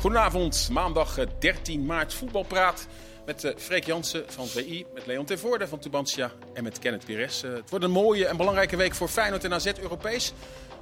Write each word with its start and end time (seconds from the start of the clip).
Goedenavond, 0.00 0.68
maandag 0.72 1.18
eh, 1.18 1.26
13 1.38 1.86
maart 1.86 2.14
voetbalpraat 2.14 2.86
met 3.26 3.44
uh, 3.44 3.56
Freek 3.56 3.84
Jansen 3.84 4.24
van 4.32 4.46
VI, 4.46 4.86
met 4.94 5.06
Leon 5.06 5.24
Tervoorde 5.24 5.68
van 5.68 5.78
Tubantia 5.78 6.32
en 6.54 6.62
met 6.62 6.78
Kenneth 6.78 7.04
Pires. 7.04 7.44
Uh, 7.44 7.52
het 7.52 7.70
wordt 7.70 7.84
een 7.84 7.90
mooie 7.90 8.26
en 8.26 8.36
belangrijke 8.36 8.76
week 8.76 8.94
voor 8.94 9.08
Feyenoord 9.08 9.44
en 9.44 9.52
AZ 9.52 9.66
Europees. 9.66 10.32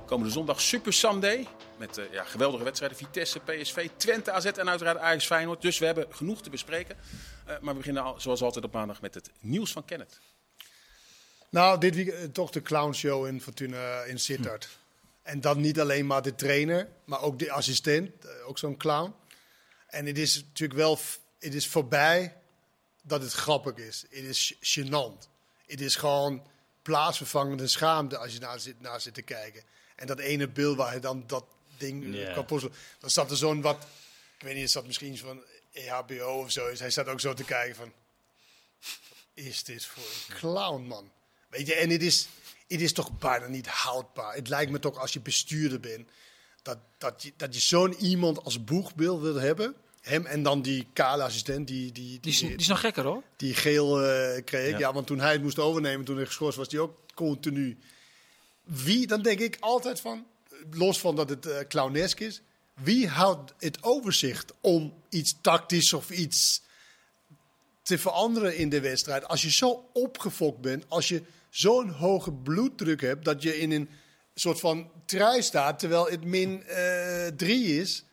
Komende 0.06 0.32
zondag 0.32 0.60
Super 0.60 0.92
Sunday 0.92 1.46
met 1.78 2.00
ja, 2.12 2.24
geweldige 2.24 2.64
wedstrijden 2.64 2.98
Vitesse, 2.98 3.40
PSV, 3.40 3.88
Twente, 3.96 4.32
AZ 4.32 4.44
en 4.44 4.68
uiteraard 4.68 4.98
Ajax 4.98 5.26
Feyenoord. 5.26 5.62
Dus 5.62 5.78
we 5.78 5.86
hebben 5.86 6.06
genoeg 6.10 6.42
te 6.42 6.50
bespreken. 6.50 6.96
maar 7.46 7.72
we 7.72 7.78
beginnen 7.78 8.02
al, 8.02 8.20
zoals 8.20 8.42
altijd 8.42 8.64
op 8.64 8.72
maandag 8.72 9.00
met 9.00 9.14
het 9.14 9.30
nieuws 9.40 9.72
van 9.72 9.84
Kenneth. 9.84 10.20
Nou, 11.50 11.80
dit 11.80 11.94
weekend 11.94 12.34
toch 12.34 12.50
de 12.50 12.62
clownshow 12.62 13.26
in 13.26 13.40
Fortuna 13.40 14.02
in 14.02 14.18
Sittard. 14.18 14.64
Hm. 14.64 14.87
En 15.28 15.40
dan 15.40 15.60
niet 15.60 15.80
alleen 15.80 16.06
maar 16.06 16.22
de 16.22 16.34
trainer, 16.34 16.88
maar 17.04 17.22
ook 17.22 17.38
de 17.38 17.50
assistent, 17.50 18.10
ook 18.46 18.58
zo'n 18.58 18.76
clown. 18.76 19.14
En 19.86 20.06
het 20.06 20.18
is 20.18 20.44
natuurlijk 20.44 20.78
wel, 20.78 20.98
het 21.38 21.54
is 21.54 21.66
voorbij 21.66 22.36
dat 23.02 23.22
het 23.22 23.32
grappig 23.32 23.74
is. 23.74 24.04
Het 24.10 24.24
is 24.24 24.54
gênant. 24.54 25.28
Het 25.66 25.80
is 25.80 25.96
gewoon 25.96 26.46
plaatsvervangende 26.82 27.66
schaamte 27.66 28.18
als 28.18 28.32
je 28.32 28.38
naar 28.38 28.60
zit, 28.60 28.80
naar 28.80 29.00
zit 29.00 29.14
te 29.14 29.22
kijken. 29.22 29.62
En 29.96 30.06
dat 30.06 30.18
ene 30.18 30.48
beeld 30.48 30.76
waar 30.76 30.90
hij 30.90 31.00
dan 31.00 31.24
dat 31.26 31.44
ding 31.78 32.14
yeah. 32.14 32.34
kan 32.34 32.44
puzzelen. 32.44 32.76
Dan 32.98 33.10
zat 33.10 33.30
er 33.30 33.36
zo'n 33.36 33.60
wat, 33.60 33.86
ik 34.38 34.44
weet 34.44 34.54
niet, 34.54 34.64
is 34.64 34.72
dat 34.72 34.86
misschien 34.86 35.12
iets 35.12 35.20
van 35.20 35.42
EHBO 35.72 36.40
of 36.40 36.50
zo. 36.50 36.72
Hij 36.76 36.90
zat 36.90 37.08
ook 37.08 37.20
zo 37.20 37.34
te 37.34 37.44
kijken 37.44 37.76
van, 37.76 37.92
is 39.34 39.64
dit 39.64 39.84
voor 39.84 40.02
een 40.02 40.34
clown, 40.34 40.82
man? 40.82 41.10
Weet 41.48 41.66
je, 41.66 41.74
en 41.74 41.90
het 41.90 42.02
is, 42.02 42.28
het 42.68 42.80
is 42.80 42.92
toch 42.92 43.18
bijna 43.18 43.46
niet 43.46 43.66
houdbaar. 43.66 44.34
Het 44.34 44.48
lijkt 44.48 44.70
me 44.70 44.78
toch 44.78 44.98
als 44.98 45.12
je 45.12 45.20
bestuurder 45.20 45.80
bent, 45.80 46.08
dat, 46.62 46.78
dat 46.98 47.22
je, 47.22 47.32
dat 47.36 47.54
je 47.54 47.60
zo'n 47.60 47.94
iemand 47.94 48.44
als 48.44 48.64
boegbeeld 48.64 49.20
wil 49.20 49.34
hebben. 49.34 49.74
Hem 50.00 50.26
en 50.26 50.42
dan 50.42 50.62
die 50.62 50.86
kale 50.92 51.22
assistent, 51.22 51.66
die... 51.66 51.92
Die, 51.92 51.92
die, 51.92 52.20
die, 52.20 52.32
is, 52.32 52.38
die 52.38 52.56
is 52.56 52.66
nog 52.66 52.80
gekker 52.80 53.04
hoor. 53.04 53.22
Die 53.36 53.54
geel 53.54 54.02
uh, 54.02 54.44
kreeg. 54.44 54.70
Ja. 54.70 54.78
ja. 54.78 54.92
want 54.92 55.06
toen 55.06 55.20
hij 55.20 55.32
het 55.32 55.42
moest 55.42 55.58
overnemen, 55.58 56.04
toen 56.04 56.16
hij 56.16 56.26
geschorst 56.26 56.58
was, 56.58 56.68
die 56.68 56.80
ook 56.80 56.98
continu. 57.14 57.78
Wie, 58.62 59.06
dan 59.06 59.22
denk 59.22 59.38
ik 59.38 59.56
altijd 59.60 60.00
van, 60.00 60.26
los 60.70 61.00
van 61.00 61.16
dat 61.16 61.28
het 61.28 61.46
uh, 61.46 61.58
clownesk 61.68 62.20
is, 62.20 62.42
wie 62.74 63.08
houdt 63.08 63.54
het 63.58 63.82
overzicht 63.82 64.52
om 64.60 64.94
iets 65.08 65.36
tactisch 65.40 65.92
of 65.92 66.10
iets 66.10 66.62
te 67.82 67.98
veranderen 67.98 68.56
in 68.56 68.68
de 68.68 68.80
wedstrijd? 68.80 69.28
Als 69.28 69.42
je 69.42 69.50
zo 69.50 69.90
opgefokt 69.92 70.60
bent, 70.60 70.84
als 70.88 71.08
je 71.08 71.22
zo'n 71.50 71.88
hoge 71.88 72.32
bloeddruk 72.32 73.00
hebt, 73.00 73.24
dat 73.24 73.42
je 73.42 73.58
in 73.58 73.70
een 73.70 73.88
soort 74.34 74.60
van 74.60 74.90
trui 75.06 75.42
staat, 75.42 75.78
terwijl 75.78 76.06
het 76.06 76.24
min 76.24 76.62
3 77.36 77.66
uh, 77.66 77.80
is. 77.80 78.04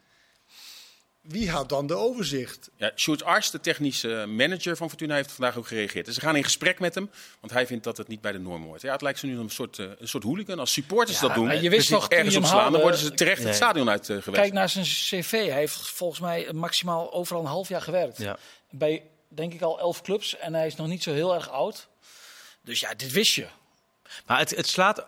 Wie 1.28 1.50
houdt 1.50 1.70
dan 1.70 1.88
de 1.88 1.96
overzicht? 1.96 2.70
Ja, 2.78 2.92
Sjoerd 2.96 3.24
Ars, 3.24 3.52
de 3.52 3.60
technische 3.60 4.26
manager 4.28 4.78
van 4.78 4.90
Fortuna, 4.90 5.16
heeft 5.16 5.32
vandaag 5.32 5.58
ook 5.58 5.68
gereageerd. 5.68 6.06
Dus 6.06 6.16
ze 6.16 6.22
gaan 6.22 6.36
in 6.36 6.44
gesprek 6.44 6.80
met 6.80 6.96
hem, 6.96 7.10
want 7.40 7.54
hij 7.54 7.68
vindt 7.68 7.84
dat 7.84 7.98
het 7.98 8.08
niet 8.08 8.22
bij 8.22 8.32
de 8.32 8.40
norm 8.40 8.64
hoort. 8.64 8.82
Ja, 8.82 8.92
het 8.92 9.02
lijkt 9.02 9.20
ze 9.20 9.26
nu 9.26 9.38
een 9.38 9.50
soort, 9.50 9.78
uh, 9.78 9.86
een 10.00 10.08
soort 10.08 10.24
hooligan. 10.24 10.60
Als 10.60 10.74
supporters 10.74 11.20
ja, 11.20 11.28
dat 11.28 11.36
doen, 11.36 11.62
je 11.62 11.70
wist 11.70 11.90
toch, 11.90 12.10
ergens 12.10 12.36
op 12.36 12.46
slaan, 12.46 12.72
dan 12.72 12.82
worden 12.82 13.00
ze 13.00 13.14
terecht 13.14 13.38
nee. 13.38 13.48
het 13.48 13.56
stadion 13.56 13.90
uit 13.90 14.10
uh, 14.10 14.22
geweest. 14.22 14.42
Kijk 14.42 14.54
naar 14.54 14.70
zijn 14.70 14.86
cv. 14.86 15.32
Hij 15.32 15.58
heeft 15.58 15.90
volgens 15.90 16.20
mij 16.20 16.50
maximaal 16.54 17.14
overal 17.14 17.42
een 17.42 17.48
half 17.48 17.70
jaar 17.70 17.82
gewerkt. 17.82 18.18
Ja. 18.18 18.38
Bij, 18.70 19.04
denk 19.28 19.54
ik, 19.54 19.62
al 19.62 19.80
elf 19.80 20.02
clubs. 20.02 20.38
En 20.38 20.54
hij 20.54 20.68
is 20.68 20.76
nog 20.76 20.88
niet 20.88 21.04
zo 21.04 21.14
heel 21.14 21.36
erg 21.36 21.50
oud. 21.50 21.88
Dus 22.66 22.80
ja, 22.80 22.94
dit 22.94 23.12
wist 23.12 23.34
je. 23.34 23.48
Maar 24.26 24.40
het, 24.40 24.56
het 24.56 24.68
slaat 24.68 25.06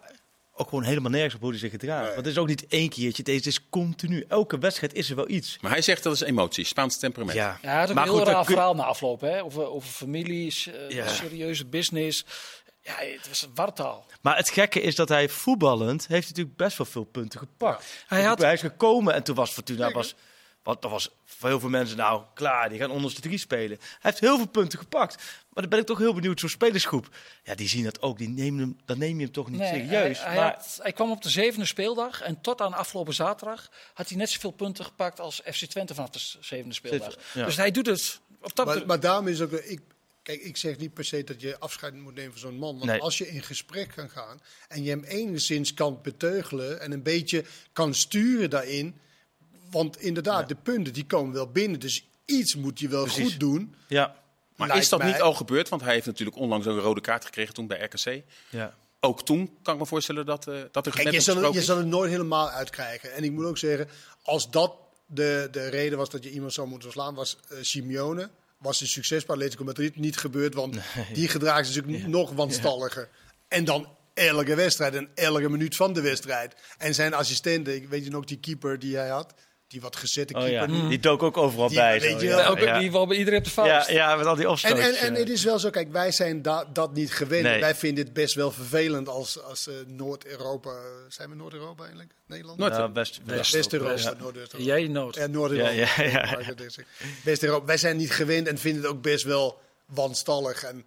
ook 0.54 0.70
gewoon 0.70 0.84
helemaal 0.84 1.12
nergens 1.12 1.34
op 1.36 1.42
hoe 1.42 1.50
hij 1.50 1.60
zich 1.60 1.72
gedraagt. 1.72 2.06
Nee. 2.06 2.14
Want 2.14 2.26
het 2.26 2.36
is 2.36 2.42
ook 2.42 2.48
niet 2.48 2.68
één 2.68 2.90
keertje, 2.90 3.24
deze 3.24 3.50
is 3.50 3.70
continu. 3.70 4.26
Elke 4.28 4.58
wedstrijd 4.58 4.94
is 4.94 5.10
er 5.10 5.16
wel 5.16 5.30
iets. 5.30 5.58
Maar 5.62 5.72
hij 5.72 5.82
zegt 5.82 6.04
dat 6.04 6.14
is 6.14 6.22
emotie, 6.22 6.66
Spaans 6.66 6.98
temperament. 6.98 7.38
Ja, 7.38 7.60
ja 7.62 7.82
ook 7.82 7.94
maar 7.94 8.04
een 8.04 8.10
heel 8.10 8.20
goed, 8.20 8.28
raar 8.28 8.46
verhaal 8.46 8.76
na 8.76 8.84
afloop. 8.84 9.22
Hè? 9.22 9.44
Over, 9.44 9.68
over 9.70 9.90
families, 9.90 10.68
uh, 10.68 10.90
ja. 10.90 11.08
serieuze 11.08 11.66
business. 11.66 12.26
Ja, 12.82 12.96
het 12.98 13.28
was 13.28 13.42
een 13.42 13.52
wartaal. 13.56 14.06
Maar 14.22 14.38
het 14.38 14.50
gekke 14.50 14.82
is 14.82 14.96
dat 14.96 15.10
hij 15.10 15.30
voetballend 15.30 16.08
heeft 16.08 16.28
natuurlijk 16.28 16.56
best 16.56 16.78
wel 16.78 16.88
veel 16.88 17.04
punten 17.04 17.40
gepakt. 17.40 17.84
Ja. 17.84 18.16
Hij, 18.16 18.24
had... 18.24 18.40
hij 18.40 18.54
is 18.54 18.62
gekomen 18.62 19.14
en 19.14 19.24
toen 19.24 19.36
was 19.36 19.52
Fortuna... 19.52 19.92
Was, 19.92 20.16
want 20.68 20.84
er 20.84 20.90
was 20.90 21.10
voor 21.26 21.50
heel 21.50 21.60
veel 21.60 21.70
mensen, 21.70 21.98
nou 21.98 22.24
klaar, 22.34 22.70
die 22.70 22.80
gaan 22.80 22.92
onderste 22.92 23.22
drie 23.22 23.38
spelen. 23.38 23.78
Hij 23.80 23.98
heeft 24.00 24.20
heel 24.20 24.38
veel 24.38 24.48
punten 24.48 24.80
gepakt. 24.80 25.16
Maar 25.16 25.62
dan 25.62 25.70
ben 25.70 25.80
ik 25.80 25.86
toch 25.86 25.98
heel 25.98 26.14
benieuwd, 26.14 26.40
zo'n 26.40 26.50
spelersgroep. 26.50 27.16
Ja, 27.44 27.56
die 27.56 27.68
zien 27.68 27.84
dat 27.84 28.02
ook. 28.02 28.18
Die 28.18 28.30
nemen 28.30 28.60
hem, 28.60 28.78
dan 28.86 28.98
neem 28.98 29.18
je 29.18 29.24
hem 29.24 29.34
toch 29.34 29.50
niet 29.50 29.60
nee, 29.60 29.70
serieus. 29.70 30.20
Hij, 30.20 30.28
hij, 30.28 30.36
maar... 30.36 30.54
had, 30.54 30.80
hij, 30.82 30.92
kwam 30.92 31.12
op 31.12 31.22
de 31.22 31.30
zevende 31.30 31.66
speeldag. 31.66 32.22
En 32.22 32.42
tot 32.42 32.62
aan 32.62 32.74
afgelopen 32.74 33.14
zaterdag 33.14 33.70
had 33.94 34.10
hij 34.10 34.18
net 34.18 34.30
zoveel 34.30 34.52
punten 34.52 34.86
gepakt 34.86 35.20
als 35.20 35.42
FC 35.52 35.66
Twente 35.66 35.96
vanaf 35.96 36.10
de 36.10 36.20
zevende 36.40 36.74
speeldag. 36.74 37.16
Ja. 37.34 37.46
Dus 37.46 37.58
hij 37.58 37.72
doet 37.72 37.86
het 37.86 38.20
op 38.42 38.56
dat 38.56 38.66
maar, 38.66 38.86
maar 38.86 39.00
daarom 39.00 39.28
is 39.28 39.42
ook... 39.42 39.52
Ik, 39.52 39.82
Kijk, 40.22 40.42
ik 40.42 40.58
zeg 40.58 40.78
niet 40.78 40.94
per 40.94 41.06
se 41.06 41.24
dat 41.24 41.42
je 41.42 41.60
afscheid 41.60 41.94
moet 41.94 42.16
nemen 42.16 42.32
van 42.32 42.40
zo'n 42.40 42.58
man. 42.58 42.78
Want 42.78 42.92
nee. 42.92 43.02
als 43.02 43.18
je 43.18 43.30
in 43.30 43.44
gesprek 43.44 43.92
kan 43.96 44.10
gaan 44.10 44.42
en 44.68 44.84
je 44.84 44.90
hem 44.90 45.04
enigszins 45.04 45.74
kan 45.74 46.00
beteugelen 46.02 46.82
en 46.82 46.92
een 46.92 47.04
beetje 47.04 47.44
kan 47.74 47.94
sturen 47.94 48.50
daarin. 48.50 49.00
Want 49.72 50.02
inderdaad, 50.02 50.42
ja. 50.42 50.48
de 50.48 50.56
punten 50.56 50.94
die 50.94 51.06
komen 51.06 51.34
wel 51.34 51.52
binnen. 51.52 51.80
Dus 51.80 52.08
iets 52.26 52.56
moet 52.56 52.80
je 52.80 52.88
wel 52.88 53.04
Precies. 53.04 53.24
goed 53.24 53.40
doen. 53.40 53.76
Ja. 53.88 54.16
Maar 54.56 54.78
is 54.78 54.90
dat 54.90 55.00
mij... 55.00 55.12
niet 55.12 55.22
al 55.22 55.34
gebeurd? 55.34 55.70
Want 55.70 55.82
hij 55.82 55.94
heeft 55.94 56.06
natuurlijk 56.06 56.38
onlangs 56.38 56.66
een 56.66 56.80
rode 56.80 57.02
kaart 57.02 57.26
gekregen 57.26 57.54
toen 57.54 57.68
bij 57.68 57.80
RKC. 57.84 58.24
Ja. 58.50 58.76
Ook 59.00 59.26
toen 59.26 59.58
kan 59.62 59.74
ik 59.74 59.80
me 59.80 59.86
voorstellen 59.86 60.26
dat, 60.26 60.48
uh, 60.48 60.62
dat 60.72 60.86
er 60.86 60.92
Kijk, 60.92 61.12
je, 61.12 61.20
zal, 61.20 61.54
je 61.54 61.62
zal 61.62 61.78
het 61.78 61.86
nooit 61.86 62.12
helemaal 62.12 62.50
uitkrijgen. 62.50 63.14
En 63.14 63.24
ik 63.24 63.32
moet 63.32 63.46
ook 63.46 63.58
zeggen, 63.58 63.88
als 64.22 64.52
dat 64.52 64.76
de, 65.06 65.48
de 65.52 65.68
reden 65.68 65.98
was 65.98 66.10
dat 66.10 66.24
je 66.24 66.32
iemand 66.32 66.54
zou 66.54 66.68
moeten 66.68 66.92
slaan, 66.92 67.16
was 67.16 67.38
uh, 67.52 67.58
Simeone. 67.62 68.30
Was 68.58 68.82
een 68.82 68.88
succes 68.88 69.26
bij 69.26 69.36
Atletico 69.36 69.64
Madrid 69.64 69.96
niet 69.96 70.18
gebeurd, 70.18 70.54
want 70.54 70.74
nee. 70.74 71.06
die 71.14 71.28
gedraagt 71.28 71.68
zich 71.68 71.76
natuurlijk 71.76 72.04
ja. 72.04 72.10
nog 72.10 72.32
wanstalliger. 72.32 73.10
Ja. 73.12 73.28
En 73.48 73.66
dan 73.66 73.88
elke 74.14 74.56
wedstrijd 74.56 74.96
en 74.96 75.10
elke 75.16 75.50
minuut 75.50 75.76
van 75.76 75.94
de 75.94 76.02
wedstrijd. 76.02 76.56
En 76.78 76.94
zijn 76.94 77.14
assistenten, 77.14 77.90
weet 77.90 78.04
je 78.04 78.10
nog 78.10 78.26
die 78.26 78.40
keeper 78.40 78.80
die 78.80 78.96
hij 78.96 79.10
had? 79.10 79.34
Die 79.68 79.82
wat 79.82 79.96
gezette 79.96 80.34
keeper. 80.34 80.70
Oh, 80.70 80.82
ja. 80.82 80.90
Die 80.90 81.00
dook 81.00 81.24
ook 81.24 81.38
overal 81.38 81.68
die, 81.68 81.78
bij. 81.78 82.00
Weet 82.00 82.22
je, 82.22 82.28
ja. 82.28 82.48
Ook, 82.48 82.60
ja. 82.60 82.80
Die 82.80 82.92
wel 82.92 83.08
bij 83.08 83.18
iedereen 83.18 83.40
op 83.40 83.46
de 83.46 83.52
fout. 83.52 83.68
Ja, 83.68 83.86
ja, 83.90 84.16
met 84.16 84.26
al 84.26 84.36
die 84.36 84.50
opstootjes. 84.50 84.88
En, 84.88 84.96
en, 84.96 85.08
en 85.08 85.14
het 85.16 85.30
is 85.30 85.44
wel 85.44 85.60
zo, 85.60 85.70
kijk, 85.70 85.92
wij 85.92 86.12
zijn 86.12 86.42
da 86.42 86.66
dat 86.74 86.94
niet 86.94 87.14
gewend. 87.14 87.44
Nee. 87.44 87.60
Wij 87.60 87.76
vinden 87.76 88.04
het 88.04 88.14
best 88.14 88.36
wel 88.36 88.52
vervelend 88.52 89.10
als, 89.10 89.42
als 89.42 89.68
uh, 89.68 89.74
Noord-Europa... 89.88 90.72
Zijn 91.10 91.30
we 91.30 91.36
Noord-Europa 91.36 91.82
eigenlijk? 91.82 92.14
Nederland? 92.28 92.60
Noord 92.60 92.76
ja, 92.76 92.90
best, 92.90 93.24
best, 93.24 93.54
West-Europa. 93.54 93.92
West 93.94 94.18
Noord 94.20 94.54
Jij 94.58 94.88
Noord. 94.88 95.16
Ja, 95.16 95.28
Noord-Europa. 95.28 95.72
Ja, 95.72 95.88
ja, 95.98 96.40
ja. 96.40 96.54
West-Europa. 97.24 97.66
Wij 97.66 97.78
zijn 97.78 97.98
niet 97.98 98.12
gewend 98.12 98.48
en 98.48 98.58
vinden 98.58 98.82
het 98.82 98.92
ook 98.92 99.02
best 99.02 99.24
wel 99.24 99.62
wanstallig. 99.86 100.64
En, 100.64 100.86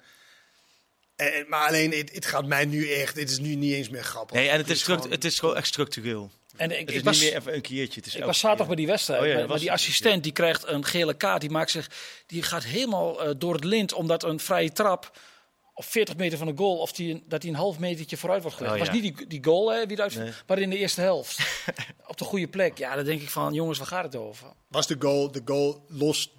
en, 1.17 1.45
maar 1.49 1.69
alleen, 1.69 1.93
het, 1.93 2.15
het 2.15 2.27
gaat 2.27 2.47
mij 2.47 2.65
nu 2.65 2.91
echt... 2.91 3.17
Het 3.17 3.31
is 3.31 3.39
nu 3.39 3.55
niet 3.55 3.75
eens 3.75 3.89
meer 3.89 4.05
grappig. 4.05 4.37
Nee, 4.37 4.49
en 4.49 4.57
het, 4.57 4.69
het 4.69 4.77
is, 4.77 4.83
gewoon, 4.83 5.11
het 5.11 5.25
is 5.25 5.39
gewoon 5.39 5.57
echt 5.57 5.67
structureel. 5.67 6.31
En 6.57 6.71
ik, 6.71 6.79
het 6.79 6.89
is 6.89 6.97
ik 6.97 7.05
was, 7.05 7.21
niet 7.21 7.31
meer 7.31 7.41
even 7.41 7.55
een 7.55 7.61
keertje. 7.61 8.01
Het 8.01 8.09
is 8.09 8.17
ik 8.17 8.25
was 8.25 8.39
zaterdag 8.39 8.67
bij 8.67 8.77
die 8.77 8.87
wedstrijd. 8.87 9.23
Oh 9.23 9.27
ja, 9.27 9.35
maar, 9.35 9.49
maar 9.49 9.59
die 9.59 9.73
assistent 9.73 10.23
die 10.23 10.33
krijgt 10.33 10.67
een 10.67 10.85
gele 10.85 11.15
kaart. 11.15 11.41
Die, 11.41 11.51
maakt 11.51 11.71
zich, 11.71 11.91
die 12.27 12.43
gaat 12.43 12.65
helemaal 12.65 13.29
uh, 13.29 13.35
door 13.39 13.55
het 13.55 13.65
lint. 13.65 13.93
Omdat 13.93 14.25
een 14.25 14.41
vrije 14.41 14.73
trap 14.73 15.19
op 15.75 15.85
40 15.85 16.17
meter 16.17 16.39
van 16.39 16.47
de 16.47 16.57
goal. 16.57 16.79
Of 16.79 16.93
die, 16.93 17.25
dat 17.27 17.43
hij 17.43 17.51
een 17.51 17.57
half 17.57 17.79
metertje 17.79 18.17
vooruit 18.17 18.43
wordt 18.43 18.57
gelegd. 18.57 18.75
Oh, 18.75 18.81
was 18.81 18.91
niet 18.91 19.03
die, 19.03 19.27
die 19.27 19.45
goal 19.45 19.73
hè, 19.73 19.87
wie 19.87 19.97
eruit, 19.97 20.15
Nee. 20.15 20.33
maar 20.47 20.59
in 20.59 20.71
de 20.71 20.77
eerste 20.77 21.01
helft. 21.01 21.39
op 22.07 22.19
de 22.19 22.25
goede 22.25 22.49
plek. 22.49 22.79
Ja, 22.79 22.95
dan 22.95 23.05
denk 23.05 23.23
ik 23.23 23.31
van 23.31 23.55
jongens, 23.55 23.79
waar 23.79 23.87
gaat 23.87 24.05
het 24.05 24.17
over? 24.17 24.47
Was 24.69 24.87
de 24.87 24.97
goal, 24.99 25.33
de 25.33 25.43
goal 25.45 25.85
los 25.89 26.33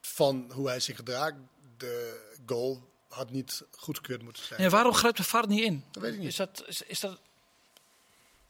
van 0.00 0.50
hoe 0.54 0.68
hij 0.68 0.80
zich 0.80 0.96
gedraagt? 0.96 1.34
De 1.76 2.20
goal 2.46 2.88
had 3.08 3.30
niet 3.30 3.62
goedgekeurd 3.70 4.22
moeten 4.22 4.44
zijn. 4.44 4.62
Ja, 4.62 4.68
waarom 4.68 4.92
grijpt 4.92 5.16
de 5.16 5.24
VAR 5.24 5.46
niet 5.46 5.62
in? 5.62 5.84
Dat 5.90 6.02
weet 6.02 6.12
ik 6.12 6.18
niet. 6.18 6.28
Is 6.28 6.36
dat, 6.36 6.64
is, 6.66 6.82
is 6.82 7.00
dat 7.00 7.20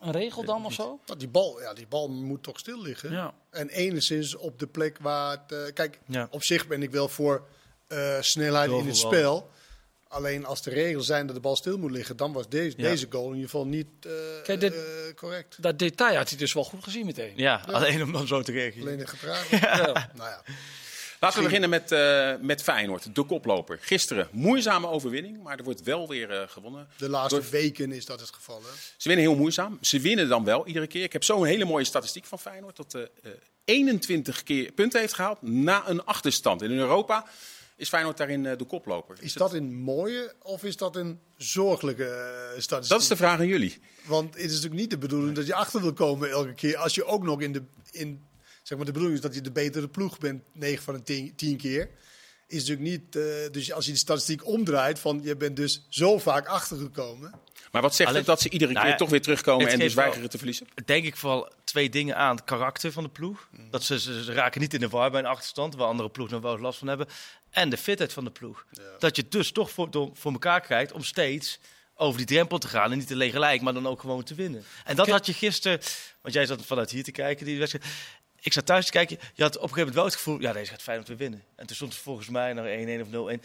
een 0.00 0.12
regel 0.12 0.45
dan 0.45 0.65
of 0.65 0.73
zo? 0.73 1.00
Nou, 1.06 1.19
die, 1.19 1.29
bal, 1.29 1.61
ja, 1.61 1.73
die 1.75 1.87
bal 1.87 2.09
moet 2.11 2.43
toch 2.43 2.59
stil 2.59 2.83
liggen. 2.83 3.11
Ja. 3.12 3.35
En 3.50 3.69
enigszins 3.69 4.37
op 4.37 4.59
de 4.59 4.67
plek 4.67 4.99
waar 5.00 5.31
het... 5.31 5.53
Uh, 5.53 5.73
kijk, 5.75 5.99
Ja. 6.06 6.29
op 6.31 6.45
zich 6.45 6.67
ben 6.67 6.83
ik 6.83 6.91
wel 6.91 7.09
voor 7.09 7.47
uh, 7.89 8.17
snelheid 8.21 8.71
in 8.71 8.87
het 8.87 8.97
spel. 8.97 9.50
Alleen 10.09 10.45
als 10.47 10.62
de 10.62 10.71
regels 10.71 11.06
zijn 11.06 11.27
dat 11.27 11.35
de 11.35 11.41
bal 11.43 11.56
stil 11.56 11.79
moet 11.79 11.91
liggen, 11.91 12.17
dan 12.17 12.33
was 12.33 12.49
deze, 12.49 12.77
Ja. 12.77 12.83
deze 12.89 13.06
goal 13.11 13.27
in 13.29 13.35
ieder 13.35 13.50
geval 13.50 13.67
niet 13.67 13.87
uh, 14.06 14.12
Kijk, 14.43 14.61
dit- 14.61 14.75
uh, 14.75 14.81
correct. 15.15 15.62
Dat 15.62 15.79
detail 15.79 16.17
had 16.17 16.29
hij 16.29 16.39
dus 16.39 16.53
wel 16.53 16.65
goed 16.65 16.85
gezien 16.85 17.06
meteen. 17.06 17.33
Ja, 17.37 17.62
alleen 17.67 18.03
om 18.03 18.12
dan 18.12 18.27
zo 18.27 18.43
te 18.43 18.53
reageren. 18.53 18.87
Alleen 18.87 18.99
het 18.99 19.09
gedragen. 19.09 19.59
Ja. 19.93 20.11
Nou 20.15 20.29
ja. 20.31 20.43
Laten 21.20 21.38
we 21.38 21.44
beginnen 21.44 21.70
met, 21.70 21.93
uh, 21.93 22.32
met 22.41 22.62
Feyenoord, 22.62 23.15
de 23.15 23.23
koploper. 23.23 23.79
Gisteren 23.81 24.29
moeizame 24.32 24.88
overwinning, 24.88 25.43
maar 25.43 25.59
er 25.59 25.65
wordt 25.65 25.82
wel 25.82 26.09
weer 26.09 26.31
uh, 26.31 26.43
gewonnen. 26.47 26.88
De 26.97 27.09
laatste 27.09 27.41
Door- 27.41 27.50
weken 27.50 27.93
is 27.93 28.05
dat 28.05 28.20
het 28.20 28.31
geval. 28.31 28.61
Hè? 28.62 28.69
Ze 28.97 29.09
winnen 29.09 29.26
heel 29.26 29.37
moeizaam. 29.37 29.79
Ze 29.81 30.00
winnen 30.00 30.29
dan 30.29 30.44
wel 30.44 30.67
iedere 30.67 30.87
keer. 30.87 31.03
Ik 31.03 31.12
heb 31.12 31.25
zo'n 31.25 31.44
hele 31.44 31.65
mooie 31.65 31.85
statistiek 31.85 32.25
van 32.25 32.38
Feyenoord. 32.38 32.76
Dat 32.76 32.94
uh, 32.94 33.03
21 33.65 34.43
keer 34.43 34.73
punten 34.73 35.00
heeft 35.00 35.12
gehaald 35.12 35.43
na 35.43 35.88
een 35.88 36.05
achterstand. 36.05 36.62
En 36.62 36.70
in 36.70 36.79
Europa 36.79 37.26
is 37.76 37.88
Feyenoord 37.88 38.17
daarin 38.17 38.43
de 38.43 38.64
koploper. 38.67 39.17
Is 39.21 39.32
dat 39.32 39.53
een 39.53 39.75
mooie 39.75 40.35
of 40.43 40.64
is 40.64 40.76
dat 40.76 40.97
een 40.97 41.21
zorgelijke 41.37 42.53
statistiek? 42.59 42.88
Dat 42.88 43.03
is 43.03 43.09
de 43.09 43.17
vraag 43.17 43.38
aan 43.38 43.47
jullie. 43.47 43.79
Want 44.05 44.35
het 44.35 44.44
is 44.44 44.50
natuurlijk 44.50 44.81
niet 44.81 44.91
de 44.91 44.99
bedoeling 44.99 45.37
dat 45.37 45.47
je 45.47 45.55
achter 45.55 45.81
wil 45.81 45.93
komen 45.93 46.31
elke 46.31 46.55
keer. 46.55 46.76
Als 46.76 46.94
je 46.94 47.05
ook 47.05 47.23
nog 47.23 47.41
in 47.41 47.53
de, 47.53 47.62
in, 47.91 48.27
zeg 48.69 48.76
maar, 48.76 48.87
de 48.87 48.93
bedoeling 48.93 49.19
is 49.19 49.20
dat 49.20 49.35
je 49.35 49.41
de 49.41 49.53
betere 49.53 49.88
ploeg 49.88 50.19
bent 50.19 50.43
9 50.53 50.82
van 50.82 51.00
de 51.05 51.32
10 51.37 51.56
keer. 51.56 51.91
Is 52.47 52.67
natuurlijk 52.67 52.88
niet. 52.88 53.17
Uh, 53.17 53.25
dus 53.50 53.73
als 53.73 53.87
je 53.87 53.93
de 53.93 53.99
statistiek 53.99 54.47
omdraait, 54.47 54.99
van 54.99 55.20
je 55.23 55.37
bent 55.37 55.56
dus 55.56 55.87
zo 55.88 56.19
vaak 56.19 56.47
achtergekomen. 56.47 57.35
Maar 57.73 57.82
wat 57.82 57.94
zegt 57.94 58.09
Alleen, 58.09 58.20
het 58.20 58.31
dat 58.31 58.41
ze 58.41 58.50
iedere 58.50 58.73
nou 58.73 58.87
keer 58.87 58.97
toch 58.97 59.11
weer 59.11 59.23
terugkomen 59.23 59.69
en 59.69 59.79
dus 59.79 59.94
weigeren 59.94 60.31
te 60.31 60.37
verliezen? 60.37 60.67
Denk 60.85 61.05
ik 61.05 61.17
vooral 61.17 61.53
twee 61.65 61.91
dingen 61.91 62.17
aan. 62.17 62.37
Het 62.37 62.44
karakter 62.44 62.93
van 62.93 63.03
de 63.03 63.09
ploeg. 63.09 63.49
Mm. 63.50 63.70
Dat 63.70 63.82
ze, 63.82 64.00
ze, 64.00 64.32
raken 64.32 64.61
niet 64.61 64.75
in 64.75 64.81
de 64.81 64.88
war 64.88 65.11
bij 65.11 65.21
een 65.21 65.26
achterstand, 65.26 65.75
waar 65.75 65.87
andere 65.87 66.11
ploegen 66.11 66.35
nog 66.35 66.44
wel 66.44 66.59
last 66.59 66.79
van 66.79 66.88
hebben. 66.88 67.06
En 67.50 67.71
de 67.71 67.76
fitheid 67.76 68.12
van 68.12 68.25
de 68.25 68.31
ploeg. 68.31 68.64
Dat 68.99 69.17
je 69.17 69.29
dus 69.29 69.53
toch 69.53 69.71
voor, 69.71 69.88
voor 70.12 70.32
elkaar 70.32 70.61
krijgt 70.61 70.93
om 70.93 71.05
steeds 71.05 71.59
over 72.00 72.17
die 72.17 72.26
drempel 72.26 72.59
te 72.59 72.69
gaan. 72.69 72.93
En 72.93 72.99
niet 72.99 73.06
te 73.06 73.31
gelijk, 73.31 73.61
maar 73.61 73.75
dan 73.75 73.87
ook 73.87 74.00
gewoon 74.00 74.23
te 74.23 74.35
winnen. 74.35 74.64
En 74.85 74.97
dat 74.97 75.09
had 75.09 75.26
je 75.26 75.32
gisteren, 75.32 75.81
want 76.23 76.35
jij 76.35 76.47
zat 76.47 76.64
vanuit 76.64 76.91
hier 76.91 77.05
te 77.05 77.11
kijken, 77.11 77.47
die 77.47 77.59
wedstrijd. 77.59 77.87
Ik 78.40 78.52
zat 78.52 78.67
thuis 78.67 78.85
te 78.85 78.93
kijken. 78.93 79.19
Je 79.35 79.43
had 79.43 79.56
op 79.56 79.62
een 79.62 79.69
gegeven 79.69 79.79
moment 79.79 79.94
wel 79.94 80.05
het 80.05 80.14
gevoel, 80.14 80.40
ja, 80.40 80.52
deze 80.52 80.70
gaat 80.70 80.82
fijn 80.82 80.99
om 80.99 81.05
te 81.05 81.17
winnen. 81.17 81.44
En 81.56 81.67
toen 81.67 81.76
stond 81.76 81.93
het 81.93 82.02
volgens 82.02 82.29
mij 82.29 82.52
naar 82.52 82.99
1-1 82.99 83.00
of 83.00 83.37
0-1. 83.37 83.40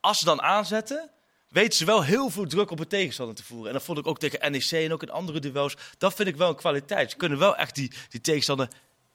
Als 0.00 0.18
ze 0.18 0.24
dan 0.24 0.42
aanzetten, 0.42 1.10
weten 1.48 1.78
ze 1.78 1.84
wel 1.84 2.04
heel 2.04 2.30
veel 2.30 2.46
druk 2.46 2.70
op 2.70 2.78
het 2.78 2.88
tegenstander 2.88 3.34
te 3.34 3.44
voeren. 3.44 3.66
En 3.66 3.72
dat 3.72 3.82
vond 3.82 3.98
ik 3.98 4.06
ook 4.06 4.18
tegen 4.18 4.52
NEC 4.52 4.70
en 4.70 4.92
ook 4.92 5.02
in 5.02 5.10
andere 5.10 5.38
duels. 5.40 5.76
Dat 5.98 6.14
vind 6.14 6.28
ik 6.28 6.36
wel 6.36 6.48
een 6.48 6.56
kwaliteit. 6.56 7.10
Ze 7.10 7.16
kunnen 7.16 7.38
wel 7.38 7.56
echt 7.56 7.74
die, 7.74 7.92
die 8.08 8.20
tegenstander 8.20 8.68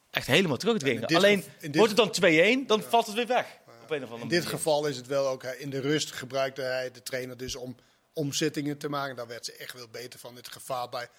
echt 0.10 0.28
helemaal 0.28 0.58
terugdringen. 0.58 1.06
Alleen, 1.06 1.44
wordt 1.72 1.98
het 1.98 2.22
dan 2.22 2.64
2-1, 2.64 2.68
dan 2.68 2.82
valt 2.82 3.06
het 3.06 3.16
weer 3.16 3.28
weg. 3.28 3.46
Op 3.84 3.92
een 3.96 4.04
of 4.04 4.12
andere 4.12 4.22
in 4.22 4.40
dit 4.40 4.46
geval 4.46 4.88
is 4.88 4.98
het 4.98 5.08
wel 5.08 5.28
ook, 5.28 5.44
in 5.44 5.70
de 5.70 5.80
rust 5.80 6.12
gebruikte 6.12 6.62
hij 6.62 6.92
de 6.92 7.04
trainer 7.04 7.38
dus 7.38 7.56
om 7.56 7.76
omzittingen 8.14 8.78
te 8.78 8.90
maken. 8.90 9.16
Daar 9.16 9.28
werd 9.28 9.46
ze 9.46 9.54
echt 9.54 9.74
wel 9.74 9.88
beter 9.88 10.20
van. 10.20 10.36
Het 10.36 10.48
gevaar 10.48 10.90
bij, 10.90 11.10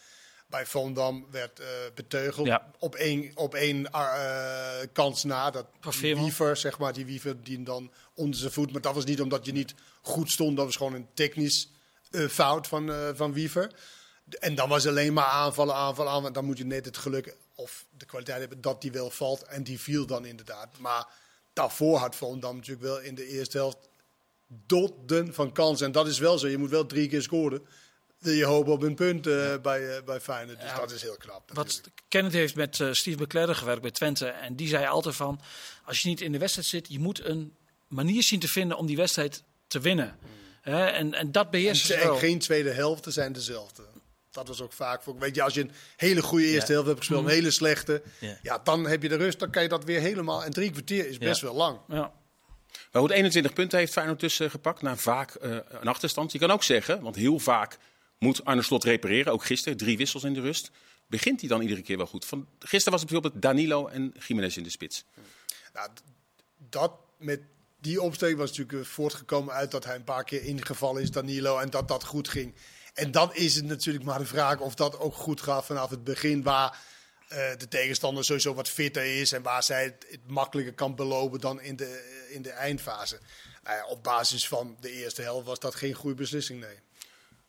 bij 0.50 0.66
Vondam 0.66 1.26
werd 1.30 1.60
uh, 1.60 1.66
beteugeld. 1.94 2.58
Op 2.78 2.94
één, 2.94 3.30
op 3.34 3.54
één 3.54 3.88
uh, 3.92 4.70
kans 4.92 5.24
na. 5.24 5.50
Dat 5.50 5.66
Wiever, 6.00 6.56
zeg 6.56 6.78
maar, 6.78 6.92
die 6.92 7.06
Wiever 7.06 7.42
die 7.42 7.62
dan 7.62 7.92
onder 8.14 8.38
zijn 8.38 8.52
voet. 8.52 8.72
Maar 8.72 8.80
dat 8.80 8.94
was 8.94 9.04
niet 9.04 9.20
omdat 9.20 9.46
je 9.46 9.52
niet 9.52 9.74
goed 10.02 10.30
stond. 10.30 10.56
Dat 10.56 10.66
was 10.66 10.76
gewoon 10.76 10.94
een 10.94 11.08
technisch 11.14 11.70
uh, 12.10 12.28
fout 12.28 12.66
van, 12.66 12.92
van 13.14 13.32
Wiever. 13.32 13.70
En 14.38 14.54
dan 14.54 14.68
was 14.68 14.86
alleen 14.86 15.12
maar 15.12 15.24
aanvallen, 15.24 15.74
aanvallen, 15.74 16.12
aanvallen. 16.12 16.32
Dan 16.32 16.44
moet 16.44 16.58
je 16.58 16.64
net 16.64 16.84
het 16.84 16.96
geluk 16.96 17.36
of 17.54 17.86
de 17.96 18.06
kwaliteit 18.06 18.40
hebben 18.40 18.60
dat 18.60 18.80
die 18.80 18.92
wel 18.92 19.10
valt. 19.10 19.42
En 19.42 19.62
die 19.62 19.80
viel 19.80 20.06
dan 20.06 20.24
inderdaad. 20.24 20.78
Maar 20.78 21.06
daarvoor 21.52 21.98
had 21.98 22.16
Volendam 22.16 22.56
natuurlijk 22.56 22.86
wel 22.86 23.00
in 23.00 23.14
de 23.14 23.26
eerste 23.26 23.56
helft 23.56 23.88
doden 24.66 25.34
van 25.34 25.52
kansen. 25.52 25.86
En 25.86 25.92
dat 25.92 26.06
is 26.06 26.18
wel 26.18 26.38
zo. 26.38 26.48
Je 26.48 26.58
moet 26.58 26.70
wel 26.70 26.86
drie 26.86 27.08
keer 27.08 27.22
scoren. 27.22 27.66
Je 28.20 28.44
hopen 28.44 28.72
op 28.72 28.82
een 28.82 28.94
punt 28.94 29.26
uh, 29.26 29.56
bij, 29.62 29.96
uh, 29.96 30.02
bij 30.04 30.20
Feyenoord. 30.20 30.60
Dus 30.60 30.74
dat 30.76 30.90
is 30.90 31.02
heel 31.02 31.16
knap. 31.16 31.50
Wat 31.52 31.80
Kenneth 32.08 32.32
heeft 32.32 32.54
met 32.54 32.78
uh, 32.78 32.92
Steve 32.92 33.22
McLaren 33.22 33.56
gewerkt 33.56 33.82
bij 33.82 33.90
Twente. 33.90 34.26
En 34.26 34.56
die 34.56 34.68
zei 34.68 34.86
altijd 34.86 35.14
van, 35.14 35.40
als 35.84 36.02
je 36.02 36.08
niet 36.08 36.20
in 36.20 36.32
de 36.32 36.38
wedstrijd 36.38 36.68
zit, 36.68 36.86
je 36.88 36.98
moet 36.98 37.24
een 37.24 37.56
manier 37.88 38.22
zien 38.22 38.40
te 38.40 38.48
vinden 38.48 38.76
om 38.76 38.86
die 38.86 38.96
wedstrijd 38.96 39.42
te 39.66 39.80
winnen. 39.80 40.18
Mm. 40.62 40.72
en, 40.72 41.14
en 41.14 41.32
dat 41.32 41.50
beheerst 41.50 41.90
en, 41.90 42.16
geen 42.16 42.38
tweede 42.38 42.70
helften 42.70 43.12
zijn 43.12 43.32
dezelfde. 43.32 43.82
Dat 44.30 44.48
was 44.48 44.60
ook 44.60 44.72
vaak 44.72 45.02
voor. 45.02 45.18
Weet 45.18 45.34
je, 45.34 45.42
als 45.42 45.54
je 45.54 45.60
een 45.60 45.72
hele 45.96 46.22
goede 46.22 46.46
eerste 46.46 46.72
helft 46.72 46.86
hebt 46.86 46.98
gespeeld, 46.98 47.20
een 47.20 47.26
mm. 47.26 47.32
hele 47.32 47.50
slechte. 47.50 48.02
Ja. 48.18 48.38
ja. 48.42 48.60
dan 48.64 48.86
heb 48.86 49.02
je 49.02 49.08
de 49.08 49.16
rust, 49.16 49.38
dan 49.38 49.50
kan 49.50 49.62
je 49.62 49.68
dat 49.68 49.84
weer 49.84 50.00
helemaal. 50.00 50.44
En 50.44 50.52
drie 50.52 50.70
kwartier 50.70 51.08
is 51.08 51.18
best 51.18 51.40
wel 51.40 51.54
lang. 51.54 51.78
Ja. 51.88 52.12
Maar 52.92 53.02
goed, 53.02 53.10
21 53.10 53.52
punten 53.52 53.78
heeft 53.78 53.92
Feyenoord 53.92 54.18
tussen 54.18 54.50
gepakt 54.50 54.82
na 54.82 54.96
vaak 54.96 55.36
uh, 55.42 55.56
een 55.68 55.88
achterstand. 55.88 56.32
Je 56.32 56.38
kan 56.38 56.50
ook 56.50 56.62
zeggen, 56.62 57.02
want 57.02 57.16
heel 57.16 57.38
vaak 57.38 57.78
moet 58.20 58.44
Arne 58.44 58.62
Slot 58.62 58.84
repareren. 58.84 59.32
Ook 59.32 59.44
gisteren, 59.44 59.78
drie 59.78 59.96
wissels 59.96 60.24
in 60.24 60.34
de 60.34 60.40
rust. 60.40 60.70
Begint 61.06 61.40
hij 61.40 61.48
dan 61.48 61.60
iedere 61.60 61.82
keer 61.82 61.96
wel 61.96 62.06
goed? 62.06 62.24
Van, 62.24 62.48
gisteren 62.58 62.92
was 62.92 63.00
het 63.00 63.10
bijvoorbeeld 63.10 63.42
Danilo 63.42 63.86
en 63.86 64.14
Jiménez 64.26 64.56
in 64.56 64.62
de 64.62 64.70
spits. 64.70 65.04
Nou, 65.72 65.90
dat 66.56 66.92
met 67.18 67.40
die 67.80 68.02
opstelling 68.02 68.38
was 68.38 68.48
natuurlijk 68.48 68.78
eh, 68.78 68.92
voortgekomen 68.92 69.54
uit 69.54 69.70
dat 69.70 69.84
hij 69.84 69.94
een 69.94 70.04
paar 70.04 70.24
keer 70.24 70.42
ingevallen 70.42 71.02
is, 71.02 71.10
Danilo, 71.10 71.58
en 71.58 71.70
dat 71.70 71.88
dat 71.88 72.04
goed 72.04 72.28
ging. 72.28 72.54
En 72.94 73.10
dan 73.10 73.34
is 73.34 73.54
het 73.54 73.64
natuurlijk 73.64 74.04
maar 74.04 74.18
de 74.18 74.24
vraag 74.24 74.58
of 74.58 74.74
dat 74.74 74.98
ook 74.98 75.14
goed 75.14 75.40
gaat 75.40 75.64
vanaf 75.64 75.90
het 75.90 76.04
begin, 76.04 76.42
waar 76.42 76.78
uh, 77.32 77.38
de 77.56 77.68
tegenstander 77.68 78.24
sowieso 78.24 78.54
wat 78.54 78.68
fitter 78.68 79.20
is 79.20 79.32
en 79.32 79.42
waar 79.42 79.62
zij 79.62 79.84
het, 79.84 80.20
makkelijker 80.26 80.74
kan 80.74 80.94
belopen 80.94 81.40
dan 81.40 81.60
in 81.60 81.76
de, 81.76 82.26
in 82.30 82.42
de 82.42 82.50
eindfase. 82.50 83.20
Nou 83.64 83.90
op 83.90 84.02
basis 84.02 84.48
van 84.48 84.76
de 84.80 84.90
eerste 84.90 85.22
helft 85.22 85.46
was 85.46 85.58
dat 85.58 85.74
geen 85.74 85.94
goede 85.94 86.16
beslissing, 86.16 86.60
nee. 86.60 86.76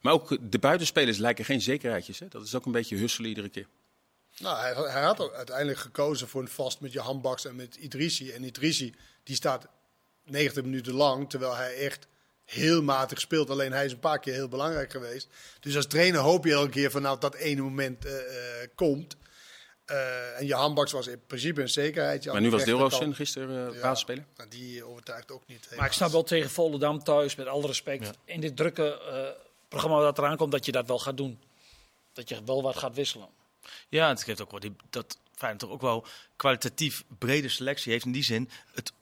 Maar 0.02 0.14
ook 0.14 0.38
de 0.52 0.60
buitenspelers 0.60 1.18
lijken 1.18 1.46
geen 1.46 1.62
zekerheidjes. 1.62 2.20
Hè? 2.20 2.28
Dat 2.28 2.44
is 2.44 2.56
ook 2.56 2.66
een 2.66 2.72
beetje 2.72 2.96
husselen 2.96 3.30
iedere 3.30 3.50
keer. 3.50 3.68
Nou, 4.38 4.60
hij, 4.60 4.92
hij 4.92 5.04
had 5.04 5.34
uiteindelijk 5.34 5.80
gekozen 5.80 6.28
voor 6.28 6.42
een 6.42 6.48
vast 6.48 6.80
met 6.80 6.92
Johan 6.92 7.22
Baks 7.22 7.46
en 7.46 7.56
met 7.56 7.76
Idrissi. 7.76 8.32
En 8.32 8.44
Idrissi 8.44 8.96
die 9.24 9.36
staat 9.36 9.68
90 10.24 10.64
minuten 10.64 10.94
lang, 10.94 11.30
terwijl 11.30 11.56
hij 11.56 11.76
echt 11.76 12.08
heel 12.46 12.82
matig 12.82 13.20
speelt. 13.20 13.50
Alleen 13.50 13.72
hij 13.72 13.86
is 13.86 13.92
een 13.92 14.00
paar 14.00 14.20
keer 14.20 14.34
heel 14.34 14.48
belangrijk 14.48 14.92
geweest. 14.92 15.28
Dus 15.60 15.76
als 15.76 15.88
trainer 15.88 16.20
hoop 16.20 16.46
je 16.46 16.52
elke 16.52 16.70
keer 16.70 16.92
vanaf 16.92 17.18
dat 17.18 17.36
ene 17.36 17.62
moment 17.62 18.06
uh, 18.06 18.12
uh, 18.12 18.20
komt. 18.76 19.16
Uh, 19.86 20.40
en 20.40 20.46
Johan 20.46 20.74
Baks 20.74 20.92
was 20.92 21.08
in 21.08 21.22
principe 21.28 21.62
een 21.62 21.70
zekerheid. 21.70 22.26
Maar 22.26 22.42
nu 22.42 22.50
was 22.50 22.64
Deelroosen 22.64 23.16
gisteren 23.16 23.70
uh, 23.70 23.76
ja, 23.76 23.82
basisspeler. 23.82 24.26
die 24.50 24.84
overtuigt 24.84 25.32
ook 25.32 25.44
niet. 25.48 25.68
Maar 25.76 25.86
ik 25.86 25.92
snap 25.92 26.12
wel 26.12 26.24
tegen 26.24 26.50
Volendam 26.50 27.04
thuis, 27.04 27.36
met 27.36 27.48
alle 27.48 27.68
respect, 27.68 28.10
in 28.26 28.42
dit 28.42 28.56
drukke 28.56 29.02
uh, 29.08 29.48
programma 29.72 30.02
dat 30.02 30.18
eraan 30.18 30.38
komt, 30.38 30.52
dat 30.52 30.66
je 30.66 30.72
dat 30.72 30.88
wel 30.88 31.00
gaat 31.00 31.18
doen. 31.18 31.40
Dat 32.14 32.30
je 32.30 32.44
wel 32.46 32.62
wat 32.62 32.78
gaat 32.78 32.96
wisselen. 32.96 33.30
Ja, 33.90 34.10
het 34.10 34.24
geeft 34.24 34.42
ook 34.42 34.52
wel 34.52 34.60
die, 34.60 34.76
dat 34.90 35.18
fijn 35.36 35.58
toch 35.58 35.70
ook 35.70 35.82
wel 35.82 36.06
kwalitatief 36.36 37.04
brede 37.18 37.50
selectie 37.50 37.92
heeft 37.92 38.06
in 38.06 38.12
die 38.12 38.24
zin. 38.24 38.50
Het 38.74 38.94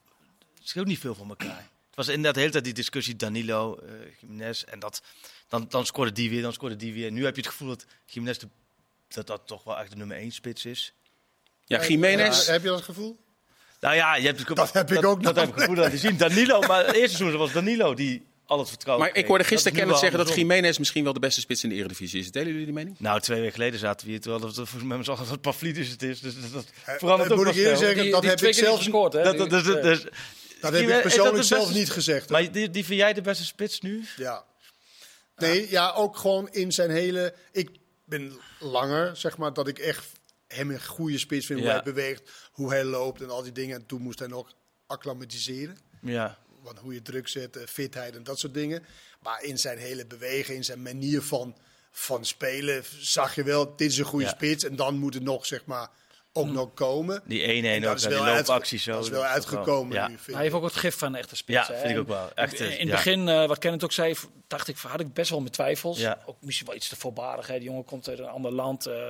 scheelt 0.62 0.88
niet 0.88 1.00
veel 1.00 1.16
van 1.16 1.30
elkaar. 1.30 1.70
Het 1.88 1.96
was 1.96 2.08
inderdaad 2.08 2.34
de 2.34 2.40
hele 2.40 2.52
tijd 2.52 2.64
die 2.64 2.74
discussie 2.74 3.16
Danilo, 3.16 3.80
uh, 3.84 3.92
Jiménez 4.20 4.64
en 4.64 4.80
dat. 4.80 5.02
Dan, 5.48 5.66
dan 5.70 5.86
scoorde 5.86 6.12
die 6.12 6.30
weer, 6.30 6.42
dan 6.42 6.54
scoorde 6.54 6.76
die 6.76 6.94
weer. 6.94 7.12
Nu 7.12 7.26
heb 7.26 7.36
je 7.36 7.42
het 7.42 7.50
gevoel 7.50 7.68
dat 7.68 7.86
Jiménez 8.06 8.38
de 8.38 8.48
dat 9.08 9.28
dat 9.28 9.42
toch 9.46 9.64
wel 9.64 9.80
echt 9.80 9.90
de 9.90 9.96
nummer 9.96 10.18
1 10.18 10.32
spits 10.32 10.66
is. 10.66 10.94
Ja, 11.66 11.88
Jiménez. 11.88 12.48
heb 12.48 12.64
je 12.64 12.68
dat 12.68 12.82
gevoel? 12.82 13.20
Nou 13.80 13.96
ja, 13.96 14.16
je 14.16 14.26
hebt, 14.26 14.56
dat 14.56 14.74
heb 14.74 14.92
ik 14.92 15.06
ook 15.06 15.24
dat, 15.24 15.36
dat 15.36 15.46
heb 15.46 15.56
ik 15.56 15.62
gevoel 15.62 15.76
dat 15.76 15.92
zien. 15.94 16.18
Danilo, 16.18 16.60
maar 16.60 16.86
het 16.86 16.96
eerste 16.96 17.18
seizoen 17.18 17.40
was 17.40 17.52
Danilo 17.52 17.94
die 17.94 18.29
al 18.50 18.60
het 18.60 18.70
vertrouwen 18.70 19.08
Maar 19.08 19.16
ik 19.16 19.28
hoorde 19.28 19.44
gisteren 19.44 19.78
Kenneth 19.78 20.00
zeggen 20.00 20.26
dat 20.26 20.36
Jiménez 20.36 20.78
misschien 20.78 21.04
wel 21.04 21.14
de 21.14 21.20
beste 21.20 21.40
spits 21.40 21.64
in 21.64 21.70
de 21.70 21.76
Eredivisie 21.76 22.20
is. 22.20 22.32
Delen 22.32 22.48
jullie 22.48 22.66
die 22.66 22.74
mening? 22.74 23.00
Nou, 23.00 23.20
twee 23.20 23.40
weken 23.40 23.54
geleden 23.54 23.80
zaten 23.80 24.06
we 24.06 24.12
hier, 24.12 24.22
terwijl 24.22 24.42
dat 24.42 24.56
volgens 24.56 24.84
mij 24.84 24.98
al 24.98 25.28
dat 25.28 25.42
Pavlidis 25.42 25.90
het 25.90 26.04
is. 26.04 26.20
Dus 26.20 26.34
dat 26.52 26.66
verandert 26.98 27.32
ook 27.32 27.38
Moet 27.38 27.48
ik 27.48 27.56
eerlijk 27.56 27.78
zeggen, 27.78 28.12
dat 28.12 28.24
heb 28.24 28.42
ik 28.42 28.54
zelf 28.54 28.78
gescoord. 28.78 29.14
Hè? 29.14 29.24
Dat, 29.24 29.38
dat, 29.38 29.50
dat, 29.50 29.84
dat 30.62 30.74
heb 30.74 30.90
ik 30.90 31.02
persoonlijk 31.02 31.44
zelf 31.44 31.74
niet 31.74 31.92
gezegd. 31.92 32.30
Maar 32.30 32.52
die, 32.52 32.70
die 32.70 32.86
vind 32.86 33.00
jij 33.00 33.14
de 33.14 33.22
beste 33.22 33.46
spits 33.46 33.82
nu? 33.82 34.06
Ja. 34.18 34.44
Nee, 35.36 35.70
ja, 35.70 35.92
ook 35.92 36.18
gewoon 36.18 36.50
in 36.52 36.72
zijn 36.72 36.90
hele... 36.90 37.34
Ik 37.52 37.70
ben 38.06 38.40
langer, 38.60 39.18
zeg 39.18 39.38
maar, 39.38 39.54
dat 39.54 39.68
ik 39.68 39.80
echt 39.80 40.06
hem 40.48 40.72
een 40.72 40.86
goede 40.86 41.18
spits 41.18 41.46
vind. 41.46 41.60
Hoe 41.60 41.70
hij 41.70 41.84
beweegt, 41.84 42.30
hoe 42.52 42.70
hij 42.70 42.84
loopt 42.84 43.22
en 43.22 43.30
al 43.30 43.44
die 43.44 43.52
dingen. 43.52 43.76
En 43.76 43.86
toen 43.86 44.02
moest 44.02 44.20
hij 44.20 44.28
nog 44.28 44.54
acclimatiseren. 44.88 45.78
Ja. 46.02 46.38
Want 46.62 46.80
hoe 46.80 46.94
je 46.94 47.02
druk 47.02 47.28
zet, 47.28 47.58
eh, 47.58 47.68
fitheid 47.68 48.16
en 48.16 48.24
dat 48.24 48.40
soort 48.40 48.54
dingen. 48.54 48.86
Maar 49.20 49.44
in 49.44 49.58
zijn 49.58 49.78
hele 49.78 50.06
beweging, 50.06 50.58
in 50.58 50.64
zijn 50.64 50.82
manier 50.82 51.22
van, 51.22 51.56
van 51.92 52.26
spelen, 52.26 52.84
zag 53.00 53.36
je 53.36 53.44
wel, 53.44 53.76
dit 53.76 53.92
is 53.92 53.98
een 53.98 54.06
goede 54.06 54.28
spits. 54.28 54.64
En 54.64 54.76
dan 54.76 54.98
moet 54.98 55.14
het 55.14 55.24
nog, 55.24 55.46
zeg 55.46 55.66
maar, 55.66 55.90
ook 56.34 56.46
hm. 56.46 56.54
nog 56.54 56.74
komen. 56.74 57.22
Die 57.26 57.42
1-1 57.82 57.88
ook, 57.88 58.00
die 58.00 58.10
loopactie 58.10 58.80
zo. 58.80 58.92
Dat 58.92 59.04
is 59.04 59.10
wel 59.10 59.24
uitgekomen 59.24 59.96
ja. 59.96 60.08
nu, 60.08 60.18
Hij 60.26 60.42
heeft 60.42 60.54
ook 60.54 60.62
wat 60.62 60.76
gif 60.76 60.98
van 60.98 61.08
een 61.08 61.20
echte 61.20 61.36
spits. 61.36 61.68
Ja, 61.68 61.76
vind 61.76 61.90
ik 61.90 61.98
ook 61.98 62.08
wel. 62.08 62.32
Echt, 62.36 62.60
in 62.60 62.70
het 62.70 62.90
begin, 62.90 63.28
uh, 63.28 63.48
wat 63.48 63.58
Kenneth 63.58 63.84
ook 63.84 63.92
zei, 63.92 64.16
dacht 64.48 64.68
ik, 64.68 64.78
had 64.78 65.00
ik 65.00 65.14
best 65.14 65.30
wel 65.30 65.40
mijn 65.40 65.52
twijfels. 65.52 66.06
Ook 66.26 66.38
misschien 66.40 66.68
wel 66.68 66.76
iets 66.76 66.88
te 66.88 66.96
voorbarig. 66.96 67.48
Hè. 67.48 67.54
Die 67.54 67.64
jongen 67.64 67.86
komt 67.86 68.10
uit 68.10 68.20
een 68.20 68.26
ander 68.26 68.52
land, 68.52 68.88
uh, 68.88 69.10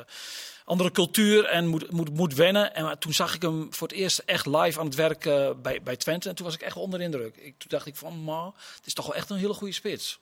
andere 0.70 0.92
cultuur 0.92 1.46
en 1.46 1.68
moet, 1.68 1.92
moet, 1.92 2.14
moet 2.14 2.34
wennen. 2.34 2.76
En 2.76 2.84
maar 2.84 2.98
toen 2.98 3.14
zag 3.14 3.36
ik 3.36 3.42
hem 3.42 3.68
voor 3.74 3.88
het 3.88 3.98
eerst 3.98 4.20
echt 4.26 4.46
live 4.46 4.80
aan 4.80 4.86
het 4.86 4.96
werk 4.96 5.26
uh, 5.26 5.50
bij, 5.62 5.82
bij 5.82 5.96
Twente. 5.96 6.30
En 6.30 6.36
toen 6.36 6.46
was 6.46 6.56
ik 6.56 6.62
echt 6.62 6.76
onder 6.76 7.02
indruk. 7.02 7.36
Ik, 7.36 7.54
toen 7.58 7.70
dacht 7.70 7.86
ik 7.86 7.96
van, 7.96 8.24
maar 8.24 8.46
het 8.76 8.86
is 8.86 8.94
toch 8.94 9.06
wel 9.06 9.16
echt 9.16 9.30
een 9.30 9.38
hele 9.38 9.54
goede 9.54 9.74
spits. 9.74 10.20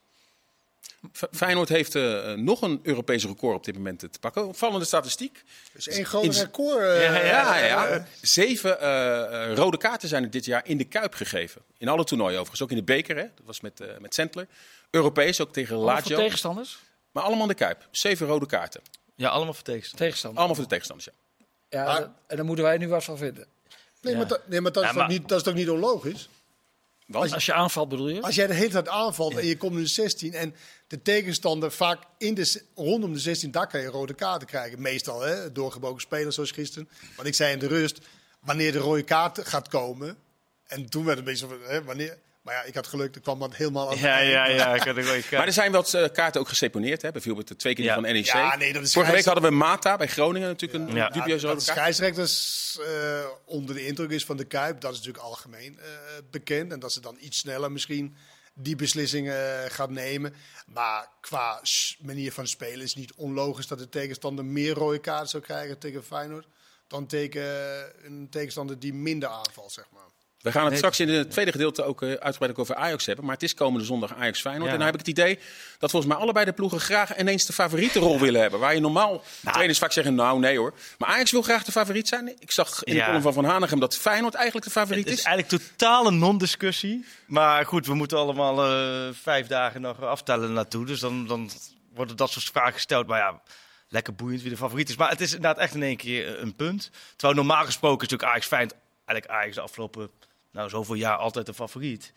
Feyenoord 1.31 1.69
heeft 1.69 1.95
uh, 1.95 2.33
nog 2.33 2.61
een 2.61 2.79
Europees 2.83 3.25
record 3.25 3.55
op 3.55 3.65
dit 3.65 3.75
moment 3.75 3.99
te 3.99 4.19
pakken. 4.19 4.47
Opvallende 4.47 4.85
statistiek. 4.85 5.43
Dus 5.73 5.87
één 5.87 6.05
groot 6.05 6.35
record. 6.35 6.81
Uh, 6.81 7.03
ja, 7.03 7.55
ja, 7.57 7.65
ja. 7.65 8.07
Zeven 8.21 8.77
uh, 8.81 9.55
rode 9.55 9.77
kaarten 9.77 10.09
zijn 10.09 10.23
er 10.23 10.29
dit 10.29 10.45
jaar 10.45 10.61
in 10.65 10.77
de 10.77 10.85
Kuip 10.85 11.13
gegeven. 11.13 11.61
In 11.77 11.87
alle 11.87 12.03
toernooien 12.03 12.33
overigens. 12.39 12.61
Ook 12.61 12.71
in 12.71 12.77
de 12.77 12.83
beker, 12.83 13.15
hè. 13.15 13.21
dat 13.35 13.45
was 13.45 13.61
met, 13.61 13.81
met 13.99 14.13
Sentler. 14.13 14.47
Europees, 14.89 15.41
ook 15.41 15.53
tegen 15.53 15.75
allemaal 15.75 15.95
Lazio. 15.95 16.17
tegenstanders? 16.17 16.77
Maar 17.11 17.23
allemaal 17.23 17.43
in 17.43 17.55
de 17.57 17.63
Kuip. 17.63 17.87
Zeven 17.91 18.27
rode 18.27 18.45
kaarten. 18.45 18.81
Ja, 19.17 19.29
allemaal 19.29 19.53
voor 19.53 19.63
tegenstanders. 19.63 20.23
Allemaal 20.23 20.55
voor 20.55 20.63
de 20.63 20.69
tegenstanders, 20.69 21.09
ja. 21.11 21.25
Ja, 21.69 21.83
maar, 21.83 22.11
en 22.27 22.37
dan 22.37 22.45
moeten 22.45 22.65
wij 22.65 22.77
nu 22.77 22.87
wat 22.87 23.03
van 23.03 23.17
vinden. 23.17 23.45
Nee, 24.01 24.15
maar, 24.15 24.27
dat, 24.27 24.47
nee, 24.47 24.61
maar, 24.61 24.71
dat, 24.71 24.83
is 24.83 24.91
maar, 24.91 25.07
niet, 25.07 25.27
dat 25.27 25.37
is 25.37 25.43
toch 25.43 25.53
niet 25.53 25.69
onlogisch? 25.69 26.29
Als, 27.11 27.33
als, 27.33 27.45
je 27.45 27.53
aanvalt 27.53 27.89
bedoel 27.89 28.09
je? 28.09 28.21
Als 28.21 28.35
jij 28.35 28.47
de 28.47 28.53
hele 28.53 28.69
tijd 28.69 28.87
aanvalt 28.87 29.37
en 29.37 29.45
je 29.45 29.57
komt 29.57 29.75
in 29.75 29.81
de 29.81 29.87
16 29.87 30.33
en 30.33 30.55
de 30.87 31.01
tegenstander 31.01 31.71
vaak 31.71 32.03
in 32.17 32.33
de, 32.33 32.61
rondom 32.75 33.13
de 33.13 33.19
16, 33.19 33.51
daar 33.51 33.67
kan 33.67 33.81
je 33.81 33.87
rode 33.87 34.13
kaarten 34.13 34.47
krijgen. 34.47 34.81
Meestal 34.81 35.21
hè, 35.21 35.51
doorgebogen 35.51 36.01
spelers 36.01 36.35
zoals 36.35 36.51
gisteren. 36.51 36.89
Want 37.15 37.27
ik 37.27 37.33
zei 37.33 37.53
in 37.53 37.59
de 37.59 37.67
rust, 37.67 37.99
wanneer 38.39 38.71
de 38.71 38.77
rode 38.77 39.03
kaart 39.03 39.47
gaat 39.47 39.67
komen. 39.67 40.17
En 40.67 40.89
toen 40.89 41.05
werd 41.05 41.17
het 41.17 41.27
een 41.27 41.33
beetje 41.33 41.47
van, 41.47 41.69
hè, 41.69 41.83
wanneer... 41.83 42.17
Maar 42.47 42.55
ja, 42.55 42.63
ik 42.63 42.75
had 42.75 42.87
geluk, 42.87 43.15
er 43.15 43.21
kwam 43.21 43.39
dat 43.39 43.55
helemaal 43.55 43.89
aan 43.89 43.97
Ja, 43.97 44.19
ja, 44.19 44.47
ja. 44.61 44.73
Ik 44.75 44.83
had. 44.83 45.31
Maar 45.31 45.47
er 45.47 45.53
zijn 45.53 45.71
wat 45.71 45.93
uh, 45.93 46.05
kaarten 46.13 46.41
ook 46.41 46.47
geseponeerd. 46.47 47.01
Hè? 47.01 47.11
Bijvoorbeeld 47.11 47.47
de 47.47 47.55
twee 47.55 47.75
keer 47.75 47.85
Ja. 47.85 47.93
van 47.93 48.03
NEC. 48.03 48.25
Ja, 48.25 48.55
nee, 48.55 48.73
dat 48.73 48.83
is 48.83 48.93
Vorige 48.93 49.11
week 49.11 49.25
hadden 49.25 49.43
we 49.43 49.49
Mata 49.49 49.97
bij 49.97 50.07
Groningen 50.07 50.47
natuurlijk 50.47 50.89
een 50.89 50.95
Ja. 50.95 51.09
dubieuze 51.09 51.45
dat 51.45 51.55
rode 51.55 51.65
de 51.65 51.71
scheidsrechters 51.71 52.77
eh, 52.85 53.25
onder 53.45 53.75
de 53.75 53.85
indruk 53.85 54.09
is 54.11 54.25
van 54.25 54.37
de 54.37 54.45
Kuip, 54.45 54.81
dat 54.81 54.91
is 54.91 54.97
natuurlijk 54.97 55.23
algemeen 55.23 55.79
eh, 55.79 55.85
bekend. 56.31 56.71
En 56.71 56.79
dat 56.79 56.93
ze 56.93 57.01
dan 57.01 57.17
iets 57.19 57.37
sneller 57.37 57.71
misschien 57.71 58.15
die 58.53 58.75
beslissingen 58.75 59.63
eh, 59.63 59.71
gaat 59.71 59.89
nemen. 59.89 60.33
Maar 60.67 61.07
qua 61.21 61.61
manier 61.99 62.31
van 62.31 62.47
spelen 62.47 62.81
is 62.81 62.89
het 62.89 62.99
niet 62.99 63.13
onlogisch 63.13 63.67
dat 63.67 63.79
de 63.79 63.89
tegenstander 63.89 64.45
meer 64.45 64.73
rode 64.73 64.99
kaarten 64.99 65.29
zou 65.29 65.43
krijgen 65.43 65.77
tegen 65.77 66.03
Feyenoord. 66.03 66.47
Dan 66.87 67.07
tegen 67.07 67.41
eh, 67.41 68.05
een 68.05 68.27
tegenstander 68.29 68.79
die 68.79 68.93
minder 68.93 69.29
aanvalt, 69.29 69.71
zeg 69.71 69.85
maar. 69.91 70.01
We 70.41 70.51
gaan 70.51 70.61
het 70.61 70.69
Nee. 70.69 70.77
straks 70.77 70.99
in 70.99 71.09
het 71.09 71.31
tweede 71.31 71.51
gedeelte 71.51 71.83
ook 71.83 72.01
eh, 72.01 72.09
uitgebreid 72.13 72.57
over 72.57 72.75
Ajax 72.75 73.05
hebben. 73.05 73.25
Maar 73.25 73.33
het 73.33 73.43
is 73.43 73.53
komende 73.53 73.85
zondag 73.85 74.13
Ajax 74.15 74.41
Feyenoord. 74.41 74.65
Ja. 74.67 74.71
En 74.71 74.77
dan 74.77 74.85
heb 74.85 74.99
ik 74.99 75.05
het 75.05 75.17
idee 75.17 75.39
dat 75.79 75.91
volgens 75.91 76.11
mij 76.13 76.21
allebei 76.21 76.45
de 76.45 76.51
ploegen 76.51 76.79
graag 76.79 77.17
ineens 77.19 77.45
de 77.45 77.53
favoriete 77.53 77.99
rol 77.99 78.19
willen 78.19 78.41
hebben. 78.41 78.59
Waar 78.59 78.73
je 78.73 78.79
normaal 78.79 79.23
trainers 79.43 79.77
vaak 79.79 79.91
zeggen, 79.91 80.15
nou 80.15 80.39
nee 80.39 80.57
hoor. 80.57 80.73
Maar 80.97 81.09
Ajax 81.09 81.31
wil 81.31 81.41
graag 81.41 81.63
de 81.63 81.71
favoriet 81.71 82.07
zijn. 82.07 82.35
Ik 82.39 82.51
zag 82.51 82.83
in 82.83 82.95
de 82.95 83.03
column 83.03 83.21
van 83.21 83.33
Van 83.33 83.45
Hanegem 83.45 83.79
dat 83.79 83.97
Feyenoord 83.97 84.33
eigenlijk 84.33 84.65
de 84.65 84.71
favoriet 84.71 85.03
Het 85.03 85.13
is 85.13 85.19
is. 85.19 85.25
eigenlijk 85.25 85.63
totale 85.63 86.11
non-discussie. 86.11 87.05
Maar 87.27 87.65
goed, 87.65 87.85
we 87.85 87.93
moeten 87.93 88.17
allemaal 88.17 88.65
eh, 88.65 89.13
vijf 89.13 89.47
dagen 89.47 89.81
nog 89.81 90.01
aftellen 90.03 90.53
naartoe. 90.53 90.85
Dus 90.85 90.99
dan, 90.99 91.27
dan 91.27 91.49
worden 91.93 92.15
dat 92.15 92.31
soort 92.31 92.45
vragen 92.45 92.73
gesteld. 92.73 93.07
Maar 93.07 93.19
ja, 93.19 93.41
lekker 93.89 94.15
boeiend 94.15 94.41
wie 94.41 94.49
de 94.51 94.57
favoriet 94.57 94.89
is. 94.89 94.95
Maar 94.95 95.09
het 95.09 95.21
is 95.21 95.33
inderdaad 95.33 95.57
echt 95.63 95.73
in 95.75 95.83
één 95.83 95.97
keer 95.97 96.35
eh, 96.35 96.41
een 96.41 96.55
punt. 96.55 96.89
Terwijl 97.15 97.39
normaal 97.39 97.65
gesproken 97.65 98.05
is 98.05 98.11
natuurlijk 98.11 98.29
Ajax 98.31 98.47
Feyenoord... 98.47 98.75
Eigenlijk 99.05 99.39
Ajax 99.41 99.55
de 99.55 99.61
afgelopen 99.61 100.09
nou, 100.57 100.69
zoveel 100.69 100.95
jaar 100.95 101.17
altijd 101.17 101.45
de 101.45 101.53
favoriet. 101.53 102.13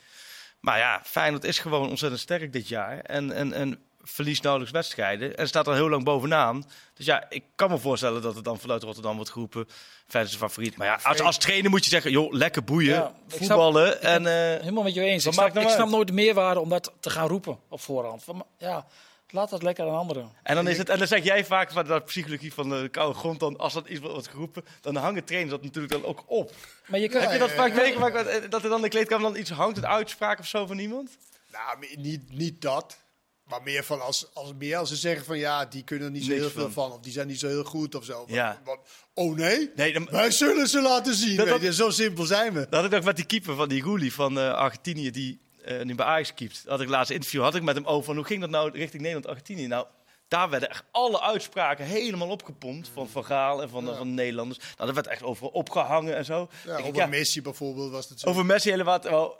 Maar 0.60 0.78
ja, 0.78 1.00
Feyenoord 1.04 1.44
is 1.44 1.58
gewoon 1.58 1.88
ontzettend 1.88 2.20
sterk 2.20 2.52
dit 2.52 2.68
jaar. 2.68 2.98
En, 2.98 3.32
en, 3.32 3.52
en 3.52 3.78
verliest 4.02 4.42
nauwelijks 4.42 4.74
wedstrijden. 4.74 5.36
En 5.36 5.48
staat 5.48 5.68
al 5.68 5.74
heel 5.74 5.88
lang 5.88 6.04
bovenaan. 6.04 6.64
Dus 6.94 7.06
ja, 7.06 7.26
ik 7.28 7.44
kan 7.54 7.70
me 7.70 7.78
voorstellen 7.78 8.22
dat 8.22 8.34
het 8.34 8.44
dan 8.44 8.58
vanuit 8.58 8.82
Rotterdam 8.82 9.16
wordt 9.16 9.30
geroepen. 9.30 9.66
Feyenoord 10.06 10.34
is 10.34 10.40
favoriet. 10.40 10.76
Maar 10.76 10.86
ja, 10.86 10.98
als, 11.02 11.20
als 11.20 11.38
trainer 11.38 11.70
moet 11.70 11.84
je 11.84 11.90
zeggen, 11.90 12.10
joh, 12.10 12.32
lekker 12.32 12.64
boeien. 12.64 12.94
Ja, 12.94 13.06
ik 13.06 13.12
snap- 13.28 13.38
voetballen. 13.38 14.02
en, 14.02 14.26
eh, 14.26 14.60
Helemaal 14.60 14.82
met 14.82 14.94
je 14.94 15.00
eens. 15.00 15.26
Ik 15.26 15.32
snap, 15.32 15.52
nou 15.54 15.66
ik 15.66 15.72
snap 15.72 15.88
nooit 15.88 16.06
de 16.06 16.12
meerwaarde 16.12 16.60
om 16.60 16.68
dat 16.68 16.92
te 17.00 17.10
gaan 17.10 17.28
roepen 17.28 17.58
op 17.68 17.80
voorhand. 17.80 18.24
Van, 18.24 18.46
ja, 18.58 18.86
laat 19.32 19.50
dat 19.50 19.62
lekker 19.62 19.84
aan 19.84 19.96
anderen. 19.96 20.30
En 20.42 20.54
dan, 20.54 20.68
is 20.68 20.78
het, 20.78 20.88
en 20.88 20.98
dan 20.98 21.06
zeg 21.06 21.24
jij 21.24 21.44
vaak 21.44 21.72
van 21.72 21.86
dat 21.86 22.04
psychologie 22.04 22.52
van 22.54 22.68
de 22.68 22.88
koude 22.90 23.18
grond. 23.18 23.40
Dan, 23.40 23.56
als 23.56 23.72
dat 23.72 23.88
iets 23.88 24.00
wordt 24.00 24.28
geroepen, 24.28 24.64
dan 24.80 24.96
hangen 24.96 25.24
trainers 25.24 25.52
dat 25.52 25.62
natuurlijk 25.62 25.92
dan 25.92 26.04
ook 26.04 26.24
op. 26.26 26.52
Maar 26.86 27.00
je 27.00 27.08
kan, 27.08 27.20
Heb 27.20 27.32
je 27.32 27.38
dat 27.38 27.50
vaak 27.50 27.68
ja. 27.68 27.74
meegemaakt? 27.74 28.14
dat- 28.14 28.50
Dat 28.50 28.62
er 28.62 28.68
dan 28.70 28.82
de 28.82 28.88
kleedkamer 28.88 29.32
dan 29.32 29.40
iets 29.40 29.50
hangt, 29.50 29.76
een 29.76 29.86
uitspraak 29.86 30.38
of 30.38 30.46
zo 30.46 30.66
van 30.66 30.78
iemand? 30.78 31.10
Nou, 31.52 31.86
niet, 31.96 32.32
niet 32.32 32.60
dat. 32.62 32.98
Maar 33.44 33.62
meer 33.62 33.84
van 33.84 34.00
als, 34.00 34.26
als, 34.34 34.52
meer 34.58 34.76
als 34.76 34.88
ze 34.88 34.96
zeggen 34.96 35.24
van 35.24 35.38
ja, 35.38 35.64
die 35.66 35.84
kunnen 35.84 36.06
er 36.06 36.12
niet 36.12 36.22
zo 36.24 36.28
Niks 36.28 36.40
heel 36.40 36.50
veel 36.50 36.70
van. 36.70 36.92
Of 36.92 37.00
die 37.00 37.12
zijn 37.12 37.26
niet 37.26 37.38
zo 37.38 37.46
heel 37.48 37.64
goed 37.64 37.94
of 37.94 38.04
zo. 38.04 38.24
Ja. 38.28 38.60
Want- 38.64 38.80
oh 39.14 39.36
nee? 39.36 39.70
Nee, 39.76 39.92
dan, 39.92 40.08
Wij 40.10 40.30
zullen 40.30 40.68
ze 40.68 40.80
laten 40.80 41.14
zien. 41.14 41.36
Dat- 41.36 41.48
dat-. 41.60 41.74
Zo 41.74 41.90
simpel 41.90 42.24
zijn 42.24 42.52
we. 42.52 42.60
dat 42.60 42.74
had 42.74 42.84
ik 42.84 42.90
nog 42.90 43.04
met 43.04 43.16
die 43.16 43.24
keeper 43.26 43.54
van 43.54 43.68
die 43.68 43.82
Roelie 43.82 44.12
van 44.12 44.38
eh, 44.38 44.52
Argentinië, 44.54 45.10
die 45.10 45.40
eh, 45.78 45.84
nu 45.84 45.94
bij 45.94 46.06
Ajax 46.06 46.34
keept. 46.34 46.62
Had 46.66 46.80
ik 46.80 46.88
laatst 46.88 47.10
interview, 47.12 47.42
had 47.42 47.54
ik 47.54 47.62
met 47.62 47.74
hem 47.74 47.86
over 47.86 48.14
hoe 48.14 48.24
ging 48.24 48.40
dat 48.40 48.50
nou 48.50 48.70
richting 48.70 49.02
Nederland-Argentinië? 49.02 49.66
Nou, 49.66 49.86
daar 50.28 50.50
werden 50.50 50.68
echt 50.70 50.84
alle 50.90 51.20
uitspraken 51.20 51.84
helemaal 51.84 52.28
opgepompt 52.28 52.88
van 52.88 53.08
Van 53.08 53.24
Gaal 53.24 53.62
en 53.62 53.68
van, 53.68 53.84
de- 53.84 53.94
van 53.94 54.06
de 54.08 54.14
Nederlanders. 54.14 54.58
Nou, 54.58 54.74
dat 54.86 54.94
werd 54.94 55.06
echt 55.06 55.22
overal 55.22 55.50
opgehangen 55.50 56.16
en 56.16 56.24
zo. 56.24 56.48
Ja, 56.66 56.76
ik, 56.76 56.84
over 56.84 56.96
ja, 56.96 57.06
Messi 57.06 57.42
bijvoorbeeld 57.42 57.90
was 57.90 58.08
het 58.08 58.20
zo. 58.20 58.28
over 58.28 58.46
Messi 58.46 58.70
helemaal. 58.70 59.00
Wel, 59.02 59.36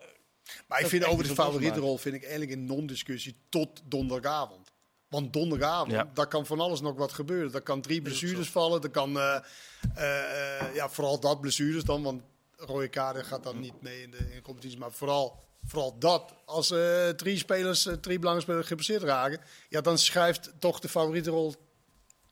maar 0.69 0.81
ik 0.81 0.87
vind 0.87 1.05
over 1.05 1.25
de 1.29 1.35
favorietenrol 1.35 1.97
vind 1.99 2.15
ik 2.15 2.23
eigenlijk 2.23 2.53
een 2.53 2.65
non-discussie 2.65 3.37
tot 3.49 3.83
donderdagavond. 3.85 4.69
Want 5.09 5.33
donderdagavond, 5.33 5.91
Ja. 5.93 6.11
daar 6.15 6.27
kan 6.27 6.47
van 6.47 6.61
alles 6.61 6.81
nog 6.81 6.97
wat 6.97 7.13
gebeuren. 7.13 7.55
Er 7.55 7.61
kan 7.61 7.81
drie 7.81 8.03
blessures 8.03 8.49
vallen. 8.51 8.83
Er 8.83 8.91
kan, 8.91 9.19
eh, 9.19 9.37
eh, 9.95 10.75
ja, 10.75 10.89
vooral 10.89 11.21
dat 11.21 11.41
blessures 11.41 11.85
dan. 11.85 12.03
Want 12.03 12.23
rode 12.57 12.89
kaarten 12.89 13.25
gaat 13.25 13.43
dan 13.43 13.61
niet 13.61 13.83
mee 13.83 14.03
in 14.03 14.11
de, 14.11 14.17
in 14.19 14.35
de 14.35 14.43
competitie. 14.43 14.79
Maar 14.79 14.93
vooral, 14.93 15.39
vooral 15.67 15.99
dat. 15.99 16.35
Als 16.45 16.71
eh, 16.71 17.09
drie 17.09 17.39
spelers, 17.39 17.87
eh, 17.87 17.93
drie 17.95 18.19
belangrijke 18.19 18.51
spelers 18.51 18.67
geblesseerd 18.67 19.03
raken. 19.03 19.41
Ja, 19.69 19.81
dan 19.81 19.99
schuift 19.99 20.53
toch 20.59 20.79
de 20.81 20.89
favorietenrol 20.89 21.55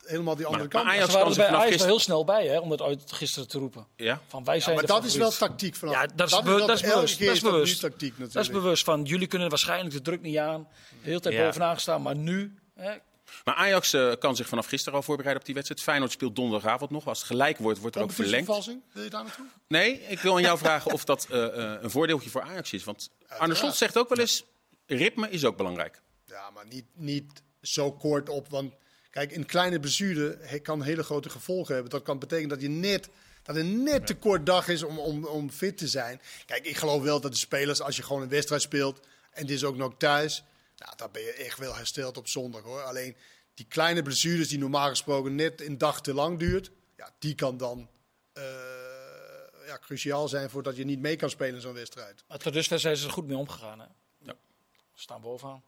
helemaal 0.05 0.37
die 0.37 0.45
andere 0.47 0.65
Maar 0.65 0.73
kant. 0.73 0.85
op. 0.87 0.91
Ajax 0.93 1.13
waren 1.13 1.31
er 1.31 1.37
bij 1.37 1.47
Ajax 1.47 1.63
gisteren... 1.67 1.87
heel 1.87 1.99
snel 1.99 2.25
bij, 2.25 2.47
hè, 2.47 2.59
om 2.59 2.69
dat 2.69 2.83
uit 2.83 3.13
gisteren 3.13 3.49
te 3.49 3.59
roepen. 3.59 3.87
Ja? 3.97 4.21
Van 4.29 4.45
wij 4.45 4.55
Ja, 4.57 4.61
zijn 4.63 4.75
maar 4.77 4.87
de 4.87 4.93
dat 4.93 5.05
is 5.05 5.17
wel 5.17 5.31
tactiek 5.31 5.75
vanaf. 5.75 5.95
Ja, 5.95 6.07
dat 6.15 6.31
is, 6.33 6.39
be- 6.43 6.45
wel- 6.45 6.67
dat 6.67 6.77
is 6.77 6.83
bewust. 6.83 7.19
Dat 7.19 7.35
is 7.35 7.43
nu 7.43 7.51
bewust. 7.51 7.81
tactiek 7.81 8.01
natuurlijk. 8.11 8.33
Dat 8.33 8.43
is 8.43 8.51
bewust 8.51 8.85
van, 8.85 9.03
jullie 9.05 9.27
kunnen 9.27 9.49
waarschijnlijk 9.49 9.95
de 9.95 10.01
druk 10.03 10.21
niet 10.21 10.37
aan. 10.39 10.69
De 11.03 11.09
hele 11.09 11.21
tijd 11.21 11.35
Ja. 11.35 11.45
bovenaan 11.45 11.81
staan, 11.81 12.03
maar 12.03 12.17
nu... 12.17 12.55
Hè, 12.75 12.93
Maar 13.45 13.55
Ajax 13.55 13.93
eh, 13.93 14.13
kan 14.19 14.37
zich 14.37 14.49
vanaf 14.49 14.67
gisteren 14.67 14.99
al 14.99 15.05
voorbereiden 15.05 15.41
op 15.41 15.47
die 15.47 15.55
wedstrijd. 15.55 15.83
Feyenoord 15.83 16.13
speelt 16.13 16.37
donderdagavond 16.37 16.91
nog. 16.91 17.07
Als 17.07 17.19
het 17.19 17.27
gelijk 17.27 17.59
wordt, 17.59 17.79
wordt 17.79 17.97
er 17.97 18.03
ook 18.03 18.13
verlengd. 18.13 18.47
Wil 18.93 19.03
je 19.03 19.11
daar 19.11 19.25
naartoe? 19.25 19.47
Nee, 19.69 20.01
ik 20.01 20.21
wil 20.21 20.35
aan 20.35 20.43
jou 20.43 20.59
vragen 20.65 20.93
of 20.93 21.05
dat 21.05 21.27
eh, 21.31 21.45
eh, 21.45 21.83
een 21.83 21.91
voordeeltje 21.91 22.31
voor 22.31 22.43
Ajax 22.43 22.73
is. 22.73 22.85
Want 22.85 23.11
Arne 23.29 23.55
Slot 23.55 23.75
zegt 23.75 23.99
ook 23.99 24.09
wel 24.09 24.19
eens, 24.19 24.45
ritme 24.87 25.31
is 25.31 25.45
ook 25.45 25.57
belangrijk. 25.57 26.03
Ja, 26.25 26.51
maar 26.51 26.67
niet, 26.67 26.85
niet 26.95 27.43
zo 27.63 27.93
kort 27.93 28.29
op. 28.29 28.49
Want 28.49 28.75
kijk, 29.11 29.37
een 29.37 29.47
kleine 29.47 29.81
blessure 29.81 30.61
kan 30.63 30.83
hele 30.83 31.03
grote 31.03 31.31
gevolgen 31.31 31.75
hebben. 31.75 31.93
Dat 31.93 32.03
kan 32.03 32.19
betekenen 32.19 32.49
dat 32.49 32.61
je 32.61 32.69
net. 32.69 33.09
Dat 33.43 33.57
het 33.57 33.67
net 33.67 34.07
te 34.07 34.15
kort 34.15 34.47
dag 34.47 34.69
is 34.69 34.83
om, 34.83 34.99
om, 34.99 35.25
om 35.25 35.51
fit 35.51 35.79
te 35.79 35.89
zijn. 35.89 36.21
Kijk, 36.47 36.67
ik 36.67 36.77
geloof 36.77 37.03
wel 37.03 37.21
dat 37.21 37.33
de 37.33 37.39
spelers, 37.39 37.81
als 37.81 37.97
je 37.97 38.03
gewoon 38.03 38.23
een 38.23 38.29
wedstrijd 38.29 38.63
speelt. 38.63 39.01
en 39.31 39.47
dit 39.47 39.57
is 39.57 39.65
ook 39.65 39.77
nog 39.77 39.95
thuis. 39.99 40.43
Nou, 40.79 40.97
dan 40.97 41.09
ben 41.13 41.23
je 41.23 41.33
echt 41.33 41.59
wel 41.59 41.75
hersteld 41.75 42.17
op 42.17 42.29
zondag 42.29 42.63
hoor. 42.63 42.83
Alleen 42.83 43.17
die 43.55 43.67
kleine 43.67 44.03
blessures 44.03 44.49
die 44.49 44.59
normaal 44.59 44.89
gesproken 44.89 45.35
net 45.35 45.61
een 45.61 45.79
dag 45.79 46.01
te 46.01 46.15
lang 46.15 46.39
duurt. 46.39 46.71
Ja, 46.97 47.11
die 47.19 47.35
kan 47.35 47.57
dan 47.57 47.89
eh, 48.33 48.45
ja, 49.67 49.79
cruciaal 49.79 50.29
zijn 50.29 50.51
voordat 50.51 50.77
je 50.77 50.85
niet 50.85 51.01
mee 51.01 51.17
kan 51.17 51.31
spelen 51.31 51.55
in 51.55 51.61
zo'n 51.61 51.73
wedstrijd. 51.73 52.25
maar 52.29 52.39
tot 52.39 52.53
dusver 52.53 52.81
zijn 52.81 52.97
ze 52.97 53.07
er 53.07 53.13
goed 53.13 53.27
mee 53.27 53.37
omgegaan. 53.37 53.81
Hè. 53.81 53.87
Ja. 54.19 54.35
We 54.73 55.01
staan 55.01 55.21
bovenaan. 55.21 55.63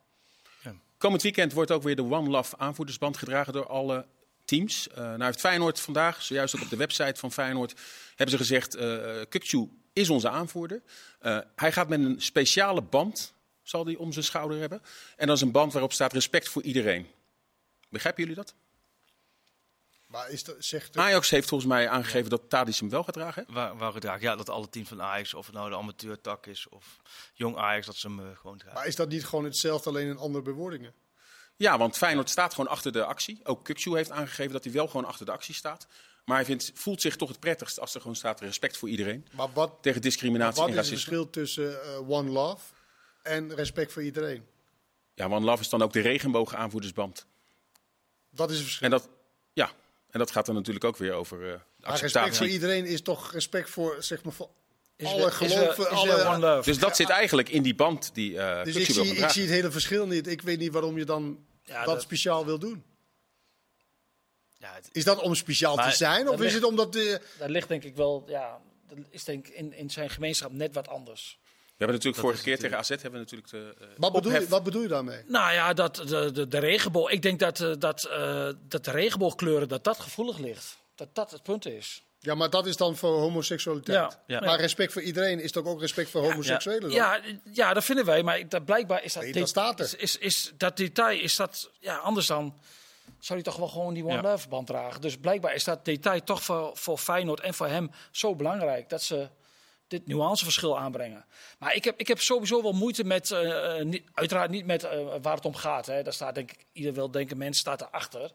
Komend 1.01 1.23
weekend 1.23 1.53
wordt 1.53 1.71
ook 1.71 1.83
weer 1.83 1.97
de 1.97 2.03
One 2.03 2.31
Love 2.31 2.57
aanvoerdersband 2.57 3.17
gedragen 3.17 3.53
door 3.53 3.67
alle 3.67 4.07
teams. 4.45 4.89
Eh 4.89 4.97
nou 4.97 5.25
heeft 5.25 5.41
Feyenoord 5.41 5.81
vandaag, 5.81 6.23
zojuist 6.23 6.57
ook 6.57 6.63
op 6.63 6.71
de 6.71 6.77
website 6.77 7.21
van 7.21 7.33
Feyenoord, 7.33 7.75
hebben 8.09 8.31
ze 8.31 8.37
gezegd, 8.37 8.75
eh 8.75 9.21
Kukçu 9.29 9.69
is 9.93 10.11
onze 10.11 10.29
aanvoerder. 10.29 10.83
Eh, 11.19 11.39
hij 11.57 11.73
gaat 11.73 11.89
met 11.89 12.01
een 12.01 12.21
speciale 12.21 12.83
band, 12.83 13.35
zal 13.71 13.85
hij 13.85 13.97
om 13.97 14.13
zijn 14.13 14.25
schouder 14.25 14.59
hebben. 14.59 14.83
En 15.17 15.27
dat 15.27 15.37
is 15.37 15.43
een 15.43 15.51
band 15.51 15.73
waarop 15.73 15.93
staat 15.93 16.13
respect 16.13 16.49
voor 16.49 16.63
iedereen. 16.63 17.07
Begrijpen 17.89 18.23
jullie 18.23 18.37
dat? 18.37 18.55
Maar 20.07 20.31
is 20.31 20.45
dat, 20.45 20.57
zegt 20.59 20.97
Ajax 20.97 21.31
heeft 21.31 21.49
volgens 21.49 21.71
mij 21.71 21.89
aangegeven 21.89 22.31
dat 22.31 22.43
Tadis 22.49 22.81
hem 22.81 22.91
wel 22.91 23.03
gaat 23.05 23.15
dragen. 23.15 23.45
waar, 23.49 23.77
waar 23.77 23.93
gedragen? 23.93 24.23
Ja, 24.23 24.37
dat 24.37 24.49
alle 24.49 24.69
teams 24.69 24.89
van 24.89 25.03
Ajax, 25.03 25.35
of 25.35 25.47
het 25.47 25.55
nou 25.55 25.71
de 25.71 25.77
amateurtak 25.77 26.47
is 26.47 26.69
of 26.69 26.97
jong 27.35 27.57
Ajax, 27.57 27.87
dat 27.87 27.97
ze 27.97 28.07
hem 28.07 28.21
eh, 28.21 28.37
gewoon 28.37 28.59
dragen. 28.59 28.79
Maar 28.79 28.87
is 28.87 28.97
dat 28.97 29.09
niet 29.09 29.25
gewoon 29.25 29.45
hetzelfde, 29.45 29.91
alleen 29.91 30.09
in 30.09 30.17
andere 30.17 30.45
bewoordingen? 30.45 30.95
Ja, 31.57 31.79
want 31.79 31.97
Feyenoord 31.97 32.31
staat 32.31 32.55
gewoon 32.55 32.71
achter 32.71 32.93
de 32.93 33.05
actie. 33.05 33.41
Ook 33.45 33.71
Kukçu 33.71 33.93
heeft 33.93 34.11
aangegeven 34.11 34.53
dat 34.53 34.65
hij 34.65 34.73
wel 34.73 34.87
gewoon 34.87 35.05
achter 35.05 35.27
de 35.27 35.33
actie 35.33 35.55
staat. 35.55 35.87
Maar 36.25 36.37
hij 36.37 36.45
vindt, 36.45 36.71
voelt 36.75 37.01
zich 37.01 37.17
toch 37.17 37.29
het 37.29 37.41
prettigst 37.41 37.81
als 37.81 37.95
er 37.95 38.01
gewoon 38.01 38.17
staat 38.17 38.41
respect 38.41 38.77
voor 38.77 38.89
iedereen. 38.89 39.27
Maar 39.33 39.53
wat, 39.53 39.73
Tegen 39.81 40.03
discriminatie 40.03 40.61
wat 40.61 40.71
en 40.71 40.79
is 40.79 40.79
het 40.79 40.89
racisme. 40.89 41.15
verschil 41.15 41.31
tussen 41.31 41.83
eh, 41.83 42.11
One 42.11 42.31
Love 42.31 42.63
en 43.23 43.55
respect 43.55 43.93
voor 43.93 44.03
iedereen? 44.03 44.47
Ja, 45.15 45.27
One 45.27 45.45
Love 45.45 45.63
is 45.63 45.69
dan 45.69 45.83
ook 45.83 45.93
de 45.93 46.01
regenboog 46.01 46.55
aanvoerdersband. 46.55 47.27
Dat 48.31 48.51
is 48.51 48.57
het 48.57 48.65
verschil. 48.65 48.85
En 48.87 48.91
dat, 48.93 49.09
ja, 49.53 49.71
en 50.11 50.19
dat 50.19 50.31
gaat 50.31 50.47
dan 50.47 50.55
natuurlijk 50.55 50.85
ook 50.85 50.97
weer 50.97 51.13
over 51.13 51.39
eh 51.39 51.45
maar 51.47 51.61
acceptatie. 51.91 52.01
respect 52.01 52.37
voor 52.37 52.47
iedereen 52.47 52.87
is 52.87 53.03
toch 53.03 53.33
respect 53.33 53.71
voor, 53.71 53.97
zeg 54.03 54.23
maar, 54.23 54.33
voor 54.33 54.49
Is 54.97 55.07
alle 55.07 55.31
geloven. 55.31 55.85
is 55.85 55.91
alle, 55.91 56.15
weer 56.15 56.27
one 56.27 56.39
love. 56.39 56.71
Dus 56.71 56.79
dat 56.79 56.97
zit 56.97 57.09
eigenlijk 57.09 57.49
in 57.49 57.63
die 57.63 57.75
band 57.75 58.11
die 58.15 58.39
eh 58.41 58.65
dus 58.65 58.77
ik 58.77 58.87
zie, 58.91 59.17
ik 59.17 59.29
zie 59.29 59.43
het 59.43 59.51
hele 59.51 59.71
verschil 59.71 60.07
niet. 60.07 60.27
Ik 60.27 60.43
weet 60.43 60.59
niet 60.59 60.73
waarom 60.73 60.99
je 60.99 61.05
dan 61.05 61.45
Ja, 61.65 61.77
dat, 61.85 61.87
dat- 61.95 62.03
speciaal 62.03 62.45
wil 62.45 62.59
doen. 62.59 62.85
Ja, 64.59 64.75
het- 64.75 64.89
Is 64.93 65.05
dat 65.05 65.21
om 65.21 65.35
speciaal 65.35 65.77
Maar 65.77 65.91
te 65.91 65.97
zijn? 65.97 66.21
Of 66.29 66.31
dat 66.31 66.35
is 66.35 66.41
ligt- 66.41 66.55
het 66.55 66.65
omdat... 66.65 66.93
De, 66.93 67.21
Daar 67.39 67.49
ligt 67.51 67.69
denk 67.69 67.85
ik 67.85 67.97
wel, 67.97 68.25
ja, 68.29 68.61
dat 68.89 68.99
is 69.11 69.25
denk 69.25 69.49
ik 69.49 69.55
in, 69.55 69.73
in 69.73 69.91
zijn 69.91 70.11
gemeenschap 70.11 70.53
net 70.53 70.75
wat 70.75 70.89
anders. 70.89 71.39
We 71.81 71.87
hebben 71.87 72.05
natuurlijk 72.05 72.27
vorige 72.27 72.43
keer 72.51 72.59
tegen 72.59 72.79
AZ 72.79 72.89
hebben 72.89 73.13
we 73.13 73.19
natuurlijk 73.19 73.51
de 73.51 73.75
eh, 73.81 73.87
wat, 73.97 74.13
bedoel 74.13 74.33
je, 74.33 74.49
wat 74.49 74.63
bedoel 74.63 74.83
je 74.83 74.89
daarmee? 74.89 75.23
Nou 75.27 75.53
ja, 75.53 75.73
dat, 75.73 75.97
de, 75.97 76.31
de, 76.33 76.49
de 76.49 76.59
regenboog. 76.59 77.11
Ik 77.11 77.23
denk 77.23 77.39
dat, 77.39 77.61
eh, 77.61 77.73
dat, 77.79 78.05
eh, 78.05 78.49
dat 78.69 78.85
de 78.85 78.91
regenboogkleuren, 78.91 79.69
dat 79.69 79.85
dat 79.85 80.01
gevoelig 80.01 80.39
ligt. 80.39 80.77
Dat 80.95 81.09
dat 81.13 81.31
het 81.31 81.43
punt 81.43 81.67
is. 81.67 82.03
Ja, 82.19 82.35
maar 82.35 82.51
dat 82.51 82.67
is 82.67 82.77
dan 82.77 82.97
voor 82.97 83.19
homoseksualiteit. 83.19 84.19
Ja. 84.27 84.39
Ja. 84.39 84.47
Maar 84.47 84.61
respect 84.61 84.93
voor 84.93 85.03
iedereen 85.03 85.41
is 85.41 85.53
toch 85.53 85.67
ook 85.67 85.81
respect 85.81 86.11
voor 86.11 86.23
homoseksuelen? 86.23 86.81
dan? 86.81 86.91
Ja, 86.91 87.21
ja, 87.53 87.75
dat 87.75 87.85
vinden 87.85 88.05
wij. 88.05 88.23
Maar 88.23 88.49
dat, 88.49 88.65
blijkbaar 88.65 89.05
is 89.05 89.13
dat, 89.13 89.23
Nee, 89.23 89.33
dit- 89.33 89.41
dat 89.41 89.51
staat 89.51 89.79
er. 89.79 89.85
Is, 89.85 89.95
is, 89.95 90.17
is 90.17 90.53
dat 90.57 90.77
detail 90.77 91.21
is 91.21 91.37
dat 91.37 91.71
ja, 91.79 91.97
anders 91.97 92.27
dan 92.27 92.55
zou 93.19 93.41
hij 93.41 93.43
toch 93.43 93.57
wel 93.57 93.69
gewoon 93.69 93.95
die 93.95 94.05
One 94.05 94.23
Love 94.23 94.49
band 94.49 94.67
dragen. 94.67 95.01
Dus 95.01 95.17
blijkbaar 95.17 95.55
is 95.55 95.65
dat 95.65 95.85
detail 95.85 96.25
toch 96.25 96.43
voor, 96.43 96.71
voor 96.75 96.99
Feyenoord 96.99 97.41
en 97.41 97.55
voor 97.55 97.67
hem 97.67 97.91
zo 98.11 98.35
belangrijk 98.35 98.89
dat 98.89 99.03
ze 99.03 99.29
dit 99.91 100.07
nuanceverschil 100.07 100.79
aanbrengen. 100.79 101.25
Maar 101.59 101.75
ik 101.75 101.85
heb, 101.85 102.01
ik 102.01 102.09
heb 102.09 102.21
sowieso 102.21 102.63
wel 102.63 102.73
moeite 102.73 103.05
met, 103.05 103.31
uh, 103.31 103.39
uiteraard 104.15 104.51
niet 104.51 104.67
met 104.67 104.85
uh, 104.85 104.91
waar 105.23 105.35
het 105.35 105.45
om 105.45 105.55
gaat. 105.55 105.87
Hè. 105.87 106.03
Daar 106.03 106.13
staat 106.13 106.35
denk 106.35 106.51
ik, 106.53 106.67
ieder 106.73 106.93
wil 106.93 107.11
denken, 107.11 107.39
mensen 107.39 107.61
staat 107.61 107.81
erachter. 107.81 108.33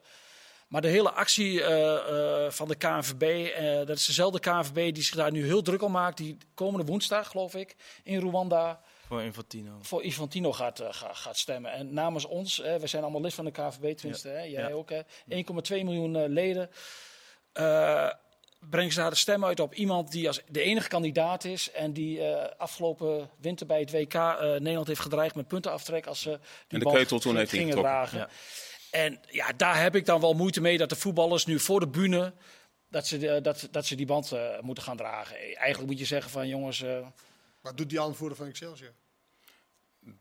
Maar 0.68 0.82
de 0.82 0.88
hele 0.88 1.12
actie 1.12 1.60
uh, 1.60 2.50
van 2.50 2.68
de 2.68 2.76
KNVB, 2.76 3.56
dat 3.88 3.98
is 3.98 4.06
dezelfde 4.06 4.40
KNVB 4.40 4.94
die 4.94 5.04
zich 5.04 5.16
daar 5.16 5.32
nu 5.32 5.46
heel 5.46 5.62
druk 5.62 5.82
om 5.82 5.92
maakt. 5.92 6.18
Die 6.18 6.38
komende 6.54 6.86
woensdag, 6.86 7.28
geloof 7.28 7.56
ik, 7.56 7.76
in 8.04 8.20
Rwanda 8.20 8.82
voor 9.08 9.24
Infantino. 9.24 9.78
Voor 9.82 10.04
Infantino 10.04 10.54
gaat, 10.54 10.82
gaat 10.92 11.38
stemmen. 11.38 11.72
En 11.72 11.94
namens 11.94 12.26
ons, 12.26 12.58
hè, 12.58 12.80
we 12.80 12.88
zijn 12.88 13.04
allemaal 13.04 13.22
lid 13.22 13.34
van 13.34 13.46
de 13.46 13.52
KVB, 13.52 13.96
tenminste, 13.96 14.28
hè, 14.28 14.42
jij 14.42 14.74
ook, 14.74 14.92
1,2 14.92 15.04
miljoen 15.70 16.28
leden. 16.28 16.70
Brengen 18.70 18.92
ze 18.92 19.00
daar 19.00 19.10
de 19.10 19.16
stem 19.16 19.46
uit 19.46 19.60
op 19.60 19.74
iemand 19.74 20.12
die 20.12 20.28
als 20.28 20.42
de 20.48 20.62
enige 20.62 20.88
kandidaat 20.88 21.44
is. 21.44 21.72
En 21.72 21.94
die 21.94 22.24
afgelopen 22.58 23.30
winter 23.40 23.66
bij 23.66 23.80
het 23.80 23.92
WK 23.92 24.14
Nederland 24.40 24.88
heeft 24.88 25.00
gedreigd 25.00 25.36
met 25.36 25.48
puntenaftrek 25.48 26.06
als 26.06 26.22
ze 26.22 26.30
die 26.30 26.80
en 26.80 26.80
de 26.80 26.92
keutel 26.92 27.20
toen 27.20 27.38
heeft 27.38 27.52
gingen 27.52 27.76
dragen. 27.76 28.18
Ja. 28.18 28.30
En 28.92 29.20
ja, 29.30 29.52
daar 29.58 29.82
heb 29.82 29.96
ik 29.96 30.06
dan 30.06 30.22
wel 30.22 30.34
moeite 30.34 30.62
mee 30.62 30.78
dat 30.78 30.90
de 30.90 30.96
voetballers 30.96 31.46
nu 31.46 31.60
voor 31.60 31.80
de 31.80 31.88
bühne 31.88 32.34
dat 32.90 33.08
ze, 33.08 33.42
dat, 33.42 33.68
dat 33.72 33.86
ze 33.86 33.96
die 33.96 34.06
band 34.06 34.34
moeten 34.62 34.84
gaan 34.84 34.98
dragen. 34.98 35.36
Eigenlijk 35.36 35.90
moet 35.90 36.00
je 36.00 36.06
zeggen 36.06 36.32
van 36.32 36.48
jongens, 36.48 36.84
wat 37.62 37.78
doet 37.78 37.90
die 37.90 38.02
aanvoerder 38.02 38.38
van 38.38 38.48
Excelsior? 38.48 38.94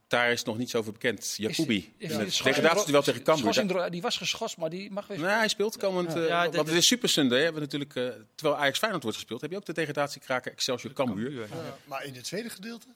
Daar 0.07 0.33
is 0.33 0.45
nog 0.45 0.59
niets 0.59 0.75
over 0.75 0.93
bekend. 0.93 1.35
Jacobi. 1.37 1.95
Degradatie 1.99 2.93
wel 2.93 3.03
tegen 3.03 3.23
Cambuur. 3.23 3.91
Die 3.91 4.03
was 4.03 4.17
geschorst, 4.17 4.57
maar 4.57 4.71
die 4.71 4.91
mag 4.91 5.07
weer. 5.07 5.19
Nee, 5.19 5.29
hij 5.29 5.49
speelt 5.49 5.77
komend. 5.77 6.13
Ja. 6.13 6.21
Uh, 6.21 6.29
ja, 6.29 6.51
want 6.51 6.69
het 6.69 6.77
is 6.77 6.87
Super 6.87 7.09
Sunday. 7.09 7.43
Hebben 7.43 7.69
we 7.69 7.79
natuurlijk, 7.79 7.95
uh, 7.95 8.25
terwijl 8.35 8.61
Ajax 8.61 8.79
Feyenoord 8.79 9.03
wordt 9.03 9.19
gespeeld, 9.19 9.41
heb 9.41 9.51
je 9.51 9.57
ook 9.57 9.67
de 9.67 9.73
degradatiekraker 9.73 10.53
Excelsior 10.53 10.93
Cambuur. 10.93 11.33
Ja. 11.33 11.47
Maar 11.85 12.05
in 12.05 12.15
het 12.15 12.25
tweede 12.25 12.51
gedeelte? 12.51 12.87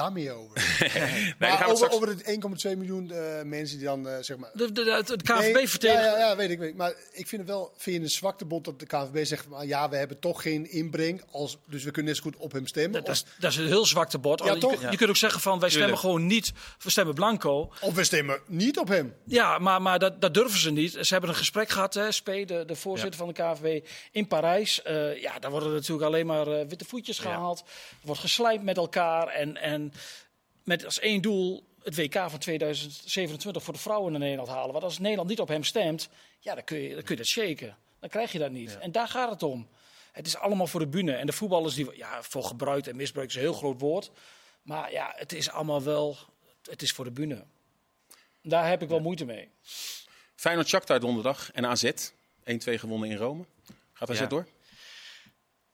Daarmee 0.00 0.32
over. 0.32 0.54
nee, 1.38 1.50
maar 1.50 1.64
over, 1.64 1.76
straks... 1.76 1.94
over 1.94 2.16
de 2.16 2.72
1,2 2.72 2.78
miljoen 2.78 3.10
uh, 3.12 3.42
mensen 3.44 3.78
die 3.78 3.86
dan, 3.86 4.06
uh, 4.06 4.12
zeg 4.20 4.36
maar... 4.36 4.50
De, 4.52 4.72
de, 4.72 4.84
de, 4.84 5.16
KNVB 5.22 5.54
nee, 5.54 5.68
vertegen... 5.68 6.02
Ja, 6.02 6.18
ja, 6.18 6.18
ja, 6.18 6.36
weet 6.36 6.50
ik. 6.50 6.58
Weet. 6.58 6.76
Maar 6.76 6.94
ik 7.12 7.26
vind 7.26 7.42
het 7.42 7.50
wel, 7.50 7.72
vind 7.76 7.96
je 7.96 8.02
een 8.02 8.10
zwakte 8.10 8.44
bot 8.44 8.64
dat 8.64 8.80
de 8.80 8.86
KNVB 8.86 9.24
zegt... 9.24 9.48
Maar 9.48 9.66
ja, 9.66 9.88
we 9.88 9.96
hebben 9.96 10.18
toch 10.18 10.42
geen 10.42 10.70
inbreng, 10.70 11.22
als, 11.30 11.58
dus 11.66 11.84
we 11.84 11.90
kunnen 11.90 12.12
net 12.12 12.22
zo 12.22 12.30
goed 12.30 12.40
op 12.40 12.52
hem 12.52 12.66
stemmen. 12.66 13.04
Dat, 13.04 13.14
is, 13.14 13.24
dat 13.38 13.50
is 13.50 13.56
een 13.56 13.66
heel 13.66 13.86
zwakte 13.86 14.18
bot. 14.18 14.44
Ja, 14.44 14.52
je, 14.52 14.58
toch? 14.58 14.90
je, 14.90 14.96
kunt 14.96 15.10
ook 15.10 15.16
zeggen 15.16 15.40
van, 15.40 15.60
wij 15.60 15.70
stemmen 15.70 15.98
gewoon 15.98 16.26
niet, 16.26 16.52
we 16.78 16.90
stemmen 16.90 17.14
blanco. 17.14 17.72
Of 17.80 17.94
we 17.94 18.04
stemmen 18.04 18.40
niet 18.46 18.78
op 18.78 18.88
hem. 18.88 19.14
Ja, 19.24 19.58
maar, 19.58 19.82
maar 19.82 19.98
dat, 19.98 20.20
dat 20.20 20.34
durven 20.34 20.60
ze 20.60 20.70
niet. 20.70 20.92
Ze 21.00 21.12
hebben 21.12 21.30
een 21.30 21.36
gesprek 21.36 21.68
gehad, 21.68 21.94
hè, 21.94 22.12
Spee, 22.12 22.46
de, 22.46 22.64
de 22.66 22.76
voorzitter 22.76 23.18
van 23.18 23.28
de 23.28 23.34
KNVB, 23.34 23.86
in 24.12 24.26
Parijs. 24.26 24.80
Uh, 24.86 25.20
ja, 25.22 25.38
daar 25.38 25.50
worden 25.50 25.72
natuurlijk 25.72 26.06
alleen 26.06 26.26
maar 26.26 26.66
witte 26.66 26.84
voetjes 26.84 27.18
gehaald. 27.18 27.58
Er 28.00 28.06
wordt 28.06 28.20
geslijpt 28.20 28.64
met 28.64 28.76
elkaar 28.76 29.26
en... 29.26 29.56
en 29.56 29.89
met 30.64 30.84
als 30.84 30.98
één 30.98 31.20
doel 31.20 31.64
het 31.82 31.96
WK 31.96 32.30
van 32.30 32.38
2027 32.38 33.62
voor 33.62 33.72
de 33.72 33.78
vrouwen 33.78 34.14
in 34.14 34.20
Nederland 34.20 34.48
halen. 34.48 34.72
Want 34.72 34.84
als 34.84 34.98
Nederland 34.98 35.28
niet 35.28 35.40
op 35.40 35.48
hem 35.48 35.64
stemt, 35.64 36.08
ja, 36.38 36.54
dan 36.54 36.64
kun 36.64 36.78
je, 36.78 36.94
dan 36.94 37.02
kun 37.02 37.14
je 37.14 37.20
dat 37.20 37.30
shaken. 37.30 37.76
Dan 37.98 38.08
krijg 38.08 38.32
je 38.32 38.38
dat 38.38 38.50
niet. 38.50 38.78
En 38.78 38.92
daar 38.92 39.08
gaat 39.08 39.30
het 39.30 39.42
om. 39.42 39.68
Het 40.12 40.26
is 40.26 40.36
allemaal 40.36 40.66
voor 40.66 40.80
de 40.80 40.86
bühne. 40.86 41.12
En 41.12 41.26
de 41.26 41.32
voetballers, 41.32 41.74
die, 41.74 41.96
ja, 41.96 42.22
voor 42.22 42.44
gebruik 42.44 42.86
en 42.86 42.96
misbruik 42.96 43.28
is 43.28 43.34
een 43.34 43.40
heel 43.40 43.52
groot 43.52 43.80
woord. 43.80 44.10
Maar 44.62 44.92
ja, 44.92 45.12
het 45.16 45.32
is 45.32 45.50
allemaal 45.50 45.82
wel, 45.82 46.16
het 46.70 46.82
is 46.82 46.92
voor 46.92 47.04
de 47.04 47.10
bühne. 47.10 47.44
Daar 48.42 48.68
heb 48.68 48.82
ik 48.82 48.88
wel 48.88 49.00
moeite 49.00 49.24
mee. 49.24 49.48
Feyenoord 50.34 50.68
Shakhtar 50.68 51.00
donderdag 51.00 51.52
en 51.52 51.66
AZ. 51.66 51.84
1-2 51.84 51.92
gewonnen 52.54 53.10
in 53.10 53.16
Rome. 53.16 53.44
Gaat 53.92 54.10
AZ 54.10 54.18
ja. 54.18 54.26
door? 54.26 54.46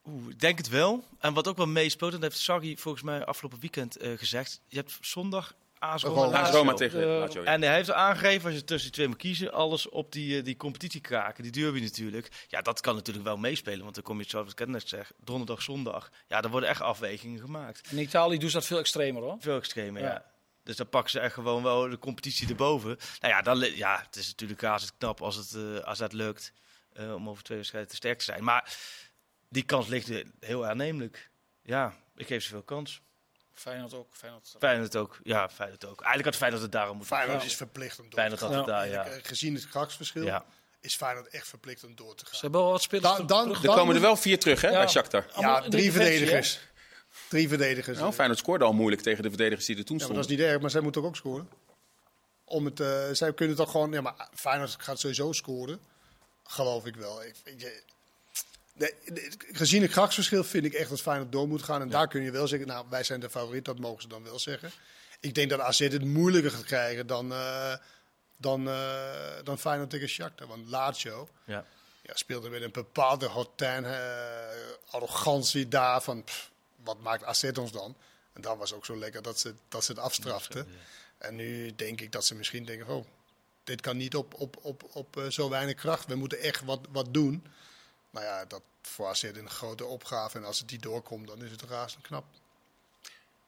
Oeh, 0.09 0.31
ik 0.31 0.41
denk 0.41 0.59
het 0.59 0.69
wel. 0.69 1.05
En 1.19 1.35
wat 1.35 1.49
ook 1.49 1.57
wel 1.57 1.67
meespeelt, 1.67 2.15
en 2.15 2.21
dat 2.21 2.31
heeft 2.31 2.43
Sarri 2.43 2.77
volgens 2.77 3.05
mij 3.05 3.25
afgelopen 3.25 3.61
weekend 3.61 4.03
uh, 4.03 4.19
gezegd. 4.19 4.61
Je 4.67 4.77
hebt 4.77 4.99
zondag 5.01 5.55
AS 5.79 6.03
Roma, 6.03 6.51
Roma 6.51 6.75
tegen 6.75 7.01
uh, 7.01 7.07
Lazio. 7.07 7.43
En 7.43 7.63
hij 7.63 7.75
heeft 7.75 7.91
aangegeven, 7.91 8.45
als 8.47 8.55
je 8.55 8.65
tussen 8.65 8.87
die 8.87 8.97
twee 8.97 9.09
moet 9.09 9.17
kiezen, 9.17 9.53
alles 9.53 9.89
op 9.89 10.13
die, 10.13 10.37
uh, 10.37 10.45
die 10.45 10.57
competitie 10.57 11.01
kraken. 11.01 11.43
Die 11.43 11.53
derby 11.53 11.81
natuurlijk. 11.81 12.47
Ja, 12.49 12.63
dat 12.63 12.81
kan 12.81 12.95
natuurlijk 12.95 13.27
wel 13.27 13.37
meespelen. 13.37 13.83
Want 13.83 13.95
dan 13.95 14.05
kom 14.05 14.19
je, 14.19 14.25
zoals 14.29 14.53
ik 14.53 14.67
net 14.67 14.89
zeg, 14.89 15.13
donderdag, 15.25 15.63
zondag. 15.63 16.11
Ja, 16.29 16.43
er 16.43 16.51
worden 16.51 16.69
echt 16.69 16.81
afwegingen 16.81 17.41
gemaakt. 17.41 17.91
In 17.91 17.99
Italië 17.99 18.39
doen 18.39 18.51
ze 18.51 18.57
dat 18.57 18.67
veel 18.67 18.79
extremer 18.79 19.23
hoor. 19.23 19.37
Veel 19.39 19.57
extremer, 19.57 20.03
ja. 20.03 20.09
ja. 20.09 20.25
Dus 20.63 20.77
dan 20.77 20.89
pakken 20.89 21.11
ze 21.11 21.21
echt 21.21 21.35
gewoon 21.35 21.63
wel 21.63 21.89
de 21.89 21.99
competitie 21.99 22.49
erboven. 22.49 22.99
Nou 23.21 23.35
ja, 23.35 23.43
dan, 23.43 23.59
ja 23.59 24.03
het 24.07 24.17
is 24.17 24.27
natuurlijk 24.27 24.61
het 24.61 24.93
knap 24.99 25.23
als 25.23 25.37
het, 25.37 25.53
uh, 25.53 25.79
als 25.79 25.99
dat 25.99 26.13
lukt. 26.13 26.53
om 27.15 27.29
over 27.29 27.43
twee 27.43 27.59
wedstrijden 27.59 27.91
te 27.91 27.97
sterk 27.97 28.19
te 28.19 28.25
zijn. 28.25 28.45
Maar 28.45 28.77
die 29.49 29.63
kans 29.63 29.87
ligt 29.87 30.11
heel 30.41 30.67
aannemelijk. 30.67 31.31
Ja, 31.63 31.95
ik 32.17 32.27
geef 32.27 32.43
ze 32.43 32.49
veel 32.49 32.63
kans. 32.63 33.01
Feyenoord 33.57 33.95
ook. 33.95 34.09
Feyenoord, 34.11 34.55
Feyenoord 34.59 34.97
ook. 34.97 35.21
Ja, 35.23 35.49
Feyenoord 35.49 35.85
ook. 35.85 36.01
Eigenlijk 36.01 36.25
had 36.25 36.37
Feyenoord 36.37 36.63
het 36.63 36.73
daarom 36.73 36.97
moeten 36.97 37.17
Feyenoord 37.17 37.45
is 37.45 37.57
verplicht 37.57 37.99
om 37.99 38.05
door 38.05 38.19
Feyenoord 38.19 38.41
te 38.41 38.47
gaan. 38.47 38.55
Had 38.55 38.67
het 38.67 38.75
daar, 38.75 38.89
ja. 38.89 39.19
Gezien 39.23 39.55
het 39.55 39.69
krachtverschil 39.69 40.25
ja. 40.25 40.45
is 40.81 40.97
Feyenoord 40.97 41.29
echt 41.29 41.49
verplicht 41.49 41.85
om 41.85 41.95
door 41.95 42.15
te 42.15 42.25
gaan. 42.25 42.35
Ze 42.35 42.41
hebben 42.41 42.61
al 42.61 42.71
wat 42.71 42.83
spelers 42.83 43.17
dan, 43.17 43.27
dan, 43.27 43.55
Er 43.55 43.69
komen 43.69 43.95
er 43.95 44.01
wel 44.01 44.17
vier 44.17 44.39
terug 44.39 44.61
hè, 44.61 44.71
bij 44.71 44.89
Shakhtar. 44.89 45.27
Ja, 45.37 45.61
drie 45.61 45.93
verdedigers. 45.93 46.61
Drie 47.29 47.49
verdedigers. 47.49 47.99
Nou, 47.99 48.13
Feyenoord 48.13 48.39
scoorde 48.39 48.65
al 48.65 48.73
moeilijk 48.73 49.03
tegen 49.03 49.23
de 49.23 49.29
verdedigers 49.29 49.67
die 49.67 49.77
er 49.77 49.85
toen 49.85 49.99
stonden. 49.99 50.23
dat 50.23 50.31
is 50.31 50.37
niet 50.37 50.47
erg, 50.47 50.61
maar 50.61 50.71
zij 50.71 50.81
moeten 50.81 51.05
ook 51.05 51.17
scoren. 51.17 51.49
Om 52.45 52.65
het, 52.65 52.81
uh, 52.81 53.05
zij 53.13 53.35
kunnen 53.35 53.57
toch 53.57 53.71
gewoon... 53.71 53.93
Ja, 53.93 54.01
maar 54.01 54.29
Feyenoord 54.35 54.77
gaat 54.79 55.01
sowieso 55.01 55.33
scoren. 55.33 55.81
Geloof 56.45 56.87
ik 56.87 56.97
wel. 56.97 57.25
Ik, 57.25 57.35
je, 57.45 57.83
Nee, 58.77 58.95
gezien 59.53 59.83
het 59.83 59.91
krachtsverschil 59.91 60.45
vind 60.45 60.65
ik 60.65 60.73
echt 60.73 60.91
dat 60.91 61.01
Feyenoord 61.01 61.33
door 61.33 61.49
moet 61.49 61.63
gaan. 61.63 61.81
En 61.81 61.89
daar 61.89 62.09
kun 62.09 62.23
je 62.23 62.31
wel 62.31 62.49
zeggen, 62.49 62.69
nou, 62.69 62.87
wij 62.91 63.03
zijn 63.03 63.21
de 63.21 63.31
favoriet, 63.31 63.65
dat 63.65 63.79
mogen 63.79 64.03
ze 64.03 64.09
dan 64.09 64.23
wel 64.23 64.39
zeggen. 64.39 64.71
Ik 65.21 65.35
denk 65.35 65.51
dat 65.51 65.61
AZ 65.61 65.79
het 65.79 66.05
moeilijker 66.05 66.51
gaat 66.51 66.65
krijgen 66.65 67.07
dan, 67.07 67.33
uh, 67.33 67.75
dan, 68.37 68.69
uh, 68.69 69.31
dan 69.45 69.59
Feyenoord 69.59 69.91
tegen 69.91 70.09
Shakhtar. 70.09 70.47
Want 70.47 70.69
Lazio 70.69 71.29
ja. 71.45 71.65
Ja, 72.03 72.15
speelde 72.15 72.49
met 72.49 72.63
een 72.63 72.73
bepaalde 72.73 73.27
hotain, 73.27 73.85
uh, 73.85 73.91
arrogantie 74.91 75.69
daar 75.69 76.03
van, 76.03 76.25
pff, 76.25 76.51
wat 76.85 77.01
maakt 77.01 77.25
AZ 77.25 77.51
ons 77.59 77.73
dan? 77.73 77.97
En 78.33 78.41
dat 78.41 78.57
was 78.57 78.73
ook 78.73 78.85
zo 78.85 78.97
lekker 78.97 79.23
dat 79.23 79.41
ze, 79.41 79.55
dat 79.69 79.85
ze 79.85 79.93
het 79.93 80.01
afstraften. 80.01 80.67
En 81.19 81.35
nu 81.35 81.75
denk 81.75 82.01
ik 82.01 82.13
dat 82.13 82.25
ze 82.25 82.35
misschien 82.35 82.65
denken, 82.65 82.89
oh, 82.89 83.07
dit 83.65 83.81
kan 83.81 83.97
niet 83.97 84.17
op, 84.17 84.35
op, 84.35 84.57
op, 84.63 84.83
op 84.93 85.23
zo 85.29 85.49
weinig 85.49 85.75
kracht. 85.75 86.07
We 86.07 86.15
moeten 86.15 86.41
echt 86.41 86.65
wat, 86.65 86.81
wat 86.91 87.15
doen. 87.15 87.47
Maar 88.17 88.25
ja, 88.25 88.45
dat 88.45 88.63
voor 88.83 89.07
AZ 89.07 89.23
een 89.23 89.51
grote 89.51 89.85
opgave. 89.85 90.39
En 90.39 90.45
als 90.45 90.59
het 90.59 90.69
die 90.69 90.79
doorkomt, 90.79 91.27
dan 91.27 91.45
is 91.45 91.51
het 91.51 91.63
razend 91.63 92.03
knap. 92.03 92.25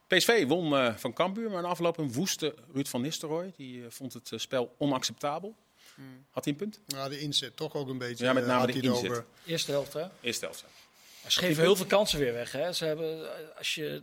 PSV 0.07 0.47
won 0.47 0.73
uh, 0.73 0.95
van 0.95 1.13
Cambuur, 1.13 1.49
maar 1.49 1.61
na 1.61 1.67
afloop 1.67 1.97
een 1.97 2.13
woeste 2.13 2.55
Ruud 2.73 2.87
van 2.87 3.01
Nistelrooy. 3.01 3.53
Die 3.55 3.77
uh, 3.77 3.85
vond 3.89 4.13
het 4.13 4.31
uh, 4.31 4.39
spel 4.39 4.75
onacceptabel. 4.77 5.55
Hmm. 5.95 6.25
Had 6.31 6.43
hij 6.43 6.53
een 6.53 6.59
punt? 6.59 6.79
Nou, 6.85 7.09
de 7.09 7.19
inzet 7.19 7.55
toch 7.55 7.73
ook 7.73 7.87
een 7.87 7.97
beetje. 7.97 8.25
Ja, 8.25 8.33
met 8.33 8.45
name 8.45 8.65
de 8.65 8.73
inzet. 8.73 9.09
Over... 9.09 9.25
Eerste 9.45 9.71
helft, 9.71 9.93
hè? 9.93 10.07
Eerste 10.21 10.45
helft, 10.45 10.59
ja. 10.59 11.29
Ze 11.29 11.39
geven 11.39 11.63
heel 11.63 11.75
veel 11.75 11.85
kansen 11.85 12.19
weer 12.19 12.33
weg, 12.33 12.51
hè? 12.51 12.73
Ze 12.73 12.85
hebben, 12.85 13.29
als 13.57 13.75
je 13.75 14.01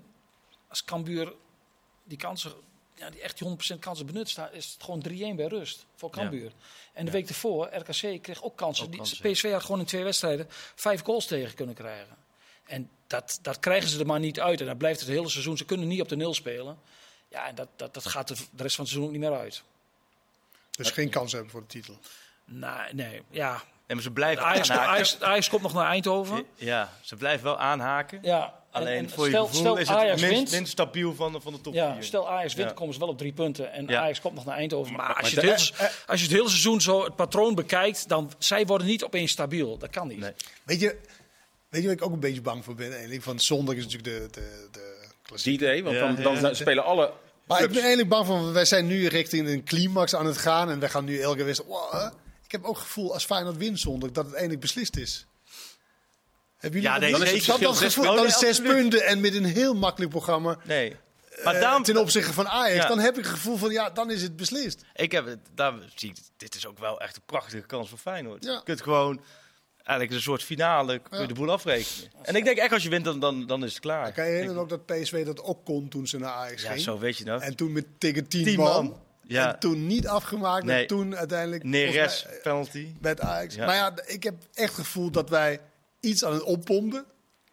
als 0.68 0.84
Cambuur 0.84 1.32
die 2.04 2.18
kansen 2.18 2.52
ja, 2.96 3.10
die 3.10 3.20
echt 3.20 3.44
100% 3.74 3.78
kansen 3.78 4.06
benut, 4.06 4.28
staat, 4.28 4.52
is 4.52 4.72
het 4.72 4.82
gewoon 4.82 5.04
3-1 5.08 5.36
bij 5.36 5.46
rust 5.46 5.86
voor 5.94 6.10
Cambuur. 6.10 6.52
En 6.92 7.04
de 7.04 7.10
week 7.10 7.28
ervoor, 7.28 7.68
RKC 7.74 8.22
kreeg 8.22 8.42
ook 8.42 8.56
kansen. 8.56 8.90
die, 8.90 9.00
PSV 9.00 9.52
had 9.52 9.62
gewoon 9.62 9.80
in 9.80 9.86
twee 9.86 10.04
wedstrijden 10.04 10.46
vijf 10.74 11.02
goals 11.02 11.26
tegen 11.26 11.54
kunnen 11.54 11.74
krijgen. 11.74 12.16
En 12.64 12.90
dat, 13.06 13.38
dat 13.42 13.60
krijgen 13.60 13.88
ze 13.88 13.98
er 13.98 14.06
maar 14.06 14.20
niet 14.20 14.40
uit. 14.40 14.60
En 14.60 14.66
dan 14.66 14.76
blijft 14.76 15.00
het 15.00 15.08
hele 15.08 15.28
seizoen. 15.28 15.56
Ze 15.56 15.64
kunnen 15.64 15.88
niet 15.88 16.00
op 16.00 16.08
de 16.08 16.16
nul 16.16 16.34
spelen. 16.34 16.78
Ja, 17.28 17.46
en 17.46 17.54
dat, 17.54 17.68
dat, 17.76 17.94
dat 17.94 18.06
gaat 18.06 18.28
de, 18.28 18.34
de 18.34 18.62
rest 18.62 18.76
van 18.76 18.84
het 18.84 18.92
seizoen 18.92 19.04
ook 19.04 19.10
niet 19.10 19.20
meer 19.20 19.38
uit. 19.38 19.62
Dus 20.70 20.90
geen 20.90 21.10
kans 21.10 21.32
hebben 21.32 21.50
voor 21.50 21.60
de 21.60 21.66
titel? 21.66 21.98
Nee, 22.44 22.92
nee 22.92 23.22
ja. 23.30 23.62
En 23.86 24.02
ze 24.02 24.10
blijven 24.10 24.44
Ajax, 24.44 24.70
Ajax, 24.70 25.20
Ajax, 25.20 25.48
komt 25.48 25.62
nog 25.62 25.74
naar 25.74 25.86
Eindhoven. 25.86 26.44
Ja, 26.54 26.92
ze 27.00 27.16
blijven 27.16 27.44
wel 27.44 27.58
aanhaken. 27.58 28.18
Ja, 28.22 28.54
Alleen 28.70 28.96
en, 28.96 29.10
voor 29.10 29.26
stel, 29.26 29.42
je 29.42 29.48
gevoel 29.48 29.76
is 29.76 29.88
het 29.88 30.20
minst, 30.20 30.52
minst, 30.52 30.72
stabiel 30.72 31.14
van 31.14 31.32
de, 31.32 31.40
van 31.40 31.52
de 31.52 31.60
top 31.60 31.74
ja, 31.74 31.96
Stel 32.00 32.28
Ajax 32.28 32.54
wint, 32.54 32.74
komen 32.74 32.94
ze 32.94 33.00
wel 33.00 33.08
op 33.08 33.18
drie 33.18 33.32
punten. 33.32 33.72
En 33.72 33.96
Ajax 33.96 34.20
komt 34.20 34.34
nog 34.34 34.44
naar 34.44 34.56
Eindhoven. 34.56 34.92
Maar, 34.92 35.14
als, 35.14 35.30
je 35.30 35.40
het 35.40 35.44
hele, 35.44 35.90
als 36.06 36.20
je 36.20 36.26
het 36.26 36.36
hele 36.36 36.48
seizoen 36.48 36.80
zo 36.80 37.04
het 37.04 37.16
patroon 37.16 37.54
bekijkt, 37.54 38.08
dan 38.08 38.32
zij 38.38 38.66
worden 38.66 38.86
niet 38.86 39.04
opeens 39.04 39.30
stabiel. 39.30 39.78
Dat 39.78 39.90
kan 39.90 40.08
niet. 40.08 40.18
Nee. 40.18 40.32
Weet, 40.64 40.80
je, 40.80 40.98
weet 41.68 41.80
je 41.80 41.86
waar 41.86 41.96
ik 41.96 42.04
ook 42.04 42.12
een 42.12 42.20
beetje 42.20 42.40
bang 42.40 42.64
voor 42.64 42.74
ben? 42.74 42.92
Eigenlijk 42.92 43.22
van 43.22 43.40
zondag 43.40 43.74
is 43.74 43.84
natuurlijk 43.84 44.32
de, 44.32 44.40
de, 44.40 44.68
de 44.72 45.06
klassieke. 45.22 45.64
idee, 45.64 45.84
want 45.84 46.22
dan, 46.22 46.40
dan 46.40 46.56
spelen 46.56 46.84
alle 46.84 47.12
maar 47.46 47.62
ik 47.62 47.68
ben 47.68 47.78
eigenlijk 47.78 48.08
bang 48.08 48.26
van, 48.26 48.52
wij 48.52 48.64
zijn 48.64 48.86
nu 48.86 49.06
richting 49.06 49.48
een 49.48 49.64
climax 49.64 50.14
aan 50.14 50.26
het 50.26 50.38
gaan. 50.38 50.70
En 50.70 50.78
wij 50.78 50.88
gaan 50.88 51.04
nu 51.04 51.20
elke 51.20 51.44
wedstrijd... 51.44 51.70
Wow, 51.70 52.12
ik 52.46 52.52
heb 52.52 52.64
ook 52.64 52.74
het 52.74 52.84
gevoel, 52.84 53.12
als 53.12 53.24
Feyenoord 53.24 53.56
wint 53.56 53.80
zondag, 53.80 54.10
dat 54.10 54.24
het 54.24 54.34
eindelijk 54.34 54.60
beslist 54.60 54.96
is. 54.96 55.26
Hebben 56.56 56.80
jullie 56.80 56.94
ja, 56.94 57.00
nee, 57.00 57.12
dan, 57.12 57.22
is 57.22 57.32
het 57.32 57.46
dan, 57.46 57.60
dan, 57.60 57.74
zes, 57.74 57.94
dan 57.94 58.26
is 58.26 58.38
zes 58.38 58.60
punten 58.60 59.06
en 59.06 59.20
met 59.20 59.34
een 59.34 59.44
heel 59.44 59.74
makkelijk 59.74 60.10
programma. 60.10 60.58
Nee. 60.64 60.96
maar 61.44 61.60
daarom, 61.60 61.82
ten 61.82 61.96
opzichte 61.96 62.32
van 62.32 62.48
Ajax, 62.48 62.88
dan 62.88 62.98
heb 62.98 63.18
ik 63.18 63.24
het 63.24 63.32
gevoel 63.32 63.56
van 63.56 63.70
ja, 63.70 63.90
dan 63.90 64.10
is 64.10 64.22
het 64.22 64.36
beslist. 64.36 64.82
Ik 64.94 65.12
heb, 65.12 65.36
daar 65.54 65.74
zie 65.94 66.10
ik, 66.10 66.16
dit 66.36 66.54
is 66.54 66.66
ook 66.66 66.78
wel 66.78 67.00
echt 67.00 67.16
een 67.16 67.22
prachtige 67.26 67.66
kans 67.66 67.88
voor 67.88 67.98
Feyenoord. 67.98 68.44
Je 68.44 68.60
kunt 68.64 68.82
gewoon 68.82 69.20
eigenlijk 69.76 70.10
een 70.10 70.22
soort 70.22 70.42
finale 70.42 70.98
kun 70.98 71.20
je 71.20 71.26
de 71.26 71.34
boel 71.34 71.50
afrekenen. 71.50 72.10
En 72.22 72.34
ik 72.34 72.44
denk 72.44 72.58
echt 72.58 72.72
als 72.72 72.82
je 72.82 72.88
wint, 72.88 73.04
dan, 73.04 73.20
dan, 73.20 73.46
dan 73.46 73.64
is 73.64 73.70
het 73.70 73.80
klaar. 73.80 74.12
kan 74.12 74.24
je 74.24 74.30
herinneren 74.30 74.62
ook 74.62 74.68
dat 74.68 74.86
PSV 74.86 75.24
dat 75.24 75.42
ook 75.42 75.64
kon 75.64 75.88
toen 75.88 76.06
ze 76.06 76.18
naar 76.18 76.32
Ajax 76.32 76.62
ja, 76.62 76.70
ging? 76.70 76.80
zo 76.82 76.98
weet 76.98 77.16
je 77.18 77.24
dat. 77.24 77.42
En 77.42 77.56
toen 77.56 77.72
met 77.72 77.86
tegen 77.98 78.28
10 78.28 78.56
man. 78.56 79.04
Ja. 79.26 79.52
En 79.52 79.58
toen 79.58 79.86
niet 79.86 80.08
afgemaakt. 80.08 80.64
Nee. 80.64 80.80
En 80.80 80.86
toen 80.86 81.16
uiteindelijk... 81.16 81.64
Neres, 81.64 82.26
penalty. 82.42 82.94
Met 83.00 83.20
Ajax. 83.20 83.56
Maar 83.56 83.74
ja, 83.74 83.92
ik 84.04 84.22
heb 84.22 84.34
echt 84.54 84.76
het 84.76 84.86
gevoel 84.86 85.10
dat 85.10 85.28
wij 85.28 85.60
iets 86.00 86.24
aan 86.24 86.32
het 86.32 86.42
oppompen. 86.42 87.04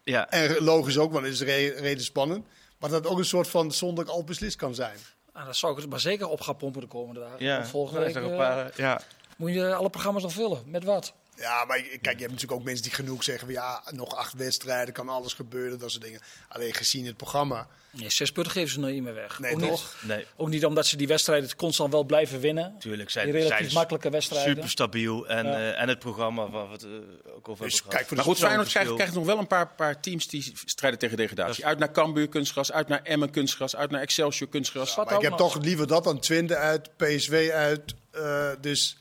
Ja. 0.02 0.30
En 0.30 0.64
logisch 0.64 0.98
ook, 0.98 1.12
want 1.12 1.24
het 1.24 1.34
is 1.34 1.40
reden 1.80 2.04
spannend. 2.04 2.46
Maar 2.78 2.90
dat 2.90 3.02
het 3.02 3.12
ook 3.12 3.18
een 3.18 3.24
soort 3.24 3.48
van 3.48 3.72
zonder 3.72 4.06
al 4.06 4.24
beslist 4.24 4.56
kan 4.56 4.74
zijn. 4.74 4.96
Ah, 5.32 5.46
dat 5.46 5.56
zou 5.56 5.82
ik 5.82 5.88
maar 5.88 6.00
zeker 6.00 6.28
op 6.28 6.40
gaan 6.40 6.56
pompen 6.56 6.80
de 6.80 6.86
komende 6.86 7.20
dagen. 7.20 7.44
Ja. 7.44 7.66
Volgende 7.66 8.00
week 8.00 8.16
uh, 8.16 8.64
ja. 8.76 9.00
moet 9.36 9.52
je 9.52 9.74
alle 9.74 9.90
programma's 9.90 10.22
nog 10.22 10.32
vullen. 10.32 10.62
Met 10.66 10.84
wat? 10.84 11.14
Ja, 11.36 11.64
maar 11.64 11.80
kijk, 11.80 12.02
je 12.02 12.08
hebt 12.08 12.20
natuurlijk 12.20 12.52
ook 12.52 12.64
mensen 12.64 12.82
die 12.82 12.92
genoeg 12.92 13.24
zeggen... 13.24 13.48
ja, 13.48 13.82
nog 13.90 14.14
acht 14.14 14.32
wedstrijden, 14.32 14.94
kan 14.94 15.08
alles 15.08 15.32
gebeuren, 15.32 15.78
dat 15.78 15.90
soort 15.90 16.04
dingen. 16.04 16.20
Alleen 16.48 16.74
gezien 16.74 17.06
het 17.06 17.16
programma... 17.16 17.68
Nee, 17.96 18.10
zes 18.10 18.32
punten 18.32 18.52
geven 18.52 18.70
ze 18.70 18.78
nog 18.78 18.90
niet 18.90 19.02
meer 19.02 19.14
weg. 19.14 19.38
Nee, 19.38 19.54
ook, 19.54 19.60
toch? 19.60 19.96
Niet, 20.00 20.16
nee. 20.16 20.26
ook 20.36 20.48
niet 20.48 20.64
omdat 20.64 20.86
ze 20.86 20.96
die 20.96 21.06
wedstrijden 21.06 21.56
constant 21.56 21.92
wel 21.92 22.04
blijven 22.04 22.40
winnen. 22.40 22.74
Tuurlijk, 22.78 23.10
zijn, 23.10 23.30
die 23.30 23.34
relatief 23.34 23.72
makkelijke 23.72 24.10
wedstrijden. 24.10 24.54
Super 24.54 24.70
stabiel. 24.70 25.28
En, 25.28 25.46
uh, 25.46 25.80
en 25.80 25.88
het 25.88 25.98
programma 25.98 26.50
waar 26.50 26.66
we 26.66 26.72
het 26.72 26.82
uh, 26.82 26.90
ook 27.36 27.48
over 27.48 27.64
dus 27.64 27.82
kijk, 27.82 28.06
voor 28.06 28.16
Maar 28.16 28.24
goed, 28.24 28.38
Feyenoord 28.38 28.68
krijgt, 28.68 28.94
krijgt 28.94 29.14
nog 29.14 29.26
wel 29.26 29.38
een 29.38 29.46
paar, 29.46 29.68
paar 29.68 30.00
teams 30.00 30.28
die 30.28 30.52
strijden 30.64 30.98
tegen 30.98 31.16
degradatie. 31.16 31.66
Uit 31.66 31.78
naar 31.78 31.92
Cambuur 31.92 32.28
kunstgras, 32.28 32.72
uit 32.72 32.88
naar 32.88 33.02
Emmen 33.02 33.30
kunstgras, 33.30 33.76
uit 33.76 33.90
naar 33.90 34.00
Excelsior 34.00 34.48
kunstgras. 34.48 34.94
Ja, 34.94 35.04
maar 35.04 35.14
ik 35.14 35.22
heb 35.22 35.36
toch 35.36 35.62
liever 35.62 35.86
dat 35.86 36.04
dan 36.04 36.20
Twente 36.20 36.56
uit, 36.56 36.96
PSV 36.96 37.50
uit. 37.52 37.94
Uh, 38.14 38.50
dus... 38.60 38.98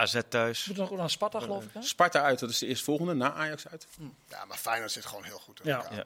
AZ 0.00 0.20
thuis. 0.28 0.66
Moet 0.66 0.76
nog 0.76 0.90
naar 0.90 1.10
Sparta, 1.10 1.40
geloof 1.40 1.64
ik. 1.64 1.70
Hè? 1.72 1.82
Sparta 1.82 2.22
uit, 2.22 2.38
dat 2.38 2.50
is 2.50 2.58
de 2.58 2.66
eerstvolgende, 2.66 3.14
na 3.14 3.32
Ajax 3.32 3.68
uit. 3.68 3.86
Hm. 3.96 4.02
Ja, 4.28 4.44
maar 4.44 4.56
Feyenoord 4.56 4.92
zit 4.92 5.06
gewoon 5.06 5.24
heel 5.24 5.38
goed 5.38 5.60
in 5.60 5.70
ja. 5.70 5.84
ja. 5.90 6.04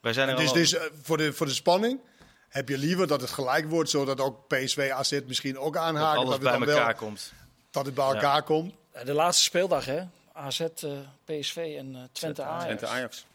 Wij 0.00 0.12
zijn 0.12 0.28
er 0.28 0.36
dus, 0.36 0.52
dus 0.52 0.74
uh, 0.74 0.80
voor, 1.02 1.16
de, 1.16 1.32
voor 1.32 1.46
de 1.46 1.52
spanning 1.52 2.00
heb 2.48 2.68
je 2.68 2.78
liever 2.78 3.06
dat 3.06 3.20
het 3.20 3.30
gelijk 3.30 3.68
wordt, 3.68 3.90
zodat 3.90 4.20
ook 4.20 4.48
PSV, 4.48 4.90
AZ 4.94 5.20
misschien 5.26 5.58
ook 5.58 5.76
aanhaken. 5.76 6.26
Dat 6.26 6.26
alles 6.26 6.38
bij 6.38 6.74
elkaar 6.74 6.94
komt. 6.94 7.32
Dat 7.70 7.86
het 7.86 7.94
bij 7.94 8.04
elkaar 8.04 8.42
komt. 8.42 8.74
De 9.04 9.12
laatste 9.12 9.42
speeldag, 9.42 9.84
hè? 9.84 10.02
AZ, 10.32 10.60
uh, 10.60 10.90
PSV 11.24 11.74
en 11.78 11.94
uh, 11.94 12.02
Twente 12.12 12.42
Ajax. 12.42 12.64
Twente 12.64 12.86
Ajax. 12.86 13.26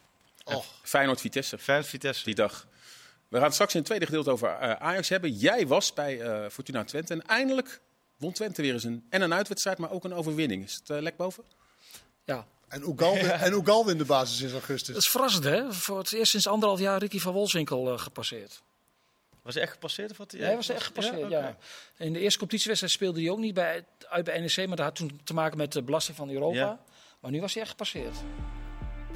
Oh. 0.44 0.64
Feyenoord 0.84 1.22
Vitesse. 1.22 1.58
Feyenoord 1.58 1.90
Vitesse. 1.90 2.24
Die 2.24 2.36
dag. 2.36 2.68
We 3.28 3.36
gaan 3.36 3.46
het 3.46 3.54
straks 3.54 3.72
in 3.72 3.80
het 3.80 3.88
tweede 3.88 4.06
gedeelte 4.06 4.32
over 4.32 4.78
Ajax 4.80 5.10
hebben. 5.10 5.32
Jij 5.32 5.68
was 5.68 5.94
bij 5.94 6.50
Fortuna 6.50 6.84
Twente 6.84 7.14
en 7.14 7.26
eindelijk 7.26 7.80
won 8.22 8.32
Twente 8.32 8.62
weer 8.62 8.74
eens 8.74 8.84
een, 8.84 9.06
en 9.10 9.22
een 9.22 9.34
uitwedstrijd, 9.34 9.78
maar 9.78 9.92
ook 9.92 10.04
een 10.04 10.14
overwinning. 10.14 10.64
Is 10.64 10.74
het 10.74 10.90
uh, 10.90 11.02
lek 11.02 11.18
boven? 11.18 11.44
Ja. 12.26 12.46
En 12.68 12.82
Ugalde, 12.82 13.20
ja. 13.88 13.92
in 13.92 13.98
de 13.98 14.06
basis 14.06 14.42
is 14.42 14.52
augustus. 14.52 14.94
Dat 14.94 15.04
is 15.04 15.10
verrassend, 15.10 15.44
hè? 15.44 15.74
Voor 15.74 15.98
het 15.98 16.14
eerst 16.14 16.32
sinds 16.32 16.48
anderhalf 16.48 16.80
jaar 16.80 17.00
Ricky 17.00 17.20
van 17.20 17.34
Wolfswinkel 17.34 17.94
uh, 17.94 18.00
gepasseerd. 18.00 18.62
Was 19.42 19.54
hij 19.54 19.64
echt 19.64 19.72
gepasseerd? 19.72 20.12
Of 20.12 20.18
wat? 20.18 20.32
Ja, 20.32 20.46
hij 20.46 20.56
was 20.56 20.70
echt 20.70 20.84
gepasseerd, 20.84 21.20
ja, 21.20 21.26
okay. 21.26 21.40
ja. 21.42 21.58
In 21.98 22.14
de 22.14 22.20
eerste 22.20 22.40
competitiewedstrijd 22.40 22.94
speelde 22.94 23.22
hij 23.22 23.30
ook 23.30 23.40
niet 23.40 23.54
bij, 23.54 23.86
uit 24.10 24.26
bij 24.26 24.40
NEC, 24.40 24.68
maar 24.68 24.76
dat 24.76 24.86
had 24.86 24.96
toen 24.96 25.20
te 25.24 25.34
maken 25.34 25.58
met 25.58 25.72
de 25.72 25.82
belasting 25.82 26.18
van 26.18 26.30
Europa. 26.30 26.58
Ja. 26.58 26.80
Maar 27.20 27.32
nu 27.32 27.42
was 27.42 27.54
hij 27.54 27.62
echt 27.62 27.72
gepasseerd. 27.72 28.16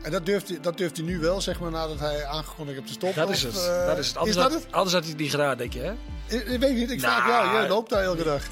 En 0.01 0.11
dat 0.11 0.25
durft, 0.25 0.49
hij, 0.49 0.59
dat 0.59 0.77
durft 0.77 0.97
hij 0.97 1.05
nu 1.05 1.19
wel, 1.19 1.41
zeg 1.41 1.59
maar, 1.59 1.71
nadat 1.71 1.99
hij 1.99 2.25
aangekondigd 2.25 2.77
heeft 2.77 2.87
te 2.87 2.93
stoppen? 2.93 3.21
Dat 3.21 3.29
is 3.29 3.43
het. 3.43 3.55
Uh, 3.55 3.85
dat 3.85 3.97
is 3.97 4.07
het. 4.07 4.17
Anders, 4.17 4.35
is 4.35 4.43
dat 4.43 4.51
had, 4.51 4.63
het? 4.63 4.71
anders 4.71 4.93
had 4.93 5.01
hij 5.01 5.11
het 5.11 5.21
niet 5.21 5.29
gedaan, 5.29 5.57
denk 5.57 5.73
je, 5.73 5.79
hè? 5.79 5.93
Ik, 6.27 6.47
ik 6.47 6.59
weet 6.59 6.75
niet, 6.75 6.91
ik 6.91 7.01
nou, 7.01 7.21
vraag 7.21 7.27
jou. 7.27 7.53
Jij 7.53 7.67
loopt 7.67 7.89
daar 7.89 8.03
elke 8.03 8.23
dag. 8.23 8.47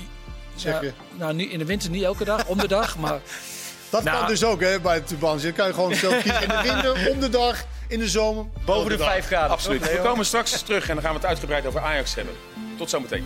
Zeg 0.55 0.81
je. 0.81 0.91
nou, 1.11 1.33
nu, 1.33 1.49
in 1.49 1.59
de 1.59 1.65
winter 1.65 1.89
niet 1.89 2.03
elke 2.03 2.23
dag, 2.23 2.45
om 2.45 2.57
de 2.57 2.67
dag, 2.67 2.97
maar... 2.97 3.19
Dat 3.89 4.03
nou, 4.03 4.17
kan 4.17 4.27
dus 4.27 4.43
ook 4.43 4.61
hè, 4.61 4.79
bij 4.79 4.93
het 4.93 5.07
Tubans. 5.07 5.43
Je 5.43 5.51
kan 5.51 5.67
je 5.67 5.73
gewoon 5.73 5.95
zelf 5.95 6.21
kiezen 6.23 6.41
in 6.41 6.47
de 6.47 6.61
winter, 6.61 7.09
om 7.11 7.19
de 7.19 7.29
dag, 7.29 7.65
in 7.87 7.99
de 7.99 8.07
zomer. 8.07 8.45
Boven 8.65 8.89
de, 8.89 8.97
de 8.97 9.03
5 9.03 9.25
graden. 9.25 9.49
Absoluut. 9.49 9.91
We 9.91 9.99
komen 10.03 10.25
straks 10.25 10.61
terug 10.61 10.89
en 10.89 10.93
dan 10.93 11.03
gaan 11.03 11.13
we 11.13 11.19
het 11.19 11.27
uitgebreid 11.27 11.65
over 11.65 11.79
Ajax 11.81 12.15
hebben. 12.15 12.33
Tot 12.77 12.89
zometeen. 12.89 13.25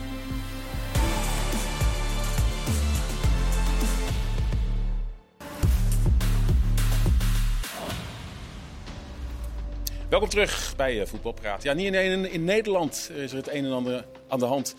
Welkom 10.10 10.30
terug 10.30 10.74
bij 10.76 10.96
uh, 10.96 11.06
Voetbalpraat. 11.06 11.63
Ja, 11.63 11.74
niet 11.74 11.94
in, 11.94 11.94
in, 11.94 12.32
in 12.32 12.44
Nederland 12.44 13.12
is 13.16 13.32
er 13.32 13.38
het 13.38 13.50
een 13.52 13.66
en 13.66 13.72
ander 13.72 14.06
aan 14.28 14.40
de 14.40 14.46
hand 14.46 14.76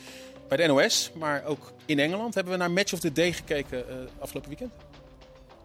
bij 0.49 0.57
de 0.57 0.67
NOS, 0.67 1.11
maar 1.15 1.45
ook 1.45 1.73
in 1.87 1.99
Engeland. 1.99 2.35
Hebben 2.35 2.53
we 2.53 2.59
naar 2.59 2.71
Match 2.71 2.93
of 2.93 3.01
the 3.01 3.13
Day 3.13 3.33
gekeken 3.33 3.85
uh, 3.89 3.95
afgelopen 4.19 4.49
weekend? 4.49 4.73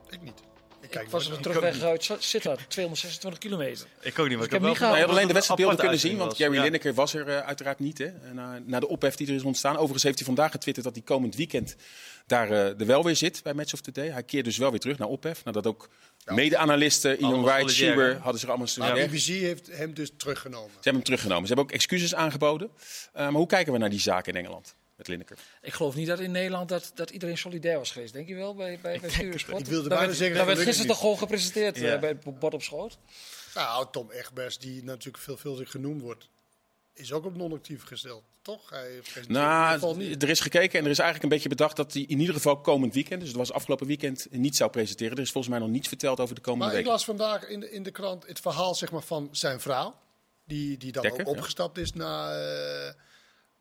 Ik 0.10 0.22
niet. 0.22 0.42
Ik, 0.82 0.90
kijk, 0.90 1.06
ik 1.06 1.12
was 1.12 1.30
er 1.30 1.40
terugweg 1.40 1.82
uit 1.82 2.12
Sittard, 2.20 2.70
226 2.70 3.40
kilometer. 3.40 3.88
Ik 4.02 4.20
ook 4.20 4.28
niet, 4.28 4.38
maar 4.38 4.38
dus 4.38 4.46
ik, 4.46 4.52
heb, 4.52 4.62
niet 4.62 4.80
nou, 4.80 4.92
je 4.92 5.00
hebt 5.00 5.12
alleen 5.12 5.28
de 5.28 5.34
wedstrijdbeelden 5.34 5.78
kunnen 5.78 6.00
zien, 6.00 6.18
want 6.18 6.36
Gary 6.36 6.54
ja. 6.54 6.62
Lineker 6.62 6.94
was 6.94 7.14
er 7.14 7.28
uh, 7.28 7.40
uiteraard 7.40 7.80
niet. 7.80 7.98
Hè, 7.98 8.12
na, 8.34 8.60
na, 8.66 8.80
de 8.80 8.88
ophef 8.88 9.16
die 9.16 9.28
er 9.28 9.34
is 9.34 9.44
ontstaan. 9.44 9.76
Overigens 9.76 10.04
heeft 10.04 10.18
hij 10.18 10.26
vandaag 10.26 10.52
getwitterd 10.52 10.86
dat 10.86 10.96
hij 10.96 11.04
komend 11.04 11.36
weekend 11.36 11.76
daar 12.26 12.52
uh, 12.52 12.80
er 12.80 12.86
wel 12.86 13.04
weer 13.04 13.16
zit 13.16 13.44
bij 13.44 13.54
Match 13.54 13.74
of 13.74 13.82
the 13.82 13.92
Day. 13.92 14.10
Hij 14.10 14.24
keert 14.24 14.46
dus 14.46 14.58
wel 14.58 14.72
weer 14.72 14.80
terug 14.80 14.98
naar 14.98 15.08
ophef, 15.08 15.44
nadat 15.44 15.68
ook 15.68 15.90
ja. 16.18 16.34
mede-analisten, 16.34 17.20
Ian 17.20 17.44
Wright, 17.44 17.72
Schieber, 17.72 18.18
hadden 18.18 18.40
zich 18.40 18.50
allemaal... 18.50 18.68
Maar 18.78 18.94
de 18.96 19.08
BBC 19.08 19.26
heeft 19.26 19.72
hem 19.72 19.94
dus 19.94 20.12
teruggenomen. 20.18 20.70
Ze 20.70 20.76
hebben 20.76 20.94
hem 20.94 21.04
teruggenomen. 21.04 21.48
Ze 21.48 21.54
hebben 21.54 21.66
ook 21.66 21.80
excuses 21.80 22.16
aangeboden. 22.16 22.70
Uh, 22.78 22.82
maar 23.14 23.32
hoe 23.32 23.48
kijken 23.48 23.74
we 23.74 23.80
naar 23.80 23.90
die 23.90 24.00
zaken 24.00 24.34
in 24.34 24.40
Engeland? 24.40 24.76
met 24.96 25.08
Lineker. 25.08 25.38
Ik 25.62 25.74
geloof 25.74 25.96
niet 25.96 26.08
dat 26.08 26.20
in 26.20 26.32
Nederland 26.32 26.70
dat, 26.70 26.92
dat 26.96 27.10
iedereen 27.10 27.38
solidair 27.38 27.78
was 27.78 27.92
geweest. 27.92 28.14
Denk 28.14 28.28
je 28.28 28.36
wel 28.36 28.56
bij, 28.56 28.80
bij, 28.82 29.00
bij 29.00 29.10
Stuursport? 29.10 29.60
Ik 29.60 29.66
wilde 29.66 29.90
bijna 29.90 30.14
zeggen... 30.14 30.38
Dat 30.38 30.46
werd 30.46 30.60
gisteren 30.60 30.88
toch 30.88 31.00
gewoon 31.00 31.18
gepresenteerd 31.18 31.78
ja. 31.78 31.94
uh, 31.94 32.00
bij 32.00 32.10
het 32.10 32.40
bord 32.40 32.54
op 32.54 32.62
schoot? 32.62 32.98
Nou, 33.56 33.88
Tom 33.92 34.12
Egbers, 34.12 34.58
die 34.58 34.84
natuurlijk 34.84 35.24
veelvuldig 35.24 35.72
genoemd 35.72 36.02
wordt, 36.02 36.30
is 36.94 37.12
ook 37.12 37.26
op 37.26 37.36
non-actief 37.36 37.84
gesteld. 37.84 38.24
Toch? 38.42 38.70
Hij 38.70 39.02
nou, 39.28 39.98
niet. 39.98 40.24
er 40.24 40.30
is 40.30 40.40
gekeken 40.40 40.80
en 40.80 40.86
er 40.86 40.92
is 40.92 41.00
eigenlijk 41.00 41.24
een 41.24 41.30
beetje 41.30 41.56
bedacht 41.56 41.76
dat 41.76 41.94
hij 41.94 42.02
in 42.02 42.20
ieder 42.20 42.36
geval 42.36 42.62
komend 42.62 42.94
weekend, 42.94 43.20
dus 43.20 43.30
het 43.30 43.38
was 43.38 43.52
afgelopen 43.52 43.88
weekend, 43.88 44.28
niet 44.32 44.56
zou 44.56 44.70
presenteren. 44.70 45.16
Er 45.16 45.22
is 45.22 45.32
volgens 45.32 45.54
mij 45.54 45.64
nog 45.64 45.72
niets 45.72 45.88
verteld 45.88 46.20
over 46.20 46.36
de 46.36 46.42
komende 46.42 46.66
maar 46.66 46.76
week. 46.76 46.86
ik 46.86 46.92
las 46.92 47.06
vandaag 47.06 47.48
in 47.48 47.60
de, 47.60 47.72
in 47.72 47.84
de 47.84 47.92
krant 47.92 48.28
het 48.28 48.40
verhaal 48.40 48.76
zeg 48.76 48.92
maar, 48.92 49.02
van 49.02 49.30
zijn 49.32 49.60
vrouw, 49.60 49.96
die, 50.44 50.78
die 50.78 50.92
dan 50.92 51.02
Dekker, 51.02 51.26
ook 51.26 51.36
opgestapt 51.36 51.76
ja. 51.76 51.82
is 51.82 51.94
na... 51.94 52.42
Uh, 52.86 52.90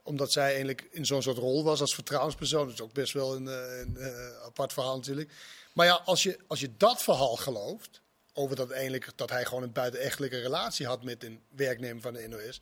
omdat 0.05 0.33
zij 0.33 0.47
eigenlijk 0.47 0.89
in 0.91 1.07
zo'n 1.07 1.23
soort 1.23 1.39
rol 1.39 1.65
was 1.65 1.81
als 1.81 1.95
vertrouwenspersoon. 1.95 2.65
Dat 2.65 2.75
is 2.75 2.81
ook 2.81 2.93
best 2.93 3.13
wel 3.13 3.35
een, 3.35 3.47
een, 3.47 3.97
een 4.05 4.35
apart 4.45 4.73
verhaal 4.73 4.97
natuurlijk. 4.97 5.31
Maar 5.73 5.87
ja, 5.87 6.01
als 6.05 6.23
je, 6.23 6.39
als 6.47 6.61
je 6.61 6.71
dat 6.77 7.03
verhaal 7.03 7.37
gelooft, 7.37 8.01
over 8.33 8.57
dat, 8.57 8.71
eigenlijk, 8.71 9.09
dat 9.15 9.31
hij 9.31 9.45
gewoon 9.45 9.63
een 9.63 9.73
buitenechtelijke 9.73 10.41
relatie 10.41 10.87
had 10.87 11.03
met 11.03 11.25
een 11.25 11.41
werknemer 11.49 12.03
van 12.03 12.13
de 12.13 12.29
NOS. 12.29 12.61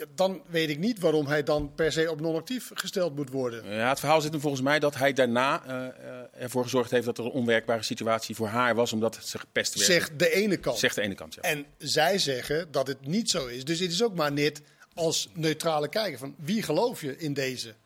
Ja, 0.00 0.06
dan 0.14 0.42
weet 0.46 0.68
ik 0.68 0.78
niet 0.78 0.98
waarom 0.98 1.26
hij 1.26 1.42
dan 1.42 1.72
per 1.74 1.92
se 1.92 2.10
op 2.10 2.20
non-actief 2.20 2.70
gesteld 2.74 3.16
moet 3.16 3.30
worden. 3.30 3.74
Ja, 3.74 3.88
het 3.88 3.98
verhaal 3.98 4.20
zit 4.20 4.32
hem 4.32 4.40
volgens 4.40 4.62
mij 4.62 4.78
dat 4.78 4.94
hij 4.94 5.12
daarna 5.12 5.62
uh, 5.66 6.42
ervoor 6.42 6.62
gezorgd 6.62 6.90
heeft 6.90 7.04
dat 7.04 7.18
er 7.18 7.24
een 7.24 7.30
onwerkbare 7.30 7.82
situatie 7.82 8.34
voor 8.34 8.46
haar 8.46 8.74
was, 8.74 8.92
omdat 8.92 9.18
ze 9.22 9.38
gepest 9.38 9.74
werd. 9.74 9.86
Zegt 9.86 10.18
de 10.18 10.30
ene 10.30 10.56
kant. 10.56 10.78
Zegt 10.78 10.94
de 10.94 11.00
ene 11.00 11.14
kant, 11.14 11.34
ja. 11.34 11.42
En 11.42 11.66
zij 11.78 12.18
zeggen 12.18 12.70
dat 12.70 12.86
het 12.86 13.06
niet 13.06 13.30
zo 13.30 13.46
is. 13.46 13.64
Dus 13.64 13.80
het 13.80 13.90
is 13.90 14.02
ook 14.02 14.14
maar 14.14 14.32
net 14.32 14.60
als 14.94 15.28
neutrale 15.34 15.88
kijker 15.88 16.18
van 16.18 16.34
wie 16.38 16.62
geloof 16.62 17.00
je 17.00 17.16
in 17.16 17.32
deze? 17.32 17.60
Zullen 17.68 17.76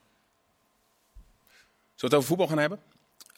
we 1.95 2.07
het 2.07 2.15
over 2.15 2.29
voetbal 2.29 2.47
gaan 2.47 2.59
hebben? 2.59 2.81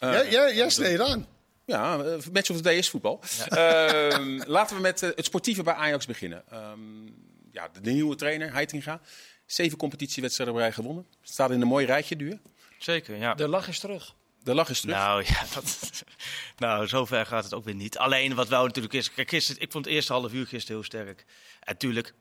Uh, 0.01 0.31
ja, 0.31 0.47
ja, 0.47 0.69
ja 0.77 1.05
aan. 1.05 1.27
Ja, 1.65 1.97
Match 2.33 2.51
of 2.51 2.57
the 2.57 2.63
Day 2.63 2.77
is 2.77 2.91
voetbal. 2.91 3.21
Ja. 3.49 4.13
Uh, 4.15 4.41
laten 4.57 4.77
we 4.77 4.83
met 4.83 5.01
het 5.01 5.25
sportieve 5.25 5.63
bij 5.63 5.75
Ajax 5.75 6.07
beginnen. 6.07 6.43
Um, 6.53 7.26
ja, 7.57 7.69
de, 7.83 7.91
nieuwe 7.91 8.15
trainer, 8.15 8.53
Heitinga. 8.53 9.01
Zeven 9.47 9.79
competitiewedstrijden 9.79 10.57
rij 10.57 10.73
gewonnen. 10.73 11.07
Staat 11.23 11.51
in 11.51 11.61
een 11.61 11.67
mooi 11.67 11.87
rijtje, 11.87 12.17
duur. 12.17 12.39
Zeker, 12.79 13.17
ja. 13.17 13.35
De 13.35 13.49
lach 13.49 13.69
is 13.69 13.79
terug. 13.79 14.15
De 14.43 14.55
lach 14.55 14.69
is 14.69 14.81
terug. 14.81 14.97
Nou 14.97 15.25
ja, 15.33 15.45
dat, 15.55 16.05
nou, 16.57 16.87
zover 16.87 17.27
gaat 17.27 17.45
het 17.45 17.55
ook 17.55 17.65
weer 17.65 17.75
niet. 17.75 17.99
Alleen 17.99 18.35
wat 18.35 18.49
wel 18.49 18.65
natuurlijk 18.65 18.95
is. 18.95 19.13
Kijk, 19.13 19.29
gisteren, 19.29 19.63
ik 19.63 19.73
vond 19.73 19.85
het 19.85 19.95
eerste 19.95 20.13
half 20.13 20.33
uur 20.33 20.47
gisteren 20.47 20.77
heel 20.77 20.85
sterk. 20.85 21.21
En 21.21 21.73
natuurlijk, 21.73 22.15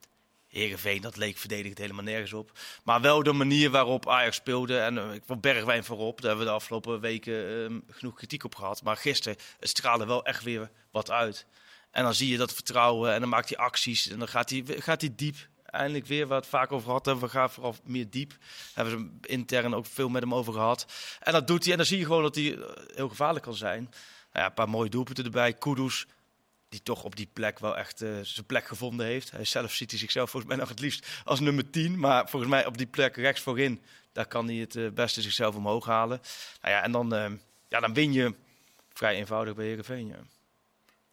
Heerenveen, 0.47 1.01
dat 1.01 1.17
leek 1.17 1.37
verdedigd 1.37 1.77
helemaal 1.77 2.03
nergens 2.03 2.33
op. 2.33 2.51
Maar 2.83 3.01
wel 3.01 3.23
de 3.23 3.33
manier 3.33 3.69
waarop 3.69 4.09
Ajax 4.09 4.35
speelde. 4.35 4.79
En 4.79 4.95
uh, 4.95 5.13
ik 5.13 5.23
vond 5.25 5.41
Bergwijn 5.41 5.83
voorop. 5.83 6.21
Daar 6.21 6.29
hebben 6.29 6.45
we 6.45 6.51
de 6.51 6.57
afgelopen 6.57 6.99
weken 6.99 7.71
uh, 7.71 7.79
genoeg 7.89 8.15
kritiek 8.15 8.43
op 8.43 8.55
gehad. 8.55 8.83
Maar 8.83 8.97
gisteren 8.97 9.37
het 9.59 9.69
straalde 9.69 10.05
wel 10.05 10.25
echt 10.25 10.43
weer 10.43 10.69
wat 10.91 11.11
uit. 11.11 11.45
En 11.95 12.03
dan 12.03 12.13
zie 12.13 12.29
je 12.29 12.37
dat 12.37 12.53
vertrouwen 12.53 13.13
en 13.13 13.19
dan 13.19 13.29
maakt 13.29 13.49
hij 13.49 13.57
acties. 13.57 14.07
En 14.07 14.19
dan 14.19 14.27
gaat 14.27 14.49
hij, 14.49 14.63
gaat 14.67 15.01
hij 15.01 15.13
diep. 15.15 15.35
Eindelijk 15.65 16.05
weer 16.05 16.27
wat 16.27 16.47
vaak 16.47 16.71
over 16.71 16.85
gehad 16.85 17.05
hebben. 17.05 17.23
We 17.23 17.29
gaan 17.29 17.49
vooral 17.49 17.75
meer 17.83 18.09
diep. 18.09 18.29
Daar 18.29 18.85
hebben 18.85 19.19
ze 19.21 19.27
intern 19.27 19.73
ook 19.73 19.85
veel 19.85 20.09
met 20.09 20.21
hem 20.21 20.33
over 20.33 20.53
gehad. 20.53 20.85
En 21.19 21.31
dat 21.31 21.47
doet 21.47 21.63
hij. 21.63 21.71
En 21.71 21.77
dan 21.77 21.87
zie 21.87 21.97
je 21.97 22.05
gewoon 22.05 22.21
dat 22.21 22.35
hij 22.35 22.57
heel 22.95 23.09
gevaarlijk 23.09 23.45
kan 23.45 23.55
zijn. 23.55 23.83
Nou 23.83 23.93
ja, 24.31 24.45
een 24.45 24.53
paar 24.53 24.69
mooie 24.69 24.89
doelpunten 24.89 25.23
erbij. 25.23 25.53
Kudus 25.53 26.05
die 26.69 26.81
toch 26.83 27.03
op 27.03 27.15
die 27.15 27.29
plek 27.33 27.59
wel 27.59 27.77
echt 27.77 28.01
uh, 28.01 28.19
zijn 28.21 28.45
plek 28.45 28.67
gevonden 28.67 29.05
heeft. 29.05 29.31
Hij 29.31 29.45
zelf 29.45 29.73
ziet 29.73 29.91
hij 29.91 29.99
zichzelf 29.99 30.29
volgens 30.29 30.51
mij 30.51 30.61
nog 30.61 30.69
het 30.69 30.79
liefst 30.79 31.07
als 31.23 31.39
nummer 31.39 31.69
10. 31.69 31.99
Maar 31.99 32.29
volgens 32.29 32.51
mij 32.51 32.65
op 32.65 32.77
die 32.77 32.87
plek 32.87 33.15
rechts 33.15 33.41
voorin, 33.41 33.81
daar 34.11 34.27
kan 34.27 34.47
hij 34.47 34.55
het 34.55 34.75
uh, 34.75 34.91
beste 34.91 35.21
zichzelf 35.21 35.55
omhoog 35.55 35.85
halen. 35.85 36.21
Nou 36.61 36.73
ja, 36.73 36.83
en 36.83 36.91
dan, 36.91 37.39
ja, 37.69 37.79
dan 37.79 37.93
win 37.93 38.13
je 38.13 38.33
vrij 38.93 39.15
eenvoudig 39.15 39.55
bij 39.55 39.65
Heerenveen. 39.65 40.15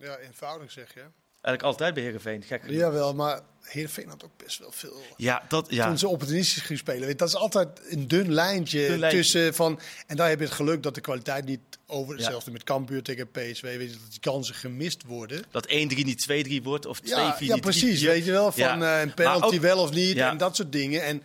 Ja, 0.02 0.18
eenvoudig 0.18 0.70
zeg 0.70 0.94
je. 0.94 1.00
Eigenlijk 1.42 1.62
altijd 1.62 1.94
bij 1.94 2.02
Heerenveen. 2.02 2.42
Gek 2.42 2.62
Jawel, 2.66 3.14
maar 3.14 3.40
Heerenveen 3.62 4.08
had 4.08 4.24
ook 4.24 4.36
best 4.36 4.58
wel 4.58 4.72
veel... 4.72 5.02
Ja, 5.16 5.42
dat, 5.48 5.66
ja. 5.70 5.86
Toen 5.86 5.98
ze 5.98 6.08
opportunistisch 6.08 6.62
gingen 6.62 6.78
spelen. 6.78 7.16
Dat 7.16 7.28
is 7.28 7.34
altijd 7.34 7.68
een 7.88 8.08
dun 8.08 8.32
lijntje, 8.32 9.08
tussen 9.10 9.54
van... 9.54 9.80
En 10.06 10.16
daar 10.16 10.28
heb 10.28 10.38
je 10.38 10.44
het 10.44 10.54
geluk 10.54 10.82
dat 10.82 10.94
de 10.94 11.00
kwaliteit 11.00 11.44
niet 11.44 11.60
over... 11.86 12.18
Ja. 12.18 12.22
Zelfs 12.22 12.50
met 12.50 12.64
Cambuur 12.64 13.02
tegen 13.02 13.30
PSV, 13.30 13.60
weet 13.60 13.92
je, 13.92 13.98
dat 13.98 14.10
die 14.10 14.20
kansen 14.20 14.54
gemist 14.54 15.02
worden. 15.04 15.44
Dat 15.50 15.68
1-3 15.68 15.70
niet 15.70 16.60
2-3 16.60 16.62
wordt 16.62 16.86
of 16.86 17.00
2-4 17.00 17.04
ja, 17.04 17.36
ja, 17.38 17.56
precies, 17.56 18.02
weet 18.02 18.24
je 18.24 18.30
wel. 18.30 18.52
Van 18.52 18.82
uh, 18.82 19.00
een 19.00 19.14
penalty 19.14 19.60
wel 19.60 19.78
of 19.78 19.90
niet 19.90 20.16
en 20.16 20.36
dat 20.36 20.56
soort 20.56 20.72
dingen. 20.72 21.02
En 21.02 21.22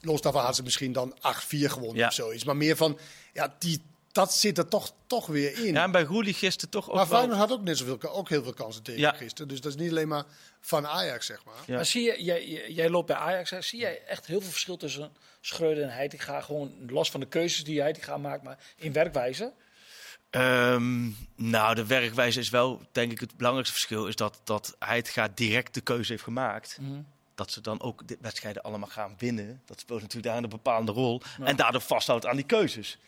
los 0.00 0.20
daarvan 0.20 0.40
hadden 0.40 0.56
ze 0.56 0.62
misschien 0.62 0.92
dan 0.92 1.16
8-4 1.16 1.20
gewonnen 1.48 2.06
of 2.06 2.12
zoiets. 2.12 2.44
Maar 2.44 2.56
meer 2.56 2.76
van, 2.76 2.98
ja, 3.32 3.54
die 3.58 3.82
dat 4.12 4.34
zit 4.34 4.58
er 4.58 4.68
toch, 4.68 4.92
toch 5.06 5.26
weer 5.26 5.64
in. 5.64 5.72
Ja, 5.72 5.82
en 5.82 5.90
bij 5.90 6.02
Roelie 6.02 6.34
gisteren 6.34 6.70
toch 6.70 6.88
ook 6.88 6.94
Maar 6.94 7.06
Feyenoord 7.06 7.38
had 7.38 7.52
ook 7.52 7.62
net 7.62 7.78
zoveel, 7.78 8.10
ook 8.10 8.28
heel 8.28 8.42
veel 8.42 8.54
kansen 8.54 8.82
tegen 8.82 9.00
ja. 9.00 9.12
gisteren. 9.12 9.48
Dus 9.48 9.60
dat 9.60 9.72
is 9.72 9.80
niet 9.80 9.90
alleen 9.90 10.08
maar 10.08 10.24
van 10.60 10.86
Ajax, 10.86 11.26
zeg 11.26 11.44
maar. 11.44 11.54
Ja. 11.66 11.74
Maar 11.74 11.86
zie 11.86 12.02
je, 12.02 12.22
jij, 12.22 12.66
jij 12.68 12.90
loopt 12.90 13.06
bij 13.06 13.16
Ajax, 13.16 13.68
zie 13.68 13.80
jij 13.80 14.02
echt 14.06 14.26
heel 14.26 14.40
veel 14.40 14.50
verschil 14.50 14.76
tussen 14.76 15.12
Schreuder 15.40 15.84
en 15.84 15.92
Heitinga? 15.92 16.40
Gewoon 16.40 16.72
los 16.86 17.10
van 17.10 17.20
de 17.20 17.26
keuzes 17.26 17.64
die 17.64 17.80
Heitinga 17.80 18.16
maakt, 18.16 18.42
maar 18.42 18.58
in 18.76 18.92
werkwijze? 18.92 19.52
Um, 20.30 21.16
nou, 21.36 21.74
de 21.74 21.86
werkwijze 21.86 22.40
is 22.40 22.50
wel, 22.50 22.80
denk 22.92 23.12
ik, 23.12 23.20
het 23.20 23.36
belangrijkste 23.36 23.74
verschil. 23.74 24.06
Is 24.06 24.16
dat, 24.16 24.40
dat 24.44 24.76
Heitinga 24.78 25.28
direct 25.34 25.74
de 25.74 25.80
keuze 25.80 26.12
heeft 26.12 26.24
gemaakt. 26.24 26.78
Mm 26.80 27.06
dat 27.34 27.50
ze 27.50 27.60
dan 27.60 27.80
ook 27.80 28.08
de 28.08 28.18
wedstrijden 28.20 28.62
allemaal 28.62 28.88
gaan 28.88 29.14
winnen. 29.18 29.62
Dat 29.64 29.80
speelt 29.80 30.00
natuurlijk 30.00 30.34
daar 30.34 30.42
een 30.42 30.48
bepaalde 30.48 30.92
rol. 30.92 31.20
En 31.40 31.56
daardoor 31.56 31.80
vasthoudt 31.80 32.26
aan 32.26 32.36
die 32.36 32.44
keuzes. 32.44 32.98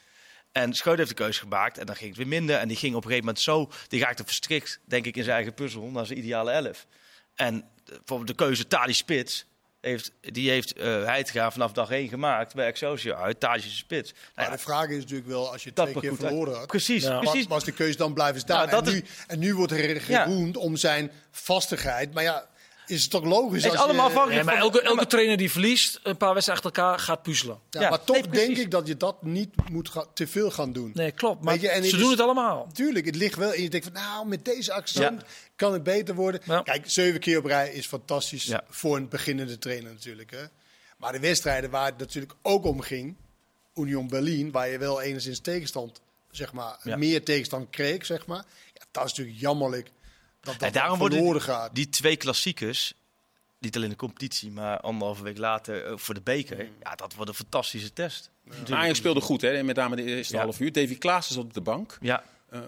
En 0.54 0.74
Scheut 0.74 0.96
heeft 0.96 1.08
de 1.08 1.14
keuze 1.14 1.40
gemaakt 1.40 1.78
en 1.78 1.86
dan 1.86 1.96
ging 1.96 2.08
het 2.08 2.18
weer 2.18 2.28
minder. 2.28 2.56
En 2.56 2.68
die 2.68 2.76
ging 2.76 2.94
op 2.94 3.04
een 3.04 3.10
gegeven 3.10 3.26
moment 3.26 3.44
zo, 3.44 3.70
die 3.88 4.00
raakte 4.00 4.24
verstrikt, 4.24 4.80
denk 4.84 5.06
ik, 5.06 5.16
in 5.16 5.22
zijn 5.22 5.36
eigen 5.36 5.54
puzzel 5.54 5.90
naar 5.90 6.06
zijn 6.06 6.18
ideale 6.18 6.50
elf. 6.50 6.86
En 7.34 7.64
bijvoorbeeld 7.84 8.28
de 8.28 8.34
keuze 8.34 8.66
Tali 8.66 8.92
Spits, 8.92 9.46
heeft, 9.84 10.12
die 10.20 10.50
heeft 10.50 10.78
uh, 10.78 11.50
vanaf 11.50 11.72
dag 11.72 11.90
1 11.90 12.08
gemaakt 12.08 12.54
bij 12.54 12.66
Excelsior 12.66 13.16
uit. 13.16 13.40
Tage 13.40 13.70
Spits. 13.70 14.12
Nou 14.12 14.24
maar 14.34 14.44
ja, 14.44 14.50
de 14.50 14.58
vraag 14.58 14.88
is 14.88 14.98
natuurlijk 14.98 15.28
wel, 15.28 15.52
als 15.52 15.64
je 15.64 15.72
twee 15.72 16.00
keer 16.00 16.16
verloren 16.16 16.56
had, 16.58 16.66
precies, 16.66 17.08
precies. 17.08 17.46
Was, 17.46 17.64
de 17.64 17.72
keuze 17.72 17.96
dan 17.96 18.14
blijven 18.14 18.40
staan? 18.40 18.68
Nou, 18.68 18.86
en, 18.86 18.92
nu, 18.92 19.04
en 19.26 19.38
nu 19.38 19.54
wordt 19.54 19.72
er 19.72 20.00
geroemd 20.00 20.56
om 20.56 20.76
zijn 20.76 21.10
vastigheid. 21.30 22.14
Maar 22.14 22.22
ja, 22.22 22.48
is 22.86 23.02
het 23.02 23.10
toch 23.10 23.24
logisch? 23.24 23.64
Het 23.64 23.72
is 23.72 23.78
allemaal 23.78 24.10
maar 24.44 24.56
elke, 24.56 24.82
elke 24.82 25.06
trainer 25.06 25.36
die 25.36 25.50
verliest 25.50 26.00
een 26.02 26.16
paar 26.16 26.32
wedstrijden 26.34 26.64
achter 26.64 26.82
elkaar 26.82 26.98
gaat 26.98 27.22
puzzelen. 27.22 27.58
Ja, 27.70 27.90
maar 27.90 28.04
toch 28.04 28.26
denk 28.26 28.56
ik 28.56 28.70
dat 28.70 28.86
je 28.86 28.96
dat 28.96 29.22
niet 29.22 29.70
moet 29.70 29.90
te 30.14 30.26
veel 30.26 30.50
gaan 30.50 30.72
doen. 30.72 30.90
Nee, 30.94 31.10
klopt. 31.10 31.44
Maar 31.44 31.60
je, 31.60 31.88
ze 31.88 31.96
doen 31.96 32.10
het 32.10 32.20
allemaal. 32.20 32.68
Tuurlijk, 32.72 33.06
het 33.06 33.16
ligt 33.16 33.36
wel. 33.36 33.52
En 33.52 33.62
je 33.62 33.70
denkt 33.70 33.86
van, 33.86 33.94
nou, 33.94 34.26
met 34.26 34.44
deze 34.44 34.72
accent 34.72 35.22
kan 35.56 35.72
het 35.72 35.82
beter 35.82 36.14
worden. 36.14 36.40
Kijk, 36.64 36.82
zeven 36.86 37.20
keer 37.20 37.38
op 37.38 37.44
rij 37.44 37.72
is 37.72 37.86
fantastisch 37.86 38.52
voor 38.68 38.96
een 38.96 39.08
beginnende 39.08 39.58
trainer 39.58 39.92
natuurlijk. 39.92 40.30
Hè. 40.30 40.44
Maar 40.96 41.12
de 41.12 41.20
wedstrijden 41.20 41.70
waar 41.70 41.86
het 41.86 41.98
natuurlijk 41.98 42.34
ook 42.42 42.64
om 42.64 42.80
ging, 42.80 43.14
Union 43.74 44.08
Berlin, 44.08 44.50
waar 44.50 44.68
je 44.68 44.78
wel 44.78 45.00
enigszins 45.00 45.40
tegenstand, 45.40 46.00
zeg 46.30 46.52
maar, 46.52 46.78
meer 46.82 47.24
tegenstand 47.24 47.70
kreeg, 47.70 48.06
zeg 48.06 48.26
maar. 48.26 48.44
Ja, 48.74 48.84
dat 48.90 49.04
is 49.04 49.10
natuurlijk 49.10 49.40
jammerlijk 49.40 49.90
dat 50.44 50.58
dat 50.58 50.72
daarom 50.72 50.98
worden 50.98 51.42
gaat. 51.42 51.74
die 51.74 51.88
twee 51.88 52.16
klassiekers, 52.16 52.94
niet 53.58 53.76
alleen 53.76 53.88
de 53.88 53.96
competitie, 53.96 54.50
maar 54.50 54.80
anderhalve 54.80 55.22
week 55.22 55.38
later 55.38 55.90
uh, 55.90 55.96
voor 55.96 56.14
de 56.14 56.20
beker. 56.20 56.64
Mm. 56.64 56.70
Ja, 56.82 56.94
dat 56.94 57.14
wordt 57.14 57.30
een 57.30 57.36
fantastische 57.36 57.92
test. 57.92 58.30
Ja. 58.66 58.76
Ajax 58.76 58.98
speelde 58.98 59.20
goed, 59.20 59.40
hè? 59.40 59.62
met 59.62 59.76
name 59.76 59.96
de 59.96 60.02
eerste 60.02 60.38
half 60.38 60.60
uur. 60.60 60.72
Davy 60.72 60.98
Klaas 60.98 61.30
is 61.30 61.36
op 61.36 61.54
de 61.54 61.60
bank. 61.60 61.98
Ja. 62.00 62.24
Uh, 62.52 62.60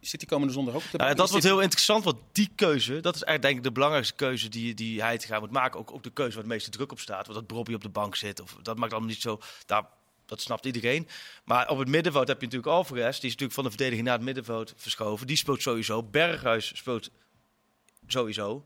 zit 0.00 0.20
die 0.20 0.28
komende 0.28 0.52
zondag 0.52 0.74
ook 0.74 0.82
op 0.84 0.90
de 0.90 0.98
bank? 0.98 1.16
dat 1.16 1.30
wordt 1.30 1.44
heel 1.44 1.60
interessant, 1.60 2.04
want 2.04 2.18
die 2.32 2.50
keuze, 2.54 3.00
dat 3.00 3.14
is 3.14 3.22
eigenlijk 3.22 3.42
denk 3.42 3.56
ik 3.56 3.62
de 3.62 3.72
belangrijkste 3.72 4.14
keuze 4.14 4.48
die, 4.48 4.74
die 4.74 5.02
hij 5.02 5.18
te 5.18 5.26
gaan 5.26 5.40
moet 5.40 5.50
maken. 5.50 5.80
Ook, 5.80 5.92
ook 5.92 6.02
de 6.02 6.10
keuze 6.10 6.34
waar 6.34 6.42
de 6.42 6.48
meeste 6.48 6.70
druk 6.70 6.92
op 6.92 7.00
staat. 7.00 7.26
Want 7.26 7.38
dat 7.38 7.46
Bobby 7.46 7.74
op 7.74 7.82
de 7.82 7.88
bank 7.88 8.16
zit, 8.16 8.40
of, 8.40 8.56
dat 8.62 8.76
maakt 8.76 8.92
allemaal 8.92 9.10
niet 9.10 9.20
zo... 9.20 9.40
Daar 9.66 9.84
dat 10.28 10.40
snapt 10.40 10.66
iedereen. 10.66 11.08
Maar 11.44 11.68
op 11.68 11.78
het 11.78 11.88
middenveld 11.88 12.28
heb 12.28 12.40
je 12.40 12.46
natuurlijk 12.46 12.72
Alvarez. 12.72 13.18
Die 13.18 13.24
is 13.24 13.36
natuurlijk 13.36 13.52
van 13.52 13.64
de 13.64 13.70
verdediging 13.70 14.04
naar 14.06 14.16
het 14.16 14.24
middenveld 14.24 14.72
verschoven. 14.76 15.26
Die 15.26 15.36
speelt 15.36 15.62
sowieso. 15.62 16.02
Berghuis 16.02 16.72
speelt 16.74 17.10
sowieso. 18.06 18.64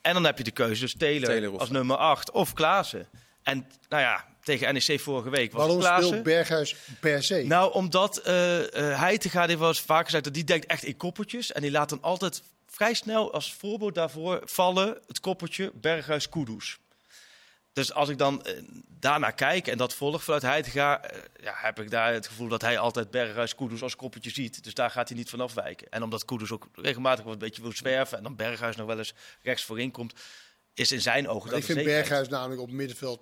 En 0.00 0.14
dan 0.14 0.24
heb 0.24 0.38
je 0.38 0.44
de 0.44 0.50
keuze 0.50 0.80
dus 0.80 0.94
Taylor, 0.96 1.58
als 1.58 1.70
nummer 1.70 1.96
8 1.96 2.30
of 2.30 2.52
Klaassen. 2.52 3.08
En 3.42 3.66
nou 3.88 4.02
ja, 4.02 4.24
tegen 4.42 4.74
NEC 4.74 5.00
vorige 5.00 5.30
week 5.30 5.52
was 5.52 5.60
Waarom 5.60 5.78
Klaassen. 5.78 6.06
speelt 6.06 6.22
Berghuis 6.22 6.76
per 7.00 7.22
se? 7.22 7.42
Nou, 7.46 7.72
omdat 7.72 8.22
uh, 8.26 8.58
uh, 8.58 8.66
hij 9.00 9.18
te 9.18 9.28
gaan, 9.28 9.48
heeft 9.48 9.58
wel 9.58 9.68
eens 9.68 9.80
vaker 9.80 10.04
gezegd 10.04 10.24
dat 10.24 10.34
die 10.34 10.44
denkt 10.44 10.66
echt 10.66 10.82
in 10.82 10.96
koppeltjes. 10.96 11.52
En 11.52 11.62
die 11.62 11.70
laat 11.70 11.88
dan 11.88 12.02
altijd 12.02 12.42
vrij 12.66 12.94
snel 12.94 13.32
als 13.32 13.54
voorbeeld 13.54 13.94
daarvoor 13.94 14.40
vallen 14.44 14.98
het 15.06 15.20
koppeltje 15.20 15.72
Berghuis 15.74 16.28
Kudus. 16.28 16.78
Dus 17.76 17.92
als 17.92 18.08
ik 18.08 18.18
dan 18.18 18.46
uh, 18.46 18.62
daarnaar 18.88 19.34
kijk 19.34 19.66
en 19.66 19.78
dat 19.78 19.94
volg 19.94 20.24
vanuit 20.24 20.42
Heitinga, 20.42 21.12
uh, 21.14 21.20
ja, 21.40 21.52
heb 21.56 21.80
ik 21.80 21.90
daar 21.90 22.12
het 22.12 22.26
gevoel 22.26 22.48
dat 22.48 22.62
hij 22.62 22.78
altijd 22.78 23.10
Berghuis 23.10 23.54
Kudus 23.54 23.82
als 23.82 23.96
koppeltje 23.96 24.30
ziet. 24.30 24.64
Dus 24.64 24.74
daar 24.74 24.90
gaat 24.90 25.08
hij 25.08 25.16
niet 25.16 25.30
van 25.30 25.40
afwijken. 25.40 25.88
En 25.88 26.02
omdat 26.02 26.24
Kudus 26.24 26.50
ook 26.50 26.68
regelmatig 26.74 27.24
wat 27.24 27.32
een 27.32 27.38
beetje 27.38 27.62
wil 27.62 27.72
zwerven 27.72 28.16
en 28.18 28.22
dan 28.22 28.36
Berghuis 28.36 28.76
nog 28.76 28.86
wel 28.86 28.98
eens 28.98 29.14
rechts 29.42 29.64
voorin 29.64 29.90
komt, 29.90 30.14
is 30.74 30.92
in 30.92 31.00
zijn 31.00 31.28
ogen 31.28 31.50
dat 31.50 31.58
Ik 31.58 31.64
vind 31.64 31.84
Berghuis 31.84 32.28
namelijk 32.28 32.60
op 32.60 32.70
middenveld, 32.70 33.20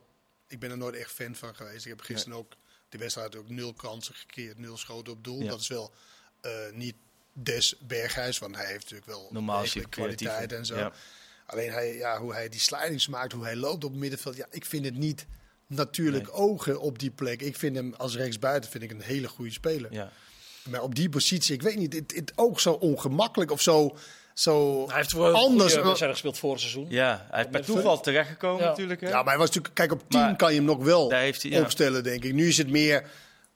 ik 0.49 0.59
ben 0.59 0.71
er 0.71 0.77
nooit 0.77 0.95
echt 0.95 1.13
fan 1.13 1.35
van 1.35 1.55
geweest. 1.55 1.85
Ik 1.85 1.91
heb 1.91 2.01
gisteren 2.01 2.39
ook 2.39 2.53
de 2.89 2.99
wedstrijd 2.99 3.37
ook 3.37 3.49
nul 3.49 3.73
kansen 3.73 4.15
gekeerd, 4.15 4.59
nul 4.59 4.77
schoten 4.77 5.13
op 5.13 5.25
doel. 5.25 5.47
Dat 5.47 5.61
is 5.61 5.69
wel 5.69 5.95
uh, 6.43 6.53
niet 6.73 6.97
des 7.33 7.75
Berghuis, 7.79 8.39
want 8.39 8.57
hij 8.57 8.67
heeft 8.67 8.83
natuurlijk 8.91 9.11
wel 9.11 9.29
Normaal 9.33 9.65
kwaliteit 9.89 10.53
en 10.53 10.67
zo. 10.67 10.77
Ja. 10.77 10.93
Alleen 11.47 11.71
hij, 11.71 11.97
ja, 11.97 12.19
hoe 12.19 12.33
hij 12.33 12.49
die 12.49 12.61
slidings 12.61 13.09
maakt, 13.09 13.33
hoe 13.33 13.45
hij 13.45 13.57
loopt 13.57 13.85
op 13.85 13.91
het 13.91 14.01
middenveld. 14.01 14.37
Ja, 14.37 14.47
ik 14.51 14.65
vind 14.65 14.85
het 14.85 14.97
niet 14.97 15.27
natuurlijk 15.67 16.29
ogen 16.33 16.81
op 16.81 16.99
die 16.99 17.11
plek. 17.11 17.43
Ik 17.43 17.57
vind 17.57 17.77
hem 17.77 17.95
als 17.97 18.17
rechtsbuiten 18.17 18.71
vind 18.71 18.85
ik 18.85 18.91
een 18.91 19.01
hele 19.01 19.29
goede 19.29 19.53
speler. 19.53 19.93
Ja. 19.93 20.11
Maar 20.71 20.83
op 20.83 20.95
die 20.95 21.09
positie, 21.09 21.55
ik 21.55 21.63
weet 21.63 21.77
niet, 21.77 21.93
het, 21.93 22.15
het 22.15 22.33
ook 22.37 22.61
zo 22.61 22.73
ongemakkelijk 22.73 23.51
of 23.51 23.61
zo. 23.61 23.97
Zo 24.35 24.87
hij 24.87 24.97
heeft 24.97 25.13
wel 25.13 25.35
anders 25.35 25.75
wedstrijd 25.75 26.13
gespeeld 26.13 26.39
vorig 26.39 26.61
seizoen. 26.61 26.87
Ja, 26.89 27.27
hij 27.31 27.39
heeft 27.39 27.51
bij 27.51 27.63
toeval 27.63 28.01
terechtgekomen 28.01 28.63
ja. 28.63 28.69
natuurlijk. 28.69 29.01
Hè? 29.01 29.09
Ja, 29.09 29.17
maar 29.17 29.29
hij 29.29 29.39
was 29.39 29.47
natuurlijk, 29.47 29.75
kijk, 29.75 29.93
op 29.93 30.03
10 30.09 30.37
kan 30.37 30.51
je 30.51 30.57
hem 30.57 30.67
nog 30.67 30.85
wel 30.85 31.11
hij, 31.11 31.35
ja. 31.39 31.61
opstellen, 31.61 32.03
denk 32.03 32.25
ik. 32.25 32.33
Nu 32.33 32.49
is 32.49 32.59
het 32.59 32.71
meer, 32.71 33.05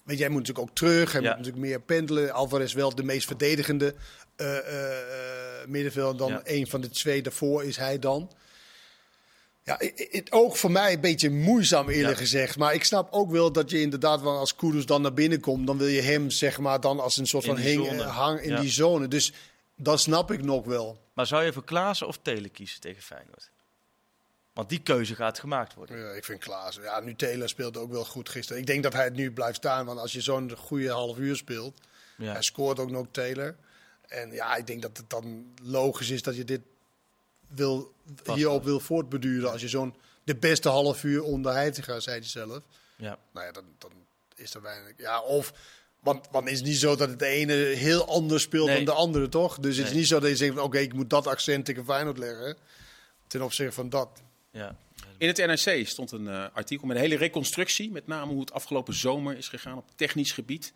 weet 0.03 0.19
jij 0.19 0.29
moet 0.29 0.39
natuurlijk 0.39 0.69
ook 0.69 0.75
terug. 0.75 1.13
Hij 1.13 1.21
moet 1.21 1.31
natuurlijk 1.31 1.57
meer 1.57 1.81
pendelen. 1.81 2.33
Alvarez 2.33 2.73
wel 2.73 2.95
de 2.95 3.03
meest 3.03 3.27
verdedigende 3.27 3.95
uh, 4.37 4.47
uh, 4.47 4.57
middenveld. 5.69 6.19
Dan 6.19 6.41
een 6.45 6.67
van 6.67 6.81
de 6.81 6.89
twee 6.89 7.23
daarvoor 7.23 7.65
is 7.65 7.77
hij 7.77 7.99
dan. 7.99 8.33
Ja, 9.65 9.77
het 9.95 10.33
ook 10.33 10.57
voor 10.57 10.71
mij 10.71 10.93
een 10.93 11.01
beetje 11.01 11.31
moeizaam 11.31 11.89
eerlijk 11.89 12.19
gezegd. 12.19 12.57
Maar 12.57 12.75
ik 12.75 12.85
snap 12.85 13.13
ook 13.13 13.31
wel 13.31 13.53
dat 13.53 13.71
je 13.71 13.81
inderdaad 13.81 14.21
wel 14.21 14.39
als 14.39 14.57
Kudus 14.57 14.87
dan 14.87 15.03
naar 15.03 15.15
binnen 15.15 15.41
komt, 15.41 15.67
dan 15.67 15.79
wil 15.79 15.87
je 15.87 16.01
hem 16.01 16.31
zeg 16.31 16.59
maar 16.59 16.81
dan 16.81 17.01
als 17.01 17.17
een 17.17 17.27
soort 17.27 17.45
van 17.45 17.61
hang, 17.61 18.03
hang 18.03 18.41
in 18.41 18.61
die 18.61 18.71
zone. 18.71 19.09
Dus 19.09 19.33
dat 19.77 20.01
snap 20.01 20.31
ik 20.31 20.43
nog 20.43 20.65
wel. 20.65 21.01
Maar 21.13 21.27
zou 21.27 21.45
je 21.45 21.53
voor 21.53 21.65
Klaassen 21.65 22.07
of 22.07 22.19
Telen 22.23 22.51
kiezen 22.51 22.81
tegen 22.81 23.03
Feyenoord? 23.03 23.51
Want 24.53 24.69
die 24.69 24.81
keuze 24.81 25.15
gaat 25.15 25.39
gemaakt 25.39 25.75
worden. 25.75 25.99
Ja, 25.99 26.11
ik 26.11 26.25
vind 26.25 26.39
Klaassen. 26.39 26.83
Ja, 26.83 27.01
nu 27.01 27.15
Taylor 27.15 27.49
speelde 27.49 27.79
ook 27.79 27.91
wel 27.91 28.05
goed 28.05 28.29
gisteren. 28.29 28.61
Ik 28.61 28.67
denk 28.67 28.83
dat 28.83 28.93
hij 28.93 29.05
het 29.05 29.15
nu 29.15 29.33
blijft 29.33 29.57
staan. 29.57 29.87
Want 29.87 29.99
als 29.99 30.13
je 30.13 30.21
zo'n 30.21 30.57
goede 30.57 30.91
half 30.91 31.19
uur 31.19 31.37
speelt. 31.37 31.81
Ja. 32.17 32.33
Hij 32.33 32.43
scoort 32.43 32.79
ook 32.79 32.91
nog 32.91 33.07
Taylor. 33.11 33.57
En 34.09 34.33
ja, 34.33 34.57
ik 34.57 34.67
denk 34.67 34.83
dat 34.83 34.97
het 34.97 35.11
dan 35.11 35.55
logisch 35.63 36.11
is 36.11 36.23
dat 36.23 36.37
je 36.37 36.45
dit 36.45 36.61
wil, 37.49 37.93
hierop 38.35 38.65
wil 38.65 38.81
voortbeduren. 38.81 39.51
Als 39.51 39.61
je 39.61 39.69
zo'n 39.69 39.95
de 40.25 40.37
beste 40.37 40.69
half 40.69 41.05
uur 41.05 41.23
onder 41.23 41.53
hij 41.53 41.71
te 41.71 41.83
gaan, 41.83 42.01
zei 42.01 42.19
hij 42.19 42.29
zelf. 42.29 42.61
Ja. 42.97 43.19
Nou 43.33 43.47
ja, 43.47 43.53
dan, 43.53 43.65
dan 43.79 43.93
is 44.35 44.55
er 44.55 44.63
weinig. 44.63 44.93
Ja, 44.97 45.21
of. 45.23 45.53
Want, 46.01 46.29
want 46.31 46.45
het 46.45 46.55
is 46.55 46.63
niet 46.63 46.77
zo 46.77 46.97
dat 46.97 47.09
het 47.09 47.19
de 47.19 47.27
ene 47.27 47.53
heel 47.55 48.09
anders 48.09 48.43
speelt 48.43 48.69
dan 48.69 48.85
de 48.85 48.93
andere, 48.93 49.29
toch? 49.29 49.59
Dus 49.59 49.77
het 49.77 49.87
is 49.87 49.93
niet 49.93 50.07
zo 50.07 50.21
dat 50.21 50.29
je 50.29 50.37
zegt 50.37 50.55
van 50.55 50.63
oké, 50.63 50.79
ik 50.79 50.93
moet 50.93 51.11
dat 51.11 51.27
accent 51.27 51.65
tegen 51.65 51.85
Feyenoord 51.85 52.19
leggen. 52.19 52.57
Ten 53.27 53.43
opzichte 53.43 53.73
van 53.73 53.89
dat. 53.89 54.23
Ja. 54.51 54.77
In 55.19 55.29
het 55.29 55.37
NRC 55.37 55.87
stond 55.87 56.13
een 56.13 56.25
uh, 56.25 56.47
artikel 56.53 56.87
met 56.87 56.97
een 56.97 57.03
hele 57.03 57.17
reconstructie. 57.17 57.91
Met 57.91 58.07
name 58.07 58.31
hoe 58.31 58.41
het 58.41 58.53
afgelopen 58.53 58.95
zomer 58.95 59.37
is 59.37 59.49
gegaan 59.49 59.77
op 59.77 59.85
technisch 59.95 60.33
gebied. 60.33 60.73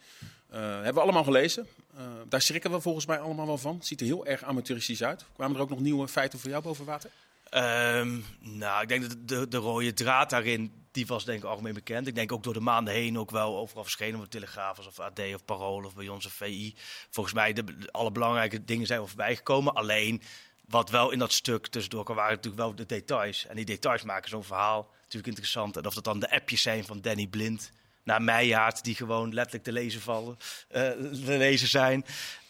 Uh, 0.52 0.58
hebben 0.58 0.94
we 0.94 1.00
allemaal 1.00 1.24
gelezen. 1.24 1.66
Uh, 1.94 2.00
daar 2.28 2.42
schrikken 2.42 2.70
we 2.70 2.80
volgens 2.80 3.06
mij 3.06 3.18
allemaal 3.18 3.46
wel 3.46 3.58
van. 3.58 3.78
Ziet 3.82 4.00
er 4.00 4.06
heel 4.06 4.26
erg 4.26 4.42
amateuristisch 4.42 5.02
uit. 5.02 5.24
Kwamen 5.34 5.56
er 5.56 5.62
ook 5.62 5.70
nog 5.70 5.80
nieuwe 5.80 6.08
feiten 6.08 6.38
voor 6.38 6.50
jou 6.50 6.62
boven 6.62 6.84
water? 6.84 7.10
Ehm, 7.48 8.18
nou, 8.40 8.82
ik 8.82 8.88
denk 8.88 9.02
dat 9.02 9.28
de, 9.28 9.48
de 9.48 9.56
rode 9.56 9.92
draad 9.92 10.30
daarin 10.30 10.72
die 10.92 11.06
was 11.06 11.24
denk 11.24 11.38
ik 11.38 11.48
algemeen 11.48 11.74
bekend. 11.74 12.06
Ik 12.06 12.14
denk 12.14 12.32
ook 12.32 12.42
door 12.42 12.52
de 12.52 12.60
maanden 12.60 12.94
heen 12.94 13.18
ook 13.18 13.30
wel 13.30 13.58
overal 13.58 13.82
verschenen 13.82 14.20
op 14.20 14.30
Telegraaf 14.30 14.86
of 14.86 15.00
AD 15.00 15.18
of 15.34 15.44
Parool 15.44 15.84
of 15.84 15.94
bij 15.94 16.08
onze 16.08 16.30
VI. 16.30 16.74
Volgens 17.10 17.34
mij 17.34 17.52
de, 17.52 17.64
alle 17.90 18.12
belangrijke 18.12 18.64
dingen 18.64 18.86
zijn 18.86 19.08
voorbij 19.08 19.36
gekomen. 19.36 19.74
Alleen 19.74 20.22
wat 20.68 20.90
wel 20.90 21.10
in 21.10 21.18
dat 21.18 21.32
stuk 21.32 21.66
tussendoor 21.66 22.14
waren 22.14 22.34
natuurlijk 22.36 22.62
wel 22.62 22.74
de 22.74 22.86
details. 22.86 23.46
En 23.46 23.56
die 23.56 23.64
details 23.64 24.02
maken 24.02 24.30
zo'n 24.30 24.44
verhaal 24.44 24.90
natuurlijk 25.00 25.26
interessant. 25.26 25.76
En 25.76 25.86
of 25.86 25.94
dat 25.94 26.04
dan 26.04 26.18
de 26.18 26.30
appjes 26.30 26.62
zijn 26.62 26.84
van 26.84 27.00
Danny 27.00 27.26
Blind 27.26 27.70
naar 28.04 28.22
Meijaard, 28.22 28.84
die 28.84 28.94
gewoon 28.94 29.34
letterlijk 29.34 29.64
te 29.64 29.72
lezen 29.72 30.00
vallen, 30.00 30.36
uh, 30.76 30.90
te 31.24 31.36
lezen 31.36 31.68
zijn. 31.68 32.04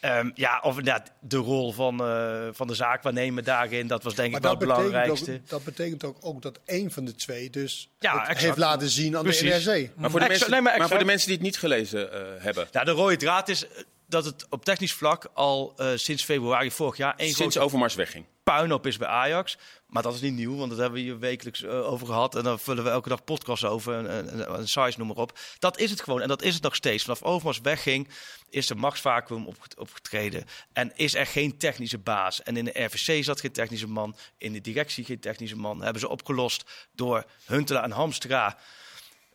Um, 0.04 0.32
ja, 0.34 0.60
of 0.62 0.78
inderdaad 0.78 1.12
de 1.20 1.36
rol 1.36 1.72
van, 1.72 2.02
uh, 2.02 2.48
van 2.52 2.66
de 2.66 2.74
zaakwaarnemer 2.74 3.44
daarin, 3.44 3.86
dat 3.86 4.02
was 4.02 4.14
denk 4.14 4.36
ik 4.36 4.42
wel 4.42 4.50
het 4.50 4.60
belangrijkste. 4.60 5.32
Ook, 5.32 5.48
dat 5.48 5.64
betekent 5.64 6.04
ook, 6.04 6.16
ook 6.20 6.42
dat 6.42 6.60
één 6.64 6.90
van 6.90 7.04
de 7.04 7.14
twee 7.14 7.50
dus 7.50 7.88
ja, 7.98 8.24
heeft 8.28 8.56
laten 8.56 8.88
zien 8.88 9.16
aan 9.16 9.22
Precies. 9.22 9.64
de 9.64 9.70
NRC. 9.70 9.90
Maar 9.96 10.10
voor 10.10 10.20
de, 10.20 10.28
mensen, 10.28 10.50
nee, 10.50 10.60
maar, 10.60 10.78
maar 10.78 10.88
voor 10.88 10.98
de 10.98 11.04
mensen 11.04 11.26
die 11.26 11.36
het 11.36 11.44
niet 11.44 11.58
gelezen 11.58 12.08
uh, 12.12 12.42
hebben. 12.42 12.68
Ja, 12.70 12.84
de 12.84 12.90
rode 12.90 13.16
draad 13.16 13.48
is 13.48 13.66
dat 14.12 14.24
het 14.24 14.46
op 14.48 14.64
technisch 14.64 14.92
vlak 14.92 15.30
al 15.34 15.74
uh, 15.76 15.90
sinds 15.94 16.24
februari 16.24 16.70
vorig 16.70 16.96
jaar... 16.96 17.14
Één 17.16 17.32
sinds 17.32 17.58
Overmars 17.58 17.94
wegging. 17.94 18.24
Puinop 18.42 18.86
is 18.86 18.96
bij 18.96 19.08
Ajax. 19.08 19.58
Maar 19.86 20.02
dat 20.02 20.14
is 20.14 20.20
niet 20.20 20.32
nieuw, 20.32 20.56
want 20.56 20.70
dat 20.70 20.78
hebben 20.78 20.98
we 20.98 21.04
hier 21.04 21.18
wekelijks 21.18 21.62
uh, 21.62 21.90
over 21.92 22.06
gehad. 22.06 22.34
En 22.34 22.42
dan 22.42 22.58
vullen 22.58 22.84
we 22.84 22.90
elke 22.90 23.08
dag 23.08 23.24
podcasts 23.24 23.64
over, 23.64 23.94
een, 23.94 24.58
een, 24.58 24.68
size 24.68 24.98
noem 24.98 25.06
maar 25.06 25.16
op. 25.16 25.38
Dat 25.58 25.78
is 25.78 25.90
het 25.90 26.00
gewoon 26.00 26.20
en 26.20 26.28
dat 26.28 26.42
is 26.42 26.54
het 26.54 26.62
nog 26.62 26.74
steeds. 26.74 27.04
Vanaf 27.04 27.22
Overmars 27.22 27.60
wegging 27.60 28.08
is 28.50 28.70
er 28.70 28.78
machtsvacuum 28.78 29.48
opgetreden. 29.76 30.44
En 30.72 30.92
is 30.96 31.14
er 31.14 31.26
geen 31.26 31.58
technische 31.58 31.98
baas. 31.98 32.42
En 32.42 32.56
in 32.56 32.64
de 32.64 32.84
RVC 32.84 33.24
zat 33.24 33.40
geen 33.40 33.52
technische 33.52 33.88
man, 33.88 34.16
in 34.38 34.52
de 34.52 34.60
directie 34.60 35.04
geen 35.04 35.20
technische 35.20 35.56
man. 35.56 35.82
hebben 35.82 36.00
ze 36.00 36.08
opgelost 36.08 36.88
door 36.94 37.24
Huntelaar 37.46 37.84
en 37.84 37.90
Hamstra 37.90 38.58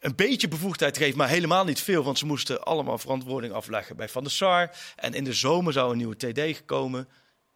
een 0.08 0.16
beetje 0.16 0.48
bevoegdheid 0.48 0.98
geeft, 0.98 1.16
maar 1.16 1.30
helemaal 1.30 1.66
niet 1.66 1.82
veel. 1.82 2.04
Want 2.04 2.18
ze 2.18 2.26
moesten 2.26 2.64
allemaal 2.64 2.98
verantwoording 2.98 3.54
afleggen 3.54 3.96
bij 3.96 4.10
Van 4.10 4.24
der 4.24 4.32
Sar. 4.32 4.72
En 4.96 5.14
in 5.14 5.24
de 5.24 5.34
zomer 5.34 5.74
zou 5.74 5.92
een 5.92 5.98
nieuwe 5.98 6.16
TD 6.16 6.56
gekomen. 6.56 7.08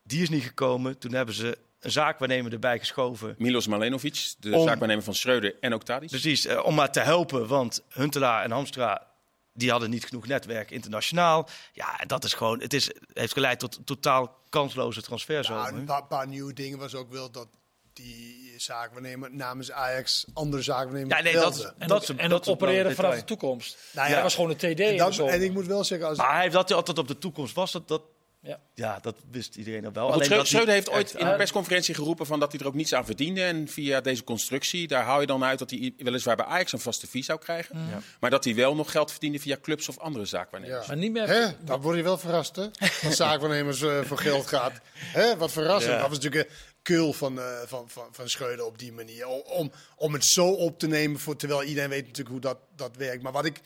Die 0.04 0.22
is 0.22 0.30
niet 0.30 0.44
gekomen. 0.44 0.98
Toen 0.98 1.14
hebben 1.14 1.36
ze 1.36 1.58
een 1.80 1.92
zaakwaarnemer 1.92 2.54
erbij 2.54 2.80
geschoven. 2.80 3.36
Milos 3.38 3.68
Malenovic, 3.68 4.34
de 4.40 4.56
om, 4.56 4.68
zaakwaarnemer 4.68 5.04
van 5.04 5.16
Schreuder 5.16 5.56
en 5.60 5.74
ook 5.74 5.84
Tadic. 5.84 6.10
Precies, 6.10 6.46
eh, 6.46 6.66
om 6.66 6.76
maar 6.76 6.92
te 6.92 7.00
helpen. 7.00 7.48
Want 7.48 7.84
Huntelaar 7.90 8.44
en 8.44 8.52
Hamstra 8.52 9.08
die 9.54 9.72
hadden 9.72 9.90
niet 9.90 10.06
genoeg 10.06 10.28
netwerk 10.28 10.72
internationaal. 10.72 11.50
Ja, 11.74 11.98
dat 12.08 12.24
is 12.24 12.34
gewoon, 12.34 12.62
het 12.62 12.74
is, 12.74 12.92
heeft 13.14 13.34
geleid 13.34 13.60
tot 13.60 13.80
totaal 13.86 14.40
kansloze 14.50 15.02
transfers. 15.02 15.48
Ja, 15.48 15.68
een 15.68 15.86
paar, 15.86 16.06
paar, 16.06 16.28
nieuwe 16.28 16.54
dingen 16.54 16.80
was 16.80 16.96
ook 16.96 17.12
wel 17.12 17.32
dat 17.32 17.48
die 17.94 18.54
zaakwaarnemer 18.58 19.30
namens 19.32 19.72
Ajax 19.72 20.26
andere 20.34 20.62
zaakwaarnemers 20.62 21.18
ja, 21.18 21.24
nee, 21.24 21.34
dat, 21.34 21.74
en 21.78 21.88
dat, 21.88 22.10
en 22.10 22.30
dat, 22.30 22.48
opereren 22.48 22.96
vanaf 22.96 23.16
de 23.16 23.24
toekomst. 23.24 23.78
Nou 23.94 24.08
ja, 24.08 24.14
dat 24.14 24.24
was 24.24 24.36
gewoon 24.36 24.50
een 24.50 24.58
TD. 24.58 24.80
En, 24.80 24.98
dat, 24.98 25.20
en 25.20 25.42
ik 25.42 25.54
moet 25.54 25.66
wel 25.66 25.84
zeggen... 25.84 26.08
Als 26.08 26.18
maar 26.18 26.34
hij 26.34 26.42
heeft 26.42 26.54
dat 26.54 26.72
altijd 26.72 26.98
op 26.98 27.08
de 27.08 27.18
toekomst 27.18 27.56
was, 27.56 27.72
dat, 27.72 27.88
dat, 27.88 28.02
ja. 28.42 28.60
ja, 28.74 29.00
dat 29.02 29.16
wist 29.32 29.56
iedereen 29.56 29.86
al 29.86 29.92
wel. 29.92 30.12
Alleen 30.12 30.46
Schreuder 30.46 30.74
heeft 30.74 30.90
ooit 30.90 31.14
in 31.14 31.26
een 31.26 31.38
persconferentie 31.38 31.96
geroepen 31.96 32.26
van 32.26 32.40
dat 32.40 32.52
hij 32.52 32.62
er 32.62 32.68
ook 32.68 32.74
niets 32.74 32.94
aan 32.94 33.06
verdiende. 33.06 33.44
En 33.44 33.68
via 33.68 34.02
deze 34.02 34.24
constructie, 34.24 34.88
daar 34.88 35.04
hou 35.04 35.22
je 35.22 35.28
dan 35.28 35.44
uit 35.44 35.60
dat 35.60 35.70
hij 35.70 35.94
weliswaar 35.98 36.36
bij 36.36 36.46
Ajax 36.46 36.72
een 36.72 36.80
vaste 36.80 37.08
fee 37.08 37.24
zou 37.24 37.40
krijgen. 37.40 37.80
Ja. 37.90 38.00
Maar 38.20 38.30
dat 38.30 38.44
hij 38.44 38.56
wel 38.56 38.76
nog 38.76 38.92
geld 38.92 39.12
verdiende 39.12 39.40
via 39.40 39.58
clubs 39.62 39.90
of 39.90 40.00
andere 40.00 40.26
zaakwaarnemers. 40.26 40.82
Ja. 40.82 40.88
Maar 40.88 40.98
niet 40.98 41.12
meer... 41.12 41.28
Hè? 41.28 41.48
Dan 41.62 41.82
word 41.82 41.98
je 41.98 42.04
wel 42.04 42.18
verrast, 42.18 42.56
hè? 42.56 42.68
Dat 43.02 43.14
zaakwaarnemers 43.14 43.82
uh, 43.82 44.02
voor 44.02 44.18
geld 44.18 44.48
gaat. 44.48 44.74
Hè? 44.96 45.38
Wat 45.38 45.52
verrassend. 45.52 46.00
Dat 46.00 46.10
was 46.10 46.20
natuurlijk 46.20 46.52
kul 46.82 47.14
van, 47.14 47.38
uh, 47.38 47.62
van, 47.66 47.90
van, 47.90 48.08
van 48.12 48.30
Schreuder 48.30 48.66
op 48.66 48.80
die 48.80 48.92
manier. 48.92 49.28
Om, 49.28 49.72
om 49.96 50.14
het 50.14 50.26
zo 50.26 50.48
op 50.48 50.80
te 50.80 50.88
nemen, 50.88 51.20
voor, 51.20 51.36
terwijl 51.36 51.64
iedereen 51.64 51.90
weet 51.90 52.02
natuurlijk 52.06 52.30
hoe 52.30 52.40
dat, 52.40 52.58
dat 52.76 52.96
werkt. 52.96 53.24
Maar 53.24 53.32
wat 53.32 53.46
ik, 53.46 53.60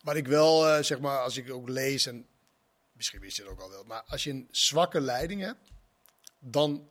wat 0.00 0.16
ik 0.16 0.26
wel, 0.26 0.68
uh, 0.68 0.82
zeg 0.82 1.00
maar, 1.00 1.18
als 1.18 1.36
ik 1.36 1.52
ook 1.52 1.68
lees, 1.68 2.06
en 2.06 2.26
misschien 2.92 3.20
wist 3.20 3.36
je 3.36 3.42
het 3.42 3.50
ook 3.50 3.60
al 3.60 3.70
wel, 3.70 3.84
maar 3.84 4.02
als 4.06 4.24
je 4.24 4.30
een 4.30 4.48
zwakke 4.50 5.00
leiding 5.00 5.40
hebt, 5.40 5.70
dan 6.38 6.90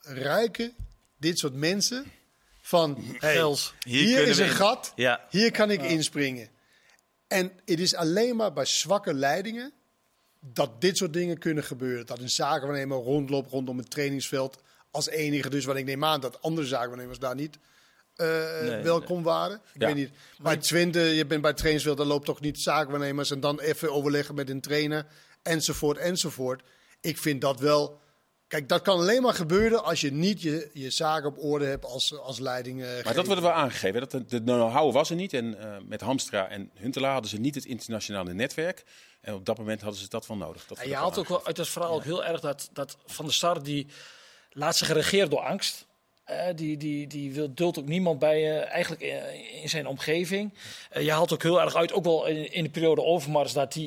ruiken 0.00 0.74
dit 1.16 1.38
soort 1.38 1.54
mensen 1.54 2.12
van, 2.60 3.04
hey, 3.18 3.56
hier, 3.80 4.26
is 4.26 4.38
een 4.38 4.48
gat, 4.48 4.92
ja. 4.96 5.26
hier 5.30 5.50
kan 5.50 5.70
ik 5.70 5.82
inspringen. 5.82 6.48
En 7.26 7.52
het 7.64 7.80
is 7.80 7.94
alleen 7.94 8.36
maar 8.36 8.52
bij 8.52 8.64
zwakke 8.64 9.14
leidingen 9.14 9.72
dat 10.40 10.80
dit 10.80 10.96
soort 10.96 11.12
dingen 11.12 11.38
kunnen 11.38 11.64
gebeuren. 11.64 12.06
Dat 12.06 12.18
een 12.18 12.30
zakenwaarnemer 12.30 12.98
rondloopt 12.98 13.50
rondom 13.50 13.78
het 13.78 13.90
trainingsveld 13.90 14.62
als 14.90 15.08
enige 15.08 15.50
dus, 15.50 15.64
want 15.64 15.78
ik 15.78 15.84
neem 15.84 16.04
aan 16.04 16.20
dat 16.20 16.42
andere 16.42 16.66
zaakwaarnemers 16.66 17.18
daar 17.18 17.34
niet 17.34 17.58
uh, 18.16 18.82
welkom 18.82 19.22
waren. 19.22 19.60
Ik 19.74 19.80
weet 19.80 19.94
niet. 19.94 20.10
Bij 20.38 20.56
Twente, 20.56 21.00
je 21.00 21.26
bent 21.26 21.42
bij 21.42 21.52
trainingsveld, 21.52 21.96
dan 21.96 22.06
loopt 22.06 22.24
toch 22.24 22.40
niet 22.40 22.60
zaakwaarnemers 22.60 23.30
en 23.30 23.40
dan 23.40 23.60
even 23.60 23.92
overleggen 23.92 24.34
met 24.34 24.50
een 24.50 24.60
trainer, 24.60 25.06
enzovoort, 25.42 25.98
enzovoort. 25.98 26.62
Ik 27.00 27.18
vind 27.18 27.40
dat 27.40 27.60
wel. 27.60 28.00
Kijk, 28.48 28.68
dat 28.68 28.82
kan 28.82 28.98
alleen 28.98 29.22
maar 29.22 29.34
gebeuren 29.34 29.84
als 29.84 30.00
je 30.00 30.12
niet 30.12 30.42
je, 30.42 30.70
je 30.72 30.90
zaken 30.90 31.28
op 31.28 31.38
orde 31.38 31.64
hebt 31.64 31.84
als, 31.84 32.18
als 32.18 32.38
leiding. 32.38 32.80
Uh, 32.80 33.04
maar 33.04 33.14
dat 33.14 33.26
wordt 33.26 33.40
wel 33.40 33.52
aangegeven. 33.52 34.00
Dat 34.00 34.10
de, 34.10 34.24
de 34.24 34.42
know-how 34.42 34.92
was 34.92 35.10
er 35.10 35.16
niet. 35.16 35.32
En 35.32 35.44
uh, 35.44 35.76
met 35.84 36.00
Hamstra 36.00 36.48
en 36.48 36.70
Huntelaar 36.74 37.12
hadden 37.12 37.30
ze 37.30 37.36
niet 37.36 37.54
het 37.54 37.64
internationale 37.64 38.32
netwerk. 38.32 38.84
En 39.20 39.34
op 39.34 39.44
dat 39.44 39.58
moment 39.58 39.80
hadden 39.80 40.00
ze 40.00 40.08
dat 40.08 40.26
wel 40.26 40.36
nodig. 40.36 40.66
Dat 40.66 40.78
en 40.78 40.88
je 40.88 40.94
haalt 40.94 41.18
ook 41.18 41.28
wel 41.28 41.46
uit 41.46 41.56
het 41.56 41.68
verhaal 41.68 41.94
ook 41.94 42.04
heel 42.04 42.24
erg 42.24 42.40
dat, 42.40 42.70
dat 42.72 42.96
Van 43.06 43.26
de 43.26 43.32
Sar 43.32 43.62
die 43.62 43.86
laat 44.50 44.76
zich 44.76 44.92
regeren 44.92 45.30
door 45.30 45.40
angst. 45.40 45.88
Uh, 46.30 46.44
die, 46.54 46.76
die, 46.76 47.06
die 47.06 47.32
wil, 47.32 47.54
duldt 47.54 47.78
ook 47.78 47.86
niemand 47.86 48.18
bij 48.18 48.62
eigenlijk 48.62 49.02
in, 49.02 49.62
in, 49.62 49.68
zijn 49.68 49.86
omgeving. 49.86 50.54
Uh, 50.96 51.02
je 51.02 51.12
haalt 51.12 51.32
ook 51.32 51.42
heel 51.42 51.60
erg 51.60 51.74
uit, 51.74 51.92
ook 51.92 52.04
wel 52.04 52.26
in, 52.26 52.52
in 52.52 52.64
de 52.64 52.70
periode 52.70 53.02
Overmars, 53.02 53.52
dat 53.52 53.78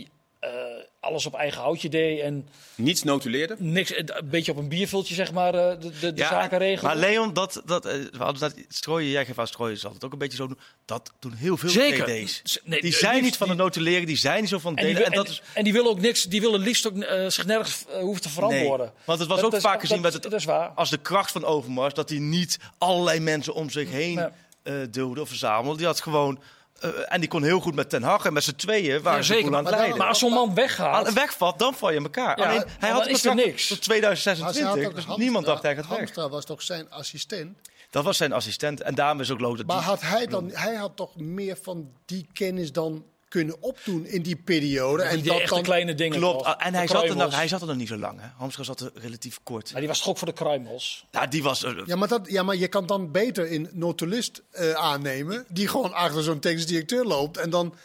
hij 0.44 0.88
alles 1.00 1.26
op 1.26 1.34
eigen 1.34 1.62
houtje 1.62 1.90
deed. 1.90 2.20
En 2.20 2.48
Niets 2.76 3.04
notuleerde? 3.04 3.56
Niks, 3.60 3.98
een 3.98 4.30
beetje 4.30 4.52
op 4.52 4.58
een 4.58 4.68
biervultje, 4.68 5.14
zeg 5.16 5.32
maar, 5.32 5.52
de, 5.52 5.78
de, 5.80 5.90
de 6.00 6.12
ja, 6.16 6.30
zaken 6.30 6.58
regelen. 6.58 6.92
Maar 6.92 7.10
Leon, 7.10 7.34
dat, 7.34 7.62
dat, 7.66 7.84
hadden 8.18 8.40
dat 8.40 8.54
strooien, 8.68 9.10
jij 9.10 9.26
geeft 9.26 9.38
aan 9.38 9.48
strooien, 9.48 9.76
is 9.76 9.86
altijd 9.86 10.04
ook 10.06 10.12
een 10.12 10.18
beetje 10.18 10.38
zo 10.38 10.50
Dat 10.86 11.14
doen 11.20 11.34
heel 11.34 11.58
veel 11.58 11.70
Zeker. 11.70 12.06
TD's. 12.06 12.60
Nee, 12.64 12.82
die 12.82 12.94
zijn 12.94 13.24
niet 13.24 13.38
van 13.38 13.50
het 13.50 13.58
notuleren, 13.58 14.06
die 14.06 14.18
zijn 14.18 14.40
niet 14.40 14.50
zo 14.50 14.60
van 14.60 14.76
delen. 14.76 15.06
En, 15.06 15.12
die, 15.12 15.20
en, 15.20 15.26
en, 15.26 15.40
en 15.54 15.64
die 15.64 15.74
willen 15.74 15.90
ook 15.90 16.00
niks, 16.00 16.24
die 16.24 16.42
willen 16.42 16.60
liefst 16.60 16.88
ook 16.88 17.06
zich 17.28 17.46
nergens 17.46 17.86
hoeven 18.02 18.22
te 18.22 18.30
verantwoorden. 18.30 18.86
Nee, 18.86 19.06
want 19.06 19.20
het 19.20 19.28
was 19.28 19.42
ook 19.42 19.60
vaak 19.60 19.80
gezien 19.80 20.02
met 20.02 20.14
het, 20.14 20.48
als 20.76 20.90
de 20.90 20.98
kracht 20.98 21.32
van 21.32 21.46
Overmars, 21.46 21.94
dat 21.94 22.10
hij 22.10 22.20
niet 22.20 22.60
allerlei 22.78 23.20
mensen 23.20 23.54
om 23.54 23.70
zich 23.70 23.90
heen 23.90 24.32
ja. 24.64 24.88
uh, 24.96 25.20
of 25.20 25.28
verzamelde. 25.28 25.78
Die 25.78 25.86
had 25.86 26.02
gewoon 26.02 26.40
uh, 26.84 26.90
en 27.08 27.20
die 27.20 27.30
kon 27.30 27.44
heel 27.44 27.60
goed 27.60 27.76
met 27.76 27.90
Ten 27.90 28.04
Hag 28.04 28.26
en 28.26 28.34
met 28.34 28.44
z'n 28.44 28.56
tweeën 28.56 29.02
waren 29.02 29.20
ja, 29.20 29.26
zeker, 29.26 29.56
aan 29.56 29.66
het 29.66 29.76
leiden. 29.76 29.98
Maar 29.98 30.08
als 30.08 30.20
zo'n 30.20 30.34
man 30.34 30.54
weggaat... 30.56 31.14
Wegvalt, 31.14 31.60
dan 31.60 31.74
val 31.74 31.92
je 31.92 32.00
elkaar. 32.00 32.40
Ja, 32.40 32.46
Alleen, 32.46 32.64
hij 32.80 32.90
had 32.90 33.08
er 33.08 33.36
niks. 33.36 33.68
Tot 33.68 33.82
2026, 33.82 34.94
dus 34.94 35.16
niemand 35.18 35.46
dacht 35.46 35.64
hij 35.64 35.76
gaat 35.76 35.88
weg. 35.88 35.98
Hamstra 35.98 36.30
was 36.30 36.46
toch 36.46 36.62
zijn 36.62 36.90
assistent? 36.90 37.58
Dat 37.90 38.04
was 38.04 38.18
zijn 38.18 38.34
assistent 38.34 38.82
en 38.82 38.96
daarom 38.96 39.20
is 39.20 39.32
ook 39.32 39.40
lood. 39.40 39.66
Maar 39.66 39.82
had 39.82 40.02
hij 40.02 40.28
dan... 40.28 40.50
Hij 40.54 40.76
had 40.76 40.96
toch 40.96 41.16
meer 41.16 41.58
van 41.62 41.92
die 42.06 42.28
kennis 42.34 42.72
dan 42.72 43.06
kunnen 43.34 43.62
opdoen 43.62 44.06
in 44.06 44.22
die 44.22 44.36
periode. 44.36 45.04
en 45.04 45.24
dat 45.24 45.48
dan 45.48 45.62
kleine 45.62 45.94
dingen. 45.94 46.18
Klopt. 46.18 46.56
En 46.58 46.74
hij 46.74 46.88
zat, 46.88 47.04
er 47.04 47.16
nog, 47.16 47.36
hij 47.36 47.48
zat 47.48 47.62
er 47.62 47.68
nog 47.68 47.76
niet 47.76 47.88
zo 47.88 47.98
lang. 47.98 48.20
Hè? 48.20 48.28
Hamstra 48.38 48.64
zat 48.64 48.80
er 48.80 48.92
relatief 48.94 49.40
kort. 49.44 49.72
Maar 49.72 49.80
die 49.80 49.90
was 49.90 49.98
schok 49.98 50.18
voor 50.18 50.28
de 50.28 50.34
kruimels. 50.34 51.06
Ja, 51.12 51.28
die 51.28 51.44
was. 51.44 51.66
ja, 51.86 51.96
maar 51.96 52.08
dat, 52.08 52.28
ja, 52.30 52.44
maar 52.44 52.56
je 52.56 52.68
kan 52.68 52.86
dan 52.86 53.12
beter 53.12 53.48
in 53.48 53.70
notulist 53.72 54.42
uh, 54.54 54.72
aannemen. 54.72 55.46
Die 55.50 55.68
gewoon 55.68 55.94
achter 55.94 56.24
zo'n 56.24 56.40
technisch 56.40 56.66
directeur 56.66 57.06
loopt. 57.06 57.38
En 57.38 57.50
dan 57.50 57.76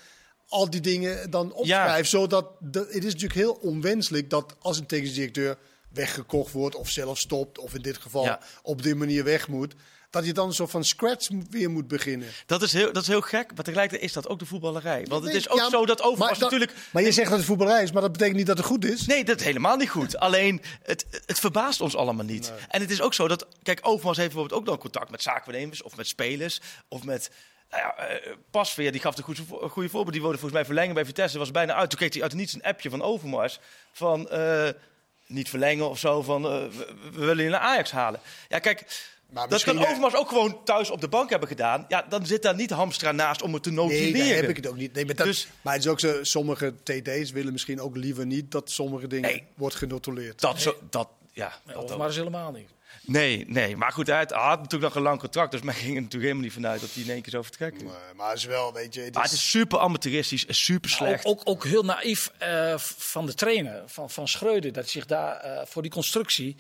al 0.49 0.71
die 0.71 0.81
dingen 0.81 1.31
dan 1.31 1.53
opschrijft. 1.53 2.11
Ja. 2.11 2.19
Zodat 2.19 2.47
de, 2.61 2.79
het 2.79 3.05
is 3.05 3.13
natuurlijk 3.13 3.41
heel 3.41 3.59
onwenselijk 3.61 4.31
dat 4.31 4.57
als 4.59 4.79
een 4.79 4.87
technisch 4.87 5.15
directeur 5.15 5.59
weggekocht 5.93 6.53
wordt. 6.53 6.77
Of 6.77 6.89
zelf 6.89 7.19
stopt. 7.19 7.59
Of 7.59 7.75
in 7.75 7.83
dit 7.83 7.97
geval 7.99 8.25
ja. 8.25 8.41
op 8.63 8.83
die 8.83 8.95
manier 8.95 9.25
weg 9.25 9.49
moet 9.49 9.75
dat 10.11 10.27
je 10.27 10.33
dan 10.33 10.53
zo 10.53 10.67
van 10.67 10.85
scratch 10.85 11.29
weer 11.51 11.71
moet 11.71 11.89
beginnen. 11.89 12.29
Dat 12.47 12.63
is 12.63 12.73
heel, 12.73 12.93
dat 12.93 13.03
is 13.03 13.09
heel 13.09 13.21
gek, 13.21 13.55
maar 13.55 13.65
tegelijkertijd 13.65 14.09
is 14.09 14.13
dat 14.13 14.29
ook 14.29 14.39
de 14.39 14.47
voetballerij. 14.47 15.05
Want 15.09 15.25
het 15.25 15.35
is 15.35 15.49
ook 15.49 15.69
zo 15.71 15.87
dat 15.87 16.03
Overmars 16.03 16.39
natuurlijk... 16.39 16.73
Maar 16.91 17.03
je 17.03 17.13
zegt 17.13 17.29
dat 17.29 17.39
het 17.39 17.47
voetballerij 17.47 17.83
is, 17.83 17.93
maar 17.93 18.03
dat 18.03 18.13
betekent 18.13 18.37
niet 18.37 18.47
dat 18.47 18.57
het 18.57 18.67
goed 18.67 18.85
is? 18.85 19.07
Nee, 19.07 19.25
dat 19.25 19.39
is 19.39 19.45
helemaal 19.45 19.77
niet 19.77 19.91
goed. 19.91 20.17
Alleen, 20.17 20.63
het, 20.83 21.07
het 21.27 21.39
verbaast 21.39 21.81
ons 21.81 21.97
allemaal 21.97 22.25
niet. 22.25 22.53
En 22.69 22.81
het 22.81 22.91
is 22.91 23.01
ook 23.01 23.15
zo 23.15 23.29
dat... 23.29 23.47
Kijk, 23.63 23.81
Overmars 23.83 24.19
heeft 24.19 24.31
bijvoorbeeld 24.31 24.61
ook 24.61 24.67
dan 24.67 24.79
contact 24.79 25.11
met 25.11 25.23
zaakwaarnemers... 25.23 25.83
of 25.83 25.97
met 25.97 26.07
spelers, 26.07 26.61
of 26.89 27.05
met... 27.05 27.31
Nou 27.71 27.83
ja, 27.83 28.11
uh, 28.11 28.33
Pasveer, 28.51 28.93
die 28.93 29.01
gaf 29.01 29.17
een 29.17 29.25
goede, 29.25 29.43
goede 29.69 29.89
voorbeeld. 29.89 30.13
Die 30.13 30.21
wilde 30.21 30.39
volgens 30.39 30.61
mij 30.61 30.65
verlengen 30.65 30.95
bij 30.95 31.05
Vitesse. 31.05 31.39
was 31.39 31.51
bijna 31.51 31.75
uit. 31.75 31.91
Toen 31.91 31.99
kreeg 31.99 32.13
hij 32.13 32.23
uit 32.23 32.35
niets 32.35 32.53
een 32.53 32.63
appje 32.63 32.91
van 32.91 33.03
Overmars. 33.03 33.61
Van 33.93 34.29
uh, 34.33 34.69
niet 35.27 35.49
verlengen 35.49 35.89
of 35.89 35.99
zo. 35.99 36.23
Van 36.23 36.45
uh, 36.45 36.51
we, 36.51 36.95
we 37.13 37.25
willen 37.25 37.45
je 37.45 37.51
naar 37.51 37.61
Ajax 37.61 37.91
halen. 37.91 38.21
Ja, 38.49 38.59
kijk 38.59 38.87
maar 39.33 39.49
dat 39.49 39.63
kan 39.63 39.79
Overmars 39.79 40.15
ook 40.15 40.29
gewoon 40.29 40.65
thuis 40.65 40.91
op 40.91 41.01
de 41.01 41.09
bank 41.09 41.31
hebben 41.31 41.49
gedaan. 41.49 41.85
Ja, 41.89 42.07
dan 42.09 42.27
zit 42.27 42.43
daar 42.43 42.55
niet 42.55 42.71
Hamstra 42.71 43.13
naast 43.13 43.43
om 43.43 43.55
het 43.55 43.63
te 43.63 43.71
notuleren. 43.71 44.13
Nee, 44.13 44.33
heb 44.33 44.49
ik 44.49 44.57
het 44.57 44.67
ook 44.67 44.77
niet. 44.77 44.93
Nee, 44.93 45.05
maar, 45.05 45.15
dat, 45.15 45.27
dus, 45.27 45.49
maar 45.63 45.73
het 45.73 45.85
is 45.85 45.91
ook 45.91 46.01
zo, 46.01 46.25
sommige 46.25 46.75
TD's 46.83 47.31
willen 47.31 47.53
misschien 47.53 47.81
ook 47.81 47.97
liever 47.97 48.27
niet 48.27 48.51
dat 48.51 48.71
sommige 48.71 49.07
dingen 49.07 49.31
nee, 49.31 49.47
wordt 49.55 49.75
genotuleerd. 49.75 50.41
Dat, 50.41 50.61
zo, 50.61 50.77
dat, 50.91 51.09
ja, 51.33 51.53
dat 51.67 51.77
Overmars 51.77 52.17
helemaal 52.17 52.53
niet. 52.53 52.69
Nee, 53.03 53.45
nee. 53.49 53.77
Maar 53.77 53.93
goed, 53.93 54.07
hij 54.07 54.17
had, 54.29 54.59
natuurlijk 54.59 54.83
nog 54.83 54.95
een 54.95 55.03
lang 55.03 55.21
contract. 55.21 55.51
Dus 55.51 55.63
men 55.69 55.75
ging 55.75 55.97
er 55.97 56.03
natuurlijk 56.03 56.23
helemaal 56.23 56.43
niet 56.43 56.53
vanuit 56.53 56.81
dat 56.81 56.91
hij 56.93 57.03
in 57.03 57.11
één 57.11 57.23
keer 57.23 57.31
zou 57.31 57.45
vertrekken. 57.45 57.85
Nee, 57.85 57.95
maar 58.17 58.29
het 58.29 58.39
is 58.39 58.45
wel, 58.45 58.73
weet 58.73 58.95
je... 58.95 59.01
Het 59.01 59.15
maar 59.15 59.23
het 59.23 59.33
is 59.33 59.51
super 59.51 59.79
amateuristisch 59.79 60.47
en 60.47 60.55
super 60.55 60.91
nou, 60.91 61.03
slecht. 61.03 61.25
ook, 61.25 61.41
ook, 61.45 61.65
heel 61.65 61.85
naïef 61.85 62.33
uh, 62.43 62.79
van 62.79 63.27
de 63.27 63.35
trainer, 63.35 63.83
van, 63.87 64.11
van 64.11 64.29
Schreuder. 64.29 64.73
Dat 64.73 64.89
zich 64.89 65.07
daar 65.07 65.45
uh, 65.45 65.61
voor 65.65 65.83
die 65.83 65.91
constructie 65.91 66.57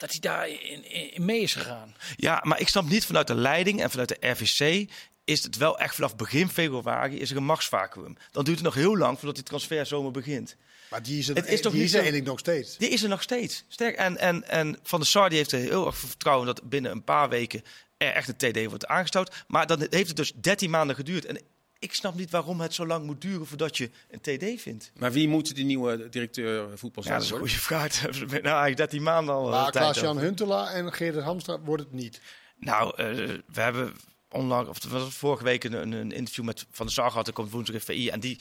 dat 0.00 0.10
hij 0.10 0.20
daar 0.20 0.48
in, 0.48 0.90
in, 0.90 1.24
mee 1.24 1.40
is 1.40 1.54
gegaan. 1.54 1.94
Ja, 2.16 2.40
maar 2.44 2.60
ik 2.60 2.68
snap 2.68 2.88
niet 2.88 3.06
vanuit 3.06 3.26
de 3.26 3.34
leiding 3.34 3.82
en 3.82 3.90
vanuit 3.90 4.08
de 4.08 4.28
RVC 4.28 4.90
is 5.24 5.42
het 5.42 5.56
wel 5.56 5.78
echt 5.78 5.94
vanaf 5.94 6.16
begin 6.16 6.48
februari 6.48 7.20
is 7.20 7.30
er 7.30 7.36
een 7.36 7.44
machtsvacuum. 7.44 8.16
Dan 8.30 8.44
duurt 8.44 8.56
het 8.56 8.66
nog 8.66 8.74
heel 8.74 8.96
lang 8.96 9.16
voordat 9.16 9.34
die 9.34 9.44
transferzomer 9.44 10.10
begint. 10.10 10.56
Maar 10.90 11.02
die 11.02 11.18
is 11.18 11.28
er, 11.28 11.34
het 11.34 11.48
is 11.48 11.60
toch 11.60 11.72
die 11.72 11.82
is 11.82 11.90
er 11.90 11.98
eigenlijk 11.98 12.28
nog 12.28 12.38
steeds? 12.38 12.76
Die 12.76 12.88
is 12.88 13.02
er 13.02 13.08
nog 13.08 13.22
steeds. 13.22 13.64
Sterk. 13.68 13.96
En, 13.96 14.18
en, 14.18 14.48
en 14.48 14.78
Van 14.82 14.98
der 14.98 15.08
Sar 15.08 15.28
die 15.28 15.38
heeft 15.38 15.52
er 15.52 15.58
heel 15.58 15.86
erg 15.86 15.96
vertrouwen 15.96 16.46
dat 16.46 16.68
binnen 16.68 16.90
een 16.90 17.04
paar 17.04 17.28
weken 17.28 17.62
er 17.96 18.12
echt 18.12 18.28
een 18.28 18.52
TD 18.52 18.66
wordt 18.68 18.86
aangesteld. 18.86 19.34
Maar 19.46 19.66
dan 19.66 19.86
heeft 19.90 20.08
het 20.08 20.16
dus 20.16 20.32
13 20.32 20.70
maanden 20.70 20.96
geduurd. 20.96 21.24
En 21.24 21.40
ik 21.80 21.94
snap 21.94 22.14
niet 22.14 22.30
waarom 22.30 22.60
het 22.60 22.74
zo 22.74 22.86
lang 22.86 23.04
moet 23.04 23.20
duren 23.20 23.46
voordat 23.46 23.76
je 23.76 23.90
een 24.10 24.20
TD 24.20 24.60
vindt. 24.60 24.90
Maar 24.98 25.12
wie 25.12 25.28
moet 25.28 25.54
die 25.54 25.64
nieuwe 25.64 26.08
directeur 26.08 26.78
voetbal 26.78 27.02
zijn? 27.02 27.14
Ja, 27.14 27.20
dat 27.20 27.28
is 27.28 27.32
een 27.32 27.48
goede 27.48 27.62
vraag. 27.62 28.02
nou, 28.30 28.44
eigenlijk 28.44 28.76
13 28.76 29.02
maanden 29.02 29.34
al. 29.34 29.48
Maar 29.48 29.70
Klaas-Jan 29.70 30.18
Huntela 30.18 30.70
en 30.70 30.92
Geert 30.92 31.18
Hamstra 31.18 31.60
wordt 31.60 31.82
het 31.82 31.92
niet. 31.92 32.20
Nou, 32.56 33.02
uh, 33.02 33.38
we 33.46 33.60
hebben 33.60 33.94
onlangs, 34.30 34.68
of 34.68 34.90
was 34.90 35.02
het 35.02 35.14
vorige 35.14 35.44
week 35.44 35.64
een, 35.64 35.92
een, 35.92 36.12
interview 36.12 36.44
met 36.44 36.66
Van 36.70 36.86
der 36.86 36.94
Sar 36.94 37.10
gehad. 37.10 37.26
Er 37.26 37.32
komt 37.32 37.50
woensdag 37.50 37.74
in 37.74 37.80
VI. 37.80 38.08
En 38.08 38.20
die 38.20 38.40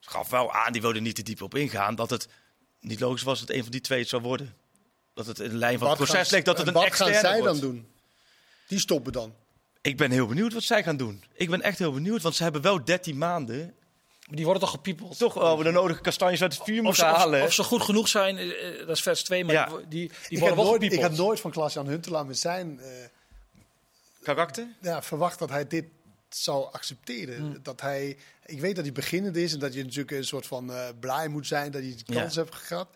gaf 0.00 0.30
wel 0.30 0.52
aan, 0.52 0.72
die 0.72 0.80
wilde 0.80 1.00
niet 1.00 1.14
te 1.14 1.22
diep 1.22 1.42
op 1.42 1.54
ingaan, 1.54 1.94
dat 1.94 2.10
het 2.10 2.28
niet 2.80 3.00
logisch 3.00 3.22
was 3.22 3.40
dat 3.40 3.50
een 3.50 3.62
van 3.62 3.72
die 3.72 3.80
twee 3.80 3.98
het 3.98 4.08
zou 4.08 4.22
worden. 4.22 4.54
Dat 5.14 5.26
het 5.26 5.38
in 5.38 5.50
de 5.50 5.56
lijn 5.56 5.78
van 5.78 5.88
het 5.88 5.96
proces 5.96 6.30
leek 6.30 6.44
dat 6.44 6.58
het 6.58 6.66
een 6.66 6.74
externe 6.74 7.12
Wat 7.12 7.20
gaan 7.22 7.32
zij 7.32 7.42
dan 7.42 7.60
doen? 7.60 7.88
Die 8.66 8.78
stoppen 8.78 9.12
dan? 9.12 9.34
Ik 9.84 9.96
ben 9.96 10.10
heel 10.10 10.26
benieuwd 10.26 10.52
wat 10.52 10.62
zij 10.62 10.82
gaan 10.82 10.96
doen. 10.96 11.24
Ik 11.32 11.50
ben 11.50 11.62
echt 11.62 11.78
heel 11.78 11.92
benieuwd, 11.92 12.22
want 12.22 12.34
ze 12.34 12.42
hebben 12.42 12.62
wel 12.62 12.84
13 12.84 13.18
maanden. 13.18 13.58
Maar 14.26 14.36
die 14.36 14.44
worden 14.44 14.62
toch 14.62 14.70
gepiepeld? 14.70 15.18
Toch 15.18 15.34
wel 15.34 15.56
de 15.56 15.70
nodige 15.70 16.00
kastanjes 16.00 16.42
uit 16.42 16.54
het 16.54 16.62
vuur 16.64 16.82
moeten 16.82 17.06
halen. 17.06 17.42
Of, 17.42 17.52
ze 17.52 17.62
goed 17.62 17.82
genoeg 17.82 18.08
zijn, 18.08 18.38
eh, 18.38 18.78
dat 18.78 18.96
is 18.96 19.02
vers 19.02 19.22
2, 19.22 19.44
maar 19.44 19.68
die, 19.68 19.88
die, 19.88 20.10
die 20.28 20.38
worden 20.38 20.56
wel 20.56 20.66
nooit, 20.66 20.82
gepiepeld. 20.82 21.10
Ik 21.10 21.16
had 21.16 21.26
nooit 21.26 21.40
van 21.40 21.50
Klaas-Jan 21.50 21.86
Huntelaar 21.86 22.26
met 22.26 22.38
zijn... 22.38 22.80
Uh, 22.80 22.86
Karakter? 24.22 24.66
Ja, 24.80 25.02
verwacht 25.02 25.38
dat 25.38 25.50
hij 25.50 25.66
dit 25.66 25.84
zou 26.28 26.72
accepteren. 26.72 27.36
Hmm. 27.36 27.58
Dat 27.62 27.80
hij, 27.80 28.16
ik 28.46 28.60
weet 28.60 28.74
dat 28.74 28.84
hij 28.84 28.92
beginnend 28.92 29.36
is 29.36 29.52
en 29.52 29.58
dat 29.58 29.74
je 29.74 29.82
natuurlijk 29.82 30.10
een 30.10 30.24
soort 30.24 30.46
van 30.46 30.70
uh, 30.70 30.88
blij 31.00 31.28
moet 31.28 31.46
zijn 31.46 31.70
dat 31.70 31.82
hij 31.82 31.94
de 31.96 32.14
kans 32.14 32.34
ja. 32.34 32.42
hebt 32.42 32.54
gehad. 32.54 32.88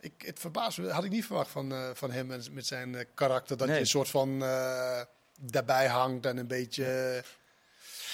Ik, 0.00 0.12
het 0.16 0.38
verbaast 0.38 0.78
me, 0.78 0.90
had 0.90 1.04
ik 1.04 1.10
niet 1.10 1.26
verwacht 1.26 1.50
van, 1.50 1.72
uh, 1.72 1.90
van 1.94 2.10
hem 2.10 2.30
en 2.30 2.42
met 2.50 2.66
zijn 2.66 2.92
uh, 2.92 3.00
karakter. 3.14 3.56
Dat 3.56 3.66
nee. 3.66 3.76
je 3.76 3.82
een 3.82 3.88
soort 3.88 4.08
van 4.08 4.42
daarbij 5.38 5.86
hangt 5.86 6.26
en 6.26 6.36
een 6.36 6.46
beetje. 6.46 6.84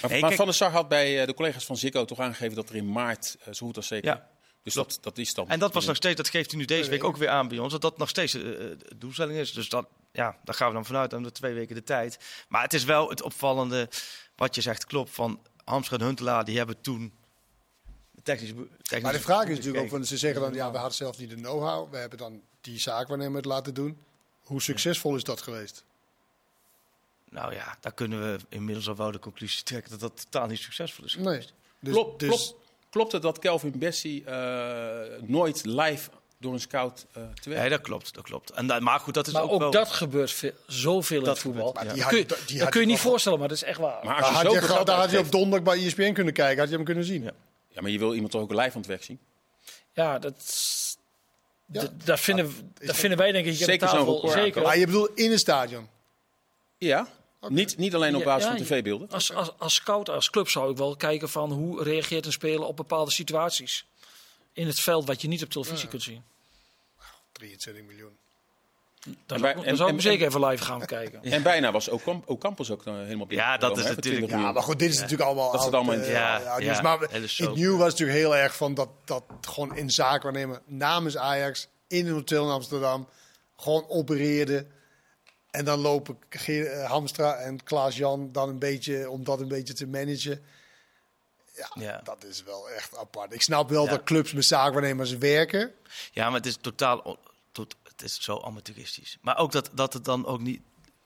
Maar, 0.00 0.10
hey, 0.10 0.20
maar 0.20 0.32
Van 0.32 0.44
der 0.44 0.54
Sar 0.54 0.70
had 0.70 0.88
bij 0.88 1.26
de 1.26 1.34
collega's 1.34 1.64
van 1.64 1.76
Ziggo 1.76 2.04
toch 2.04 2.18
aangegeven 2.18 2.56
dat 2.56 2.68
er 2.68 2.76
in 2.76 2.92
maart 2.92 3.36
zo 3.52 3.66
goed 3.66 3.76
als 3.76 3.86
zeker. 3.86 4.10
Ja. 4.10 4.28
Dus 4.62 4.74
dat, 4.74 4.98
dat 5.00 5.18
is 5.18 5.34
dan. 5.34 5.48
En 5.48 5.58
dat 5.58 5.74
was 5.74 5.86
nog 5.86 5.96
steeds, 5.96 6.16
dat 6.16 6.28
geeft 6.28 6.50
hij 6.50 6.60
nu 6.60 6.66
deze 6.66 6.90
week 6.90 7.04
ook 7.04 7.16
weer 7.16 7.28
aan 7.28 7.48
bij 7.48 7.58
ons, 7.58 7.72
dat 7.72 7.82
dat 7.82 7.98
nog 7.98 8.08
steeds 8.08 8.32
de 8.32 8.78
doelstelling 8.96 9.38
is. 9.38 9.52
Dus 9.52 9.68
dat, 9.68 9.86
ja, 10.12 10.36
daar 10.44 10.54
gaan 10.54 10.68
we 10.68 10.74
dan 10.74 10.84
vanuit, 10.84 11.10
dan 11.10 11.22
de 11.22 11.32
twee 11.32 11.54
weken 11.54 11.74
de 11.74 11.82
tijd. 11.82 12.18
Maar 12.48 12.62
het 12.62 12.74
is 12.74 12.84
wel 12.84 13.08
het 13.08 13.22
opvallende, 13.22 13.88
wat 14.36 14.54
je 14.54 14.60
zegt 14.60 14.86
klopt, 14.86 15.10
van 15.10 15.40
Hamstra 15.64 15.96
en 15.96 16.04
Huntelaar, 16.04 16.44
die 16.44 16.56
hebben 16.56 16.80
toen 16.80 17.12
technisch, 18.22 18.52
technisch 18.82 19.02
Maar 19.02 19.12
de 19.12 19.20
vraag 19.20 19.46
is 19.46 19.56
natuurlijk 19.56 19.84
ook, 19.84 19.90
van 19.90 20.04
ze 20.04 20.16
zeggen 20.16 20.40
dan, 20.40 20.54
ja, 20.54 20.70
we 20.70 20.76
hadden 20.76 20.96
zelf 20.96 21.18
niet 21.18 21.30
de 21.30 21.36
know-how, 21.36 21.90
we 21.90 21.96
hebben 21.96 22.18
dan 22.18 22.42
die 22.60 22.78
zaak 22.78 23.08
wanneer 23.08 23.32
het 23.32 23.44
laten 23.44 23.74
doen. 23.74 23.98
Hoe 24.42 24.62
succesvol 24.62 25.16
is 25.16 25.24
dat 25.24 25.42
geweest? 25.42 25.84
Nou 27.34 27.54
ja, 27.54 27.76
daar 27.80 27.92
kunnen 27.92 28.20
we 28.20 28.38
inmiddels 28.48 28.88
al 28.88 28.96
wel 28.96 29.10
de 29.10 29.18
conclusie 29.18 29.62
trekken 29.62 29.90
dat 29.90 30.00
dat 30.00 30.26
totaal 30.30 30.46
niet 30.46 30.58
succesvol 30.58 31.04
is 31.04 31.16
Nee. 31.16 31.46
Dus, 31.80 31.92
klopt, 31.92 32.20
dus... 32.20 32.28
klopt, 32.28 32.54
klopt 32.90 33.12
het 33.12 33.22
dat 33.22 33.38
Kelvin 33.38 33.78
Bessie 33.78 34.24
uh, 34.28 34.98
nooit 35.22 35.64
live 35.64 36.10
door 36.38 36.52
een 36.52 36.60
scout 36.60 37.06
uh, 37.08 37.14
te 37.14 37.20
werken. 37.20 37.60
Nee, 37.60 37.68
dat 37.68 37.80
klopt, 37.80 38.14
dat 38.14 38.24
klopt. 38.24 38.50
En, 38.50 38.82
maar 38.82 39.00
goed, 39.00 39.14
dat 39.14 39.26
is 39.26 39.32
maar 39.32 39.42
ook, 39.42 39.50
ook 39.50 39.60
wel... 39.60 39.70
dat 39.70 39.90
gebeurt 39.90 40.30
veel, 40.30 40.52
zoveel 40.66 41.22
in 41.22 41.28
het 41.28 41.38
voetbal. 41.38 41.72
Maar 41.72 41.88
die 41.88 41.96
ja. 41.96 42.08
kun 42.08 42.18
je, 42.18 42.58
dat 42.58 42.68
kun 42.68 42.80
je 42.80 42.86
niet 42.86 42.98
voorstellen, 42.98 43.38
maar 43.38 43.48
dat 43.48 43.56
is 43.56 43.62
echt 43.62 43.78
waar. 43.78 44.04
Maar 44.04 44.22
als 44.22 44.28
je 44.28 44.48
had 44.48 44.52
je, 44.52 44.84
daar 44.84 44.98
had 44.98 45.10
je 45.10 45.18
op 45.18 45.32
donderdag 45.32 45.74
bij 45.74 45.86
ESPN 45.86 46.12
kunnen 46.12 46.32
kijken, 46.34 46.58
had 46.58 46.68
je 46.68 46.74
hem 46.74 46.84
kunnen 46.84 47.04
zien. 47.04 47.22
Ja, 47.22 47.32
ja 47.68 47.80
maar 47.80 47.90
je 47.90 47.98
wil 47.98 48.14
iemand 48.14 48.32
toch 48.32 48.42
ook 48.42 48.50
live 48.50 48.62
aan 48.62 48.76
het 48.76 48.86
werk 48.86 49.04
zien? 49.04 49.18
Ja, 49.92 50.18
dat... 50.18 50.34
Ja. 51.66 51.88
Dat, 52.04 52.20
vinden, 52.20 52.44
dat, 52.74 52.86
dat 52.86 52.96
vinden 52.96 53.18
wij 53.18 53.32
denk 53.32 53.46
ik 53.46 53.54
zeker 53.54 53.88
tafel, 53.88 54.28
zeker. 54.28 54.62
Maar 54.62 54.78
je 54.78 54.86
bedoelt 54.86 55.10
in 55.14 55.32
een 55.32 55.38
stadion? 55.38 55.88
Ja, 56.78 57.08
okay. 57.44 57.56
niet, 57.56 57.76
niet 57.76 57.94
alleen 57.94 58.16
op 58.16 58.24
basis 58.24 58.50
ja, 58.50 58.56
van 58.56 58.64
tv-beelden. 58.64 59.08
Als, 59.10 59.32
als, 59.32 59.52
als 59.58 59.74
scout, 59.74 60.08
als 60.08 60.30
club 60.30 60.48
zou 60.48 60.70
ik 60.70 60.76
wel 60.76 60.96
kijken 60.96 61.28
van 61.28 61.52
hoe 61.52 61.82
reageert 61.82 62.26
een 62.26 62.32
speler 62.32 62.66
op 62.66 62.76
bepaalde 62.76 63.10
situaties. 63.10 63.86
In 64.52 64.66
het 64.66 64.80
veld 64.80 65.06
wat 65.06 65.22
je 65.22 65.28
niet 65.28 65.42
op 65.42 65.50
televisie 65.50 65.88
kunt 65.88 66.02
zien. 66.02 66.22
23 67.32 67.84
miljoen. 67.84 68.16
Dan, 69.26 69.40
bij, 69.40 69.54
en, 69.54 69.76
zou 69.76 69.88
ik 69.88 69.96
en, 69.96 70.02
zeker 70.02 70.26
even 70.26 70.46
live 70.46 70.64
gaan 70.64 70.86
kijken. 70.86 71.22
En 71.22 71.42
bijna 71.42 71.72
was 71.72 71.90
ook 71.90 72.02
Ocampos 72.24 72.70
ook 72.70 72.86
uh, 72.86 72.94
helemaal 72.94 73.26
Ja, 73.28 73.56
dat 73.56 73.78
is 73.78 73.84
natuurlijk. 73.84 74.32
Ja, 74.32 74.52
maar 74.52 74.62
goed, 74.62 74.78
dit 74.78 74.88
is 74.88 74.94
ja. 74.94 75.00
natuurlijk 75.00 75.28
allemaal. 75.28 75.52
Dat 75.52 75.60
oud, 75.60 75.74
allemaal 75.74 75.94
in 75.94 76.00
uh, 76.00 76.10
ja, 76.10 76.58
ja, 76.58 76.82
maar 76.82 77.00
het 77.00 77.54
nieuw 77.54 77.76
was 77.76 77.90
natuurlijk 77.90 78.18
heel 78.18 78.36
erg 78.36 78.56
van 78.56 78.74
dat, 78.74 78.88
dat 79.04 79.24
gewoon 79.40 79.76
in 79.76 79.90
zaken 79.90 80.22
waarnemen 80.22 80.60
namens 80.66 81.16
Ajax 81.16 81.68
in 81.86 82.06
een 82.06 82.12
hotel 82.12 82.44
in 82.44 82.50
Amsterdam 82.50 83.08
gewoon 83.56 83.88
opereerde. 83.88 84.66
En 85.54 85.64
dan 85.64 85.78
lopen 85.78 86.18
Geer, 86.28 86.80
Hamstra 86.80 87.34
en 87.34 87.62
Klaas 87.62 87.96
Jan 87.96 88.32
dan 88.32 88.48
een 88.48 88.58
beetje 88.58 89.10
om 89.10 89.24
dat 89.24 89.40
een 89.40 89.48
beetje 89.48 89.74
te 89.74 89.86
managen. 89.86 90.44
Ja, 91.52 91.70
ja, 91.74 92.00
dat 92.04 92.24
is 92.24 92.42
wel 92.42 92.70
echt 92.70 92.96
apart. 92.96 93.32
Ik 93.32 93.42
snap 93.42 93.68
wel 93.68 93.84
ja. 93.84 93.90
dat 93.90 94.02
clubs 94.02 94.32
met 94.32 94.44
zaakwaarnemers 94.44 95.16
werken. 95.16 95.72
Ja, 96.12 96.26
maar 96.26 96.36
het 96.36 96.46
is 96.46 96.56
totaal... 96.56 97.18
Tot, 97.52 97.76
het 97.82 98.02
is 98.02 98.22
zo 98.22 98.40
amateuristisch. 98.40 99.18
Maar 99.20 99.38
ook 99.38 99.52
dat, 99.52 99.70
dat 99.72 99.92
het 99.92 100.04
dan 100.04 100.26
ook 100.26 100.40
niet... 100.40 100.60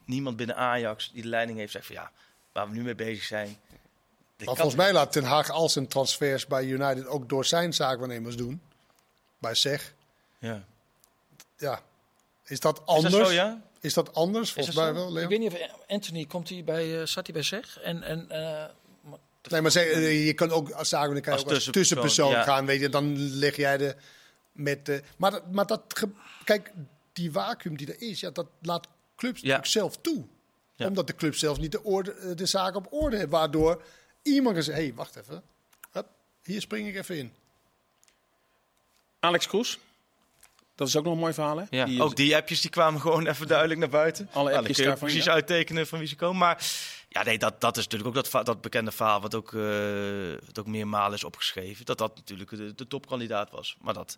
Niemand 0.05 0.37
binnen 0.37 0.55
Ajax 0.55 1.11
die 1.13 1.21
de 1.21 1.27
leiding 1.27 1.57
heeft 1.57 1.71
zegt 1.71 1.85
van... 1.85 1.95
Ja, 1.95 2.11
waar 2.51 2.69
we 2.69 2.75
nu 2.75 2.83
mee 2.83 2.95
bezig 2.95 3.23
zijn... 3.23 3.57
Maar 4.37 4.55
volgens 4.55 4.75
mij 4.75 4.93
laat 4.93 5.11
Ten 5.11 5.23
Haag 5.23 5.49
al 5.49 5.69
zijn 5.69 5.87
transfers 5.87 6.47
bij 6.47 6.65
United 6.65 7.07
ook 7.07 7.29
door 7.29 7.45
zijn 7.45 7.73
zaakwaarnemers 7.73 8.35
doen. 8.35 8.61
Bij 9.37 9.55
SEG. 9.55 9.93
Ja. 10.39 10.63
Ja. 11.57 11.81
Is 12.43 12.59
dat 12.59 12.85
anders? 12.85 13.13
Is 13.13 13.19
dat, 13.19 13.27
zo, 13.27 13.33
ja? 13.33 13.61
Is 13.79 13.93
dat 13.93 14.13
anders? 14.13 14.51
Volgens 14.51 14.75
mij 14.75 14.93
wel, 14.93 15.11
Leon? 15.11 15.23
Ik 15.23 15.29
weet 15.29 15.51
niet 15.51 15.53
of 15.53 15.85
Anthony, 15.87 16.25
komt 16.25 16.49
hij 16.49 16.63
bij, 16.63 16.99
uh, 16.99 17.05
zat 17.05 17.25
hij 17.25 17.33
bij 17.33 17.43
SEG? 17.43 17.79
En... 17.79 18.03
en 18.03 18.27
uh, 18.31 18.63
Nee, 19.49 19.61
maar 19.61 19.71
zeg, 19.71 19.85
je 20.25 20.33
kan 20.33 20.51
ook 20.51 20.71
als 20.71 20.89
zaken 20.89 21.21
kan 21.21 21.33
als, 21.33 21.43
als 21.43 21.53
tussenpersoon, 21.53 21.73
tussenpersoon 21.73 22.31
ja. 22.31 22.43
gaan, 22.43 22.65
weet 22.65 22.79
je, 22.79 22.89
dan 22.89 23.17
leg 23.17 23.55
jij 23.55 23.77
de 23.77 23.95
met 24.51 24.85
de. 24.85 25.01
Maar, 25.17 25.41
maar 25.51 25.65
dat, 25.65 25.81
kijk, 26.43 26.71
die 27.13 27.31
vacuüm 27.31 27.77
die 27.77 27.87
er 27.87 28.01
is, 28.01 28.19
ja, 28.19 28.29
dat 28.29 28.47
laat 28.61 28.87
clubs 29.15 29.41
ja. 29.41 29.63
zelf 29.63 29.97
toe. 29.97 30.25
Ja. 30.75 30.87
Omdat 30.87 31.07
de 31.07 31.15
club 31.15 31.35
zelf 31.35 31.59
niet 31.59 31.71
de, 31.71 31.83
orde, 31.83 32.35
de 32.35 32.45
zaak 32.45 32.75
op 32.75 32.87
orde 32.89 33.17
heeft, 33.17 33.29
waardoor 33.29 33.83
iemand 34.21 34.55
kan 34.55 34.63
zeggen: 34.63 34.83
hé, 34.83 34.89
hey, 34.89 34.97
wacht 34.97 35.15
even, 35.15 35.43
Hup, 35.91 36.07
hier 36.43 36.61
spring 36.61 36.87
ik 36.87 36.95
even 36.95 37.17
in. 37.17 37.33
Alex 39.19 39.47
Kroes. 39.47 39.79
Dat 40.79 40.87
is 40.87 40.95
ook 40.95 41.03
nog 41.03 41.13
een 41.13 41.19
mooi 41.19 41.33
verhaal, 41.33 41.57
hè? 41.57 41.63
Ja, 41.69 41.85
die, 41.85 42.03
ook 42.03 42.15
die 42.15 42.35
appjes 42.35 42.61
die 42.61 42.69
kwamen 42.69 43.01
gewoon 43.01 43.27
even 43.27 43.47
duidelijk 43.47 43.79
naar 43.79 43.89
buiten. 43.89 44.29
Alle 44.33 44.57
appjes 44.57 44.77
nou, 44.77 44.89
daarvan, 44.89 45.07
precies 45.07 45.25
ja. 45.25 45.31
uittekenen 45.31 45.87
van 45.87 45.99
wie 45.99 46.07
ze 46.07 46.15
komen. 46.15 46.37
Maar 46.37 46.71
ja, 47.09 47.23
nee, 47.23 47.37
dat, 47.37 47.61
dat 47.61 47.77
is 47.77 47.83
natuurlijk 47.83 48.17
ook 48.17 48.31
dat, 48.31 48.45
dat 48.45 48.61
bekende 48.61 48.91
verhaal 48.91 49.21
wat 49.21 49.35
ook, 49.35 49.51
uh, 49.51 50.37
wat 50.45 50.59
ook 50.59 50.67
meermalen 50.67 51.13
is 51.13 51.23
opgeschreven. 51.23 51.85
Dat 51.85 51.97
dat 51.97 52.15
natuurlijk 52.15 52.49
de, 52.49 52.75
de 52.75 52.87
topkandidaat 52.87 53.51
was. 53.51 53.77
Maar 53.81 53.93
dat 53.93 54.17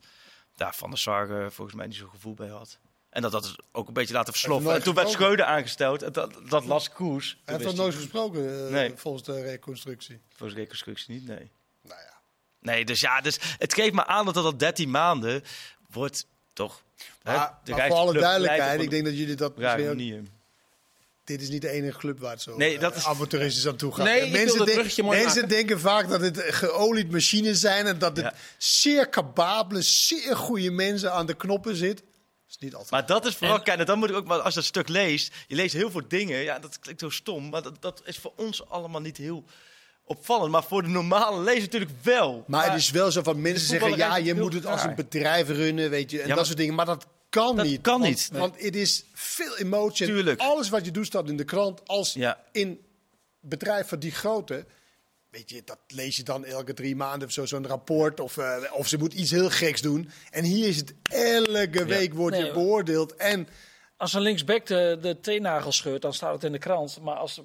daar 0.55 0.75
Van 0.75 0.89
der 0.89 0.99
Sar 0.99 1.29
uh, 1.29 1.49
volgens 1.49 1.77
mij 1.77 1.87
niet 1.87 1.95
zo'n 1.95 2.09
gevoel 2.09 2.33
bij 2.33 2.49
had. 2.49 2.79
En 3.09 3.21
dat 3.21 3.31
dat 3.31 3.45
is 3.45 3.55
ook 3.71 3.87
een 3.87 3.93
beetje 3.93 4.13
laten 4.13 4.33
versloffen. 4.33 4.73
En 4.73 4.83
toen 4.83 4.95
werd 4.95 5.09
Schreuder 5.09 5.45
aangesteld. 5.45 6.01
En 6.01 6.11
dat, 6.11 6.33
dat 6.49 6.65
las 6.65 6.89
Koers. 6.89 7.37
Hij 7.45 7.53
heeft 7.53 7.65
dat 7.65 7.75
nooit 7.75 7.95
gesproken 7.95 8.65
uh, 8.65 8.71
nee. 8.71 8.93
volgens 8.95 9.23
de 9.23 9.41
reconstructie. 9.41 10.21
Volgens 10.29 10.53
de 10.53 10.59
reconstructie 10.59 11.13
niet, 11.13 11.25
nee. 11.25 11.51
Nou 11.81 11.99
ja. 11.99 12.21
Nee, 12.59 12.85
dus 12.85 12.99
ja, 12.99 13.21
dus 13.21 13.39
het 13.57 13.73
geeft 13.73 13.93
me 13.93 14.05
aan 14.05 14.25
dat 14.25 14.33
dat 14.33 14.45
al 14.45 14.57
13 14.57 14.91
maanden 14.91 15.43
wordt, 15.91 16.27
toch? 16.53 16.83
Maar, 17.23 17.59
maar 17.65 17.87
voor 17.87 17.97
alle 17.97 18.13
duidelijkheid, 18.13 18.81
ik 18.81 18.89
denk 18.89 19.05
dat 19.05 19.17
jullie 19.17 19.35
dat 19.35 19.57
misschien 19.57 19.95
niet 19.95 20.29
dit 21.23 21.41
is 21.41 21.49
niet 21.49 21.61
de 21.61 21.69
enige 21.69 21.97
club 21.97 22.19
waar 22.19 22.31
het 22.31 22.41
zo 22.41 22.57
nee, 22.57 22.79
dat 22.79 22.95
is... 22.95 23.05
amateuristisch 23.05 23.67
aan 23.67 23.75
toe 23.75 23.93
gaat. 23.93 24.05
Nee, 24.05 24.31
mensen, 24.31 24.65
de, 24.65 25.03
mensen 25.03 25.47
denken 25.47 25.79
vaak 25.79 26.09
dat 26.09 26.21
het 26.21 26.41
geolied 26.43 27.11
machines 27.11 27.59
zijn 27.59 27.85
en 27.85 27.99
dat 27.99 28.17
het 28.17 28.25
ja. 28.25 28.33
zeer 28.57 29.09
capabele, 29.09 29.81
zeer 29.81 30.35
goede 30.35 30.71
mensen 30.71 31.13
aan 31.13 31.25
de 31.25 31.33
knoppen 31.33 31.75
zit. 31.75 32.03
Is 32.49 32.57
niet 32.57 32.73
altijd. 32.73 32.91
Maar 32.91 33.05
dat 33.05 33.25
is 33.25 33.35
vooral, 33.35 33.63
en... 33.63 33.85
dan 33.85 33.99
moet 33.99 34.09
ik 34.09 34.15
ook, 34.15 34.29
als 34.29 34.53
je 34.53 34.59
dat 34.59 34.69
stuk 34.69 34.87
leest, 34.87 35.33
je 35.47 35.55
leest 35.55 35.73
heel 35.73 35.91
veel 35.91 36.07
dingen, 36.07 36.37
ja, 36.37 36.59
dat 36.59 36.79
klinkt 36.79 37.01
zo 37.01 37.09
stom, 37.09 37.49
maar 37.49 37.61
dat, 37.61 37.81
dat 37.81 38.01
is 38.05 38.17
voor 38.17 38.33
ons 38.35 38.69
allemaal 38.69 39.01
niet 39.01 39.17
heel 39.17 39.43
opvallend. 40.17 40.51
Maar 40.51 40.63
voor 40.63 40.81
de 40.81 40.89
normale 40.89 41.41
lezer 41.43 41.61
natuurlijk 41.61 41.91
wel. 42.03 42.31
Maar, 42.33 42.43
maar 42.47 42.71
het 42.71 42.81
is 42.81 42.91
wel 42.91 43.11
zo 43.11 43.23
van 43.23 43.41
mensen 43.41 43.67
zeggen, 43.67 43.97
ja, 43.97 44.17
je 44.17 44.35
moet 44.35 44.53
het 44.53 44.65
als 44.65 44.83
een 44.83 44.95
bedrijf 44.95 45.47
runnen, 45.47 45.89
weet 45.89 46.11
je, 46.11 46.21
en 46.21 46.27
ja, 46.27 46.35
dat 46.35 46.45
soort 46.45 46.57
dingen. 46.57 46.75
Maar 46.75 46.85
dat 46.85 47.05
kan 47.29 47.55
niet. 47.55 47.81
kan 47.81 47.99
want, 47.99 48.09
niet. 48.09 48.29
Want 48.31 48.61
het 48.61 48.75
is 48.75 49.05
veel 49.13 49.57
emotie. 49.57 50.05
Tuurlijk. 50.05 50.39
Alles 50.39 50.69
wat 50.69 50.85
je 50.85 50.91
doet 50.91 51.05
staat 51.05 51.29
in 51.29 51.37
de 51.37 51.43
krant. 51.43 51.87
Als 51.87 52.13
Ja. 52.13 52.43
in 52.51 52.79
bedrijven 53.39 53.87
van 53.87 53.99
die 53.99 54.11
grootte... 54.11 54.65
Weet 55.29 55.49
je, 55.49 55.61
dat 55.65 55.77
lees 55.87 56.15
je 56.15 56.23
dan 56.23 56.45
elke 56.45 56.73
drie 56.73 56.95
maanden 56.95 57.27
of 57.27 57.33
zo, 57.33 57.45
zo'n 57.45 57.67
rapport. 57.67 58.19
Of, 58.19 58.37
eh, 58.37 58.57
of 58.73 58.87
ze 58.87 58.97
moet 58.97 59.13
iets 59.13 59.31
heel 59.31 59.49
geks 59.49 59.81
doen. 59.81 60.09
En 60.29 60.43
hier 60.43 60.67
is 60.67 60.77
het 60.77 60.93
elke 61.09 61.85
week 61.85 62.13
wordt 62.13 62.35
Nee, 62.35 62.45
je 62.45 62.51
beoordeeld. 62.51 63.15
En 63.15 63.47
Als 64.01 64.13
een 64.13 64.21
linksback 64.21 64.65
de, 64.65 64.97
de 65.01 65.19
teennagel 65.19 65.71
scheurt, 65.71 66.01
dan 66.01 66.13
staat 66.13 66.33
het 66.33 66.43
in 66.43 66.51
de 66.51 66.57
krant. 66.57 66.99
Maar 67.01 67.15
als 67.15 67.41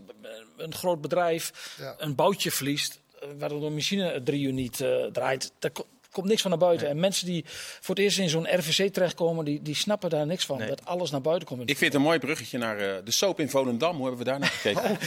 een 0.57 0.75
groot 0.75 1.01
bedrijf 1.01 1.75
Ja. 1.79 1.95
een 1.99 2.15
boutje 2.15 2.51
verliest, 2.51 3.01
eh, 3.21 3.29
waardoor 3.39 3.61
de 3.61 3.71
machine 3.71 4.23
drie 4.23 4.43
uur 4.47 4.53
niet 4.53 4.81
eh, 4.81 5.05
draait, 5.05 5.53
daar 5.59 5.71
ko- 5.71 5.87
komt 6.11 6.27
niks 6.29 6.41
van 6.43 6.51
naar 6.51 6.61
buiten. 6.61 6.89
En 6.89 7.01
mensen 7.01 7.27
die 7.27 7.45
voor 7.81 7.95
het 7.95 8.05
eerst 8.05 8.19
in 8.19 8.29
zo'n 8.29 8.57
RVC 8.59 8.93
terechtkomen, 8.93 9.45
die, 9.45 9.63
die 9.63 9.75
snappen 9.75 10.11
daar 10.11 10.27
niks 10.27 10.45
van. 10.47 10.59
Nee. 10.59 10.69
Dat 10.69 10.85
alles 10.85 11.11
naar 11.11 11.21
buiten 11.21 11.49
komt. 11.49 11.61
Ik 11.61 11.67
vind 11.77 11.81
het 11.93 11.95
een 11.95 12.07
mooi 12.07 12.19
bruggetje 12.19 12.59
naar 12.59 12.79
eh, 12.79 13.05
de 13.05 13.11
soap 13.11 13.41
in 13.41 13.51
Volendam. 13.51 13.97
Hoe 13.97 14.07
hebben 14.07 14.25
we 14.25 14.31
daar 14.31 14.39
naar 14.39 14.49
gekeken? 14.49 14.99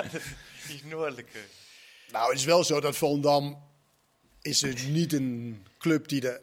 Die 0.68 0.82
noordelijke. 0.84 1.38
Nou, 2.12 2.30
het 2.30 2.38
is 2.38 2.44
wel 2.44 2.64
zo 2.64 2.80
dat 2.80 2.96
Volendam 2.96 3.58
is 4.42 4.58
dus 4.58 4.82
niet 4.86 5.12
een 5.12 5.66
club 5.78 6.08
die 6.08 6.28
er 6.28 6.40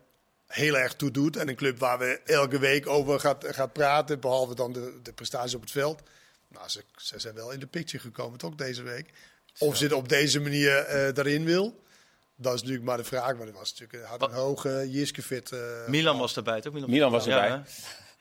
heel 0.56 0.78
erg 0.78 0.93
toe 0.95 1.12
doet. 1.12 1.38
En 1.38 1.47
een 1.47 1.56
club 1.56 1.80
waar 1.80 1.99
we 1.99 2.22
elke 2.26 2.60
week 2.60 2.88
over 2.88 3.20
gaat, 3.20 3.45
gaat 3.47 3.74
praten, 3.74 4.20
behalve 4.20 4.56
dan 4.56 4.74
de, 4.74 4.99
de 5.03 5.14
prestaties 5.14 5.56
op 5.56 5.62
het 5.62 5.72
veld. 5.72 6.01
Nou, 6.47 6.70
ze, 6.70 6.84
ze 6.95 7.20
zijn 7.20 7.36
wel 7.36 7.51
in 7.51 7.60
de 7.60 7.68
picture 7.68 8.03
gekomen, 8.03 8.38
toch, 8.39 8.56
deze 8.56 8.84
week. 8.84 9.10
Of 9.60 9.78
ze 9.78 9.84
het 9.84 9.93
op 9.93 10.10
deze 10.10 10.39
manier 10.39 10.78
eh 10.78 11.14
daarin 11.14 11.45
wil. 11.45 11.84
Dat 12.36 12.53
is 12.53 12.60
natuurlijk 12.60 12.88
maar 12.88 12.97
de 12.97 13.03
vraag. 13.03 13.36
Maar 13.36 13.47
er 13.47 13.53
was 13.53 13.74
natuurlijk, 13.80 14.10
had 14.10 14.22
een 14.22 14.36
hoge 14.36 14.86
Jiskefit. 14.89 15.51
eh 15.51 15.60
Milan 15.88 16.18
was 16.18 16.36
erbij, 16.36 16.62
toch? 16.62 16.88
Milan 16.88 17.12
was 17.12 17.28
erbij. 17.28 17.47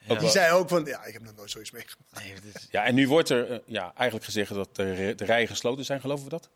Ja, 0.07 0.15
Die 0.19 0.29
zei 0.29 0.51
ook 0.51 0.69
van, 0.69 0.85
ja, 0.85 1.03
ik 1.05 1.13
heb 1.13 1.21
nog 1.23 1.35
nooit 1.35 1.51
zoiets 1.51 1.71
meegemaakt. 1.71 2.23
nee, 2.23 2.33
dit 2.41 2.55
is- 2.55 2.67
Ja, 2.71 2.83
en 2.85 2.95
nu 2.95 3.07
wordt 3.07 3.29
er 3.29 3.51
eh, 3.51 3.57
ja, 3.65 3.83
eigenlijk 3.95 4.25
gezegd 4.25 4.53
dat 4.53 4.75
de, 4.75 5.13
de 5.15 5.25
rijen 5.25 5.47
gesloten 5.47 5.85
zijn. 5.85 6.01
Geloven 6.01 6.23
we 6.23 6.29
dat? 6.29 6.49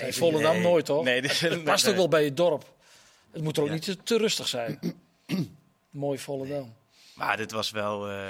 Nee, 0.00 0.12
Volendam 0.14 0.52
Nee. 0.54 0.62
nooit, 0.62 0.84
toch? 0.84 1.04
Nee, 1.04 1.22
dit- 1.22 1.40
het 1.40 1.64
past 1.64 1.82
nee. 1.84 1.92
ook 1.92 1.98
wel 1.98 2.08
bij 2.08 2.24
het 2.24 2.36
dorp. 2.36 2.64
Het 3.32 3.42
moet 3.42 3.56
er 3.56 3.62
ook 3.62 3.68
Ja. 3.68 3.74
niet 3.74 3.82
te, 3.84 3.96
te 4.02 4.16
rustig 4.18 4.48
zijn. 4.48 4.78
Mooi 5.90 6.18
Volendam. 6.18 6.74
Maar 7.14 7.36
dit 7.36 7.50
was 7.52 7.70
wel. 7.70 8.08
eh, 8.10 8.28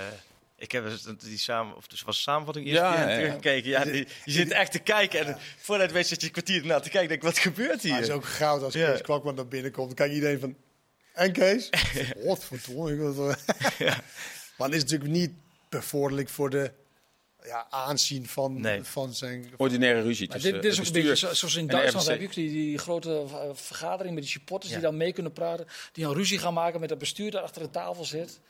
ik 0.56 0.72
heb 0.72 0.84
die 1.18 1.38
samen, 1.38 1.76
of 1.76 1.86
dus 1.86 2.02
was 2.02 2.16
een 2.16 2.22
samenvatting 2.22 2.66
eerst 2.66 2.80
Ja, 2.80 2.94
ja, 2.94 3.00
ja, 3.00 3.08
ja. 3.08 3.16
teruggekeken. 3.16 3.70
Ja, 3.70 3.84
die- 3.84 4.06
je 4.24 4.32
zit 4.32 4.50
echt 4.50 4.72
te 4.72 4.78
kijken 4.78 5.26
en 5.26 5.38
voordat 5.58 5.88
je 5.88 5.94
weet 5.94 6.06
zit 6.06 6.20
je 6.20 6.26
een 6.26 6.32
kwartier 6.32 6.66
na 6.66 6.80
te 6.80 6.90
kijken. 6.90 7.08
Denk, 7.08 7.22
wat 7.22 7.38
gebeurt 7.38 7.68
Maar 7.68 7.92
het 7.92 8.00
is 8.00 8.06
hier? 8.06 8.16
ook 8.16 8.24
goud 8.24 8.62
als 8.62 8.74
Ja. 8.74 8.90
Kees 8.90 9.00
Kwakman 9.00 9.34
naar 9.34 9.48
binnen 9.48 9.72
komt. 9.72 9.86
Dan 9.86 9.96
kijkt 9.96 10.14
iedereen 10.14 10.40
van, 10.40 10.56
en 11.12 11.32
Kees? 11.32 11.68
Wat 12.26 12.44
verdomme. 12.44 12.92
ik 12.92 12.98
wil 12.98 13.28
het- 13.28 13.44
Maar 14.58 14.68
het 14.68 14.74
is 14.76 14.82
natuurlijk 14.82 15.10
niet 15.10 15.30
bevorderlijk 15.68 16.28
voor 16.28 16.50
de 16.50 16.72
ja, 17.44 17.66
aanzien 17.70 18.26
van, 18.28 18.60
Nee. 18.60 18.82
van 18.82 19.14
zijn... 19.14 19.50
Ordinaire 19.56 20.02
ruzie 20.02 20.28
tussen 20.28 20.52
dit, 20.52 20.62
dit 20.62 20.72
is 20.72 20.80
ook 20.80 20.86
een 20.86 20.92
beetje 20.92 21.16
zo- 21.16 21.34
zoals 21.34 21.54
in 21.56 21.66
Duitsland 21.66 22.06
heb 22.06 22.20
je 22.20 22.26
ook 22.26 22.34
die, 22.34 22.50
die 22.50 22.78
grote 22.78 23.22
eh, 23.32 23.40
vergadering 23.52 24.14
met 24.14 24.22
die 24.22 24.32
supporters 24.32 24.72
Ja. 24.72 24.78
die 24.78 24.86
dan 24.88 24.96
mee 24.96 25.12
kunnen 25.12 25.32
praten. 25.32 25.66
Die 25.92 26.04
dan 26.04 26.14
ruzie 26.14 26.38
gaan 26.38 26.54
maken 26.54 26.80
met 26.80 26.90
het 26.90 26.98
bestuur 26.98 27.30
dat 27.30 27.42
achter 27.42 27.62
de 27.62 27.70
tafel 27.70 28.04
zit. 28.04 28.40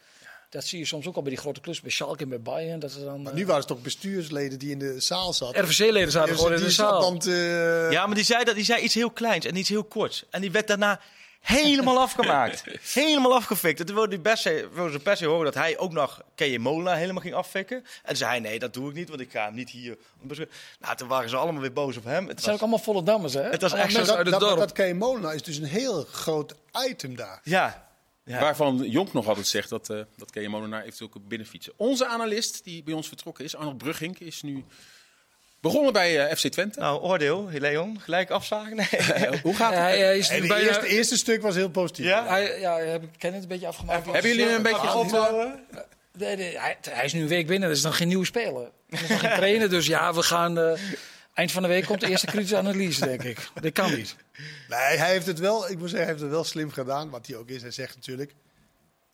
Dat 0.51 0.65
zie 0.65 0.79
je 0.79 0.85
soms 0.85 1.07
ook 1.07 1.17
al 1.17 1.23
bij 1.23 1.31
die 1.31 1.41
grote 1.41 1.61
clubs, 1.61 1.81
bij 1.81 1.91
Schalke 1.91 2.23
en 2.23 2.29
bij 2.29 2.41
Bayern. 2.41 2.79
Dat 2.81 2.91
ze 2.93 3.05
dan, 3.05 3.23
Maar 3.23 3.33
eh, 3.33 3.39
nu 3.39 3.45
waren 3.45 3.59
het 3.61 3.69
toch 3.69 3.83
bestuursleden 3.83 4.59
die 4.59 4.71
in 4.71 4.79
de 4.79 5.01
zaal 5.01 5.33
zaten? 5.33 5.65
RVC-leden 5.65 6.11
zaten 6.11 6.37
gewoon 6.37 6.53
in 6.53 6.59
de 6.61 6.71
zat 6.71 7.23
zaal. 7.25 7.91
Ja, 7.91 8.07
maar 8.07 8.15
die 8.15 8.25
zei, 8.25 8.45
dat, 8.45 8.55
die 8.55 8.65
zei 8.65 8.83
iets 8.83 8.95
heel 8.95 9.11
kleins 9.11 9.47
en 9.47 9.57
iets 9.57 9.69
heel 9.69 9.85
korts. 9.85 10.25
En 10.31 10.41
die 10.41 10.51
werd 10.51 10.67
daarna 10.67 11.01
helemaal 11.41 11.99
afgemaakt. 12.01 12.65
helemaal 12.93 13.35
afgefikt. 13.35 13.81
En 13.81 13.87
toen 13.87 13.95
wilde, 13.95 14.21
ze 14.93 15.01
per 15.03 15.17
se 15.17 15.27
horen 15.27 15.45
dat 15.45 15.55
hij 15.55 15.79
ook 15.79 15.93
nog 15.93 16.23
Keje 16.35 16.59
Mola 16.59 16.95
helemaal 16.95 17.23
ging 17.23 17.35
affikken. 17.35 17.77
En 17.77 17.85
toen 18.07 18.17
zei 18.17 18.31
hij, 18.31 18.41
nee, 18.41 18.59
dat 18.59 18.75
doe 18.75 18.89
ik 18.89 18.95
niet, 18.95 19.09
want 19.09 19.21
ik 19.21 19.31
ga 19.31 19.45
hem 19.45 19.55
niet 19.55 19.71
hier... 19.71 19.97
Nou, 20.81 20.97
toen 20.97 21.09
waren 21.09 21.29
ze 21.31 21.37
allemaal 21.37 21.61
weer 21.61 21.73
boos 21.73 21.97
op 21.97 22.05
hem. 22.05 22.23
Het 22.23 22.31
Het 22.31 22.43
zijn 22.43 22.55
ook 22.55 22.61
allemaal 22.61 22.79
volle 22.79 23.03
dammers, 23.03 23.35
hè? 23.35 23.43
Het 23.43 23.61
was 23.63 23.73
echt 23.73 23.93
zo- 23.93 23.99
dat, 23.99 24.09
uit 24.17 24.19
het 24.27 24.31
dat, 24.31 24.41
dorp. 24.41 24.59
dat 24.59 24.73
Kay 24.73 24.93
Molenaar 24.93 25.35
is 25.35 25.43
dus 25.43 25.57
een 25.57 25.65
heel 25.65 26.05
groot 26.05 26.55
item 26.89 27.17
daar. 27.17 27.41
ja, 27.45 27.89
ja. 28.25 28.41
Waarvan 28.41 28.77
Jonk 28.91 29.13
nog 29.13 29.29
altijd 29.29 29.47
zegt 29.47 29.69
dat, 29.69 29.91
eh 29.91 30.01
dat 30.17 30.31
Kees 30.31 30.49
Molenaar 30.49 30.83
eventueel 30.83 31.11
ook 31.17 31.29
binnenfietsen. 31.29 31.73
Onze 31.77 32.07
analist 32.07 32.65
die 32.65 32.83
bij 32.83 32.95
ons 32.95 33.09
vertrokken 33.09 33.45
is, 33.45 33.57
Arnold 33.57 33.79
Brugging, 33.79 34.19
is 34.19 34.43
nu 34.43 34.65
begonnen 35.61 35.93
bij 35.93 36.27
eh, 36.27 36.37
FC 36.37 36.47
Twente. 36.49 36.81
Nou, 36.81 37.01
oordeel, 37.01 37.49
Leon. 37.53 38.01
Gelijk 38.01 38.31
afzagen? 38.31 38.77
Nee. 38.77 39.41
Hoe 39.43 39.55
gaat 39.57 39.73
Ja, 39.73 39.81
het? 39.81 39.89
hij, 39.91 39.99
hij 39.99 40.19
is 40.19 40.29
het 40.29 40.49
bijna... 40.49 40.67
eerste, 40.69 40.87
eerste 40.87 41.17
stuk 41.17 41.43
was 41.43 41.55
heel 41.55 41.71
positief. 41.71 42.05
Ja? 42.05 42.27
Hij, 42.27 42.61
ja, 42.61 42.77
heb 42.79 43.03
ik 43.03 43.09
ken 43.19 43.33
het 43.33 43.43
een 43.43 43.49
beetje 43.49 43.67
afgemaakt. 43.67 44.05
Hebben 44.05 44.31
jullie 44.31 44.55
een 44.55 44.63
beetje? 44.63 45.59
Nee, 46.13 46.37
nee, 46.37 46.59
hij, 46.59 46.77
hij 46.91 47.05
is 47.05 47.13
nu 47.13 47.21
een 47.21 47.29
week 47.29 47.47
binnen, 47.47 47.69
dat 47.69 47.77
is 47.79 47.85
nog 47.85 47.97
geen 47.97 48.09
nieuwe 48.09 48.25
speler. 48.25 48.71
Er 48.91 49.03
is 49.03 49.09
nog 49.09 49.21
geen 49.21 49.35
trainer, 49.35 49.71
dus 49.71 49.87
ja, 49.87 50.15
we 50.15 50.23
gaan... 50.23 50.59
eh, 50.59 50.73
eind 51.35 51.53
van 51.53 51.63
de 51.63 51.69
week 51.69 51.85
komt 51.85 52.01
de 52.01 52.09
eerste 52.09 52.27
kritische 52.27 52.57
analyse, 52.57 53.05
denk 53.05 53.23
ik. 53.23 53.39
Dat 53.61 53.73
kan 53.73 53.95
niet. 53.95 54.17
Nee, 54.69 54.97
hij 54.99 55.11
heeft 55.11 55.27
het 55.27 55.39
wel, 55.39 55.71
ik 55.71 55.79
moet 55.79 55.89
zeggen, 55.91 55.99
hij 55.99 56.09
heeft 56.09 56.21
het 56.21 56.31
wel 56.31 56.45
slim 56.45 56.71
gedaan. 56.71 57.11
Wat 57.11 57.27
hij 57.27 57.37
ook 57.37 57.49
is, 57.49 57.63
hij 57.63 57.71
zegt 57.71 57.95
natuurlijk. 57.95 58.35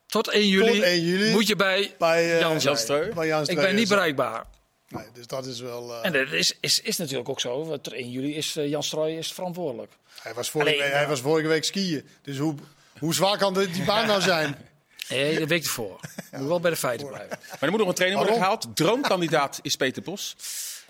Tot 0.07 0.29
1 0.29 0.49
juli, 0.49 0.73
Tot 0.73 0.83
1 0.83 1.01
juli 1.03 1.31
moet 1.31 1.47
je 1.47 1.57
bij... 1.57 1.95
Bij, 1.99 2.33
eh, 2.33 2.41
Jan 2.41 2.77
bij 3.15 3.27
Jan 3.27 3.47
Ik 3.49 3.57
ben 3.57 3.75
niet 3.75 3.89
bereikbaar. 3.89 4.45
Nee, 4.89 5.05
dus 5.13 5.27
dat 5.27 5.47
is 5.47 5.61
wel... 5.61 5.93
eh, 5.95 5.99
En 6.05 6.13
dat 6.13 6.33
is, 6.33 6.55
is, 6.61 6.81
is 6.81 6.97
natuurlijk 6.97 7.29
ook 7.29 7.41
zo. 7.41 7.65
Want 7.65 7.93
1 7.93 8.11
juli 8.11 8.35
is 8.35 8.57
eh, 8.57 8.69
Jan 8.69 8.83
Strooij 8.83 9.15
is 9.17 9.33
verantwoordelijk. 9.33 9.93
hij, 10.21 10.35
was 10.35 10.51
vorige 10.51 10.71
Alleen, 10.71 10.83
week, 10.85 10.93
hij 10.93 11.07
was 11.09 11.21
vorige 11.21 11.49
week 11.49 11.65
skiën. 11.65 12.09
Dus 12.23 12.39
hoe, 12.39 12.55
hoe 12.99 13.15
zwaar 13.15 13.39
kan 13.39 13.55
de- 13.55 13.71
die 13.71 13.85
baan 13.85 14.07
nou 14.07 14.21
zijn? 14.21 14.57
Nee, 15.09 15.39
de 15.39 15.47
week 15.47 15.63
ervoor. 15.65 16.01
Moet 16.33 16.49
wel 16.49 16.61
bij 16.61 16.71
de 16.71 16.77
feiten 16.77 17.07
blijven. 17.07 17.39
Maar 17.51 17.59
er 17.61 17.71
moet 17.71 17.79
nog 17.79 17.89
een 17.89 17.95
trainer 17.95 18.19
worden 18.19 18.37
gehaald. 18.37 18.67
Droomkandidaat 18.77 19.59
is 19.63 19.77
Peter 19.77 20.03
Bos. 20.03 20.37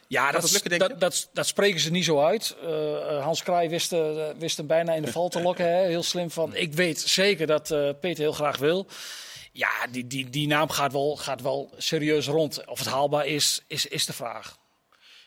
Ja, 0.09 0.31
dat, 0.33 0.43
het 0.43 0.53
lukken, 0.53 0.79
dat, 0.79 1.01
dat, 1.01 1.29
dat, 1.33 1.47
spreken 1.47 1.81
ze 1.81 1.91
niet 1.91 2.05
zo 2.05 2.21
uit. 2.25 2.57
Eh, 2.63 3.17
eh, 3.17 3.23
Hans 3.23 3.43
Kraai 3.43 3.69
wist, 3.69 3.93
eh, 3.93 4.29
wist 4.39 4.57
hem 4.57 4.67
bijna 4.67 4.93
in 4.93 5.03
de 5.03 5.11
val 5.13 5.29
te 5.29 5.43
lokken. 5.43 5.65
Hè? 5.77 5.87
Heel 5.87 6.03
slim 6.03 6.31
van, 6.31 6.55
ik 6.55 6.73
weet 6.75 7.01
zeker 7.01 7.47
dat 7.47 7.71
eh, 7.71 7.89
Peter 8.01 8.23
heel 8.23 8.33
graag 8.33 8.57
wil. 8.59 8.87
Ja, 9.57 9.87
die, 9.91 10.07
die, 10.07 10.31
die 10.31 10.47
naam 10.47 10.69
gaat 10.69 10.93
wel, 10.93 11.17
gaat 11.17 11.43
wel 11.43 11.71
serieus 11.77 12.27
rond. 12.27 12.65
Of 12.67 12.79
het 12.79 12.89
haalbaar 12.89 13.27
is, 13.27 13.63
is, 13.67 13.87
is 13.87 14.07
de 14.07 14.13
vraag. 14.13 14.59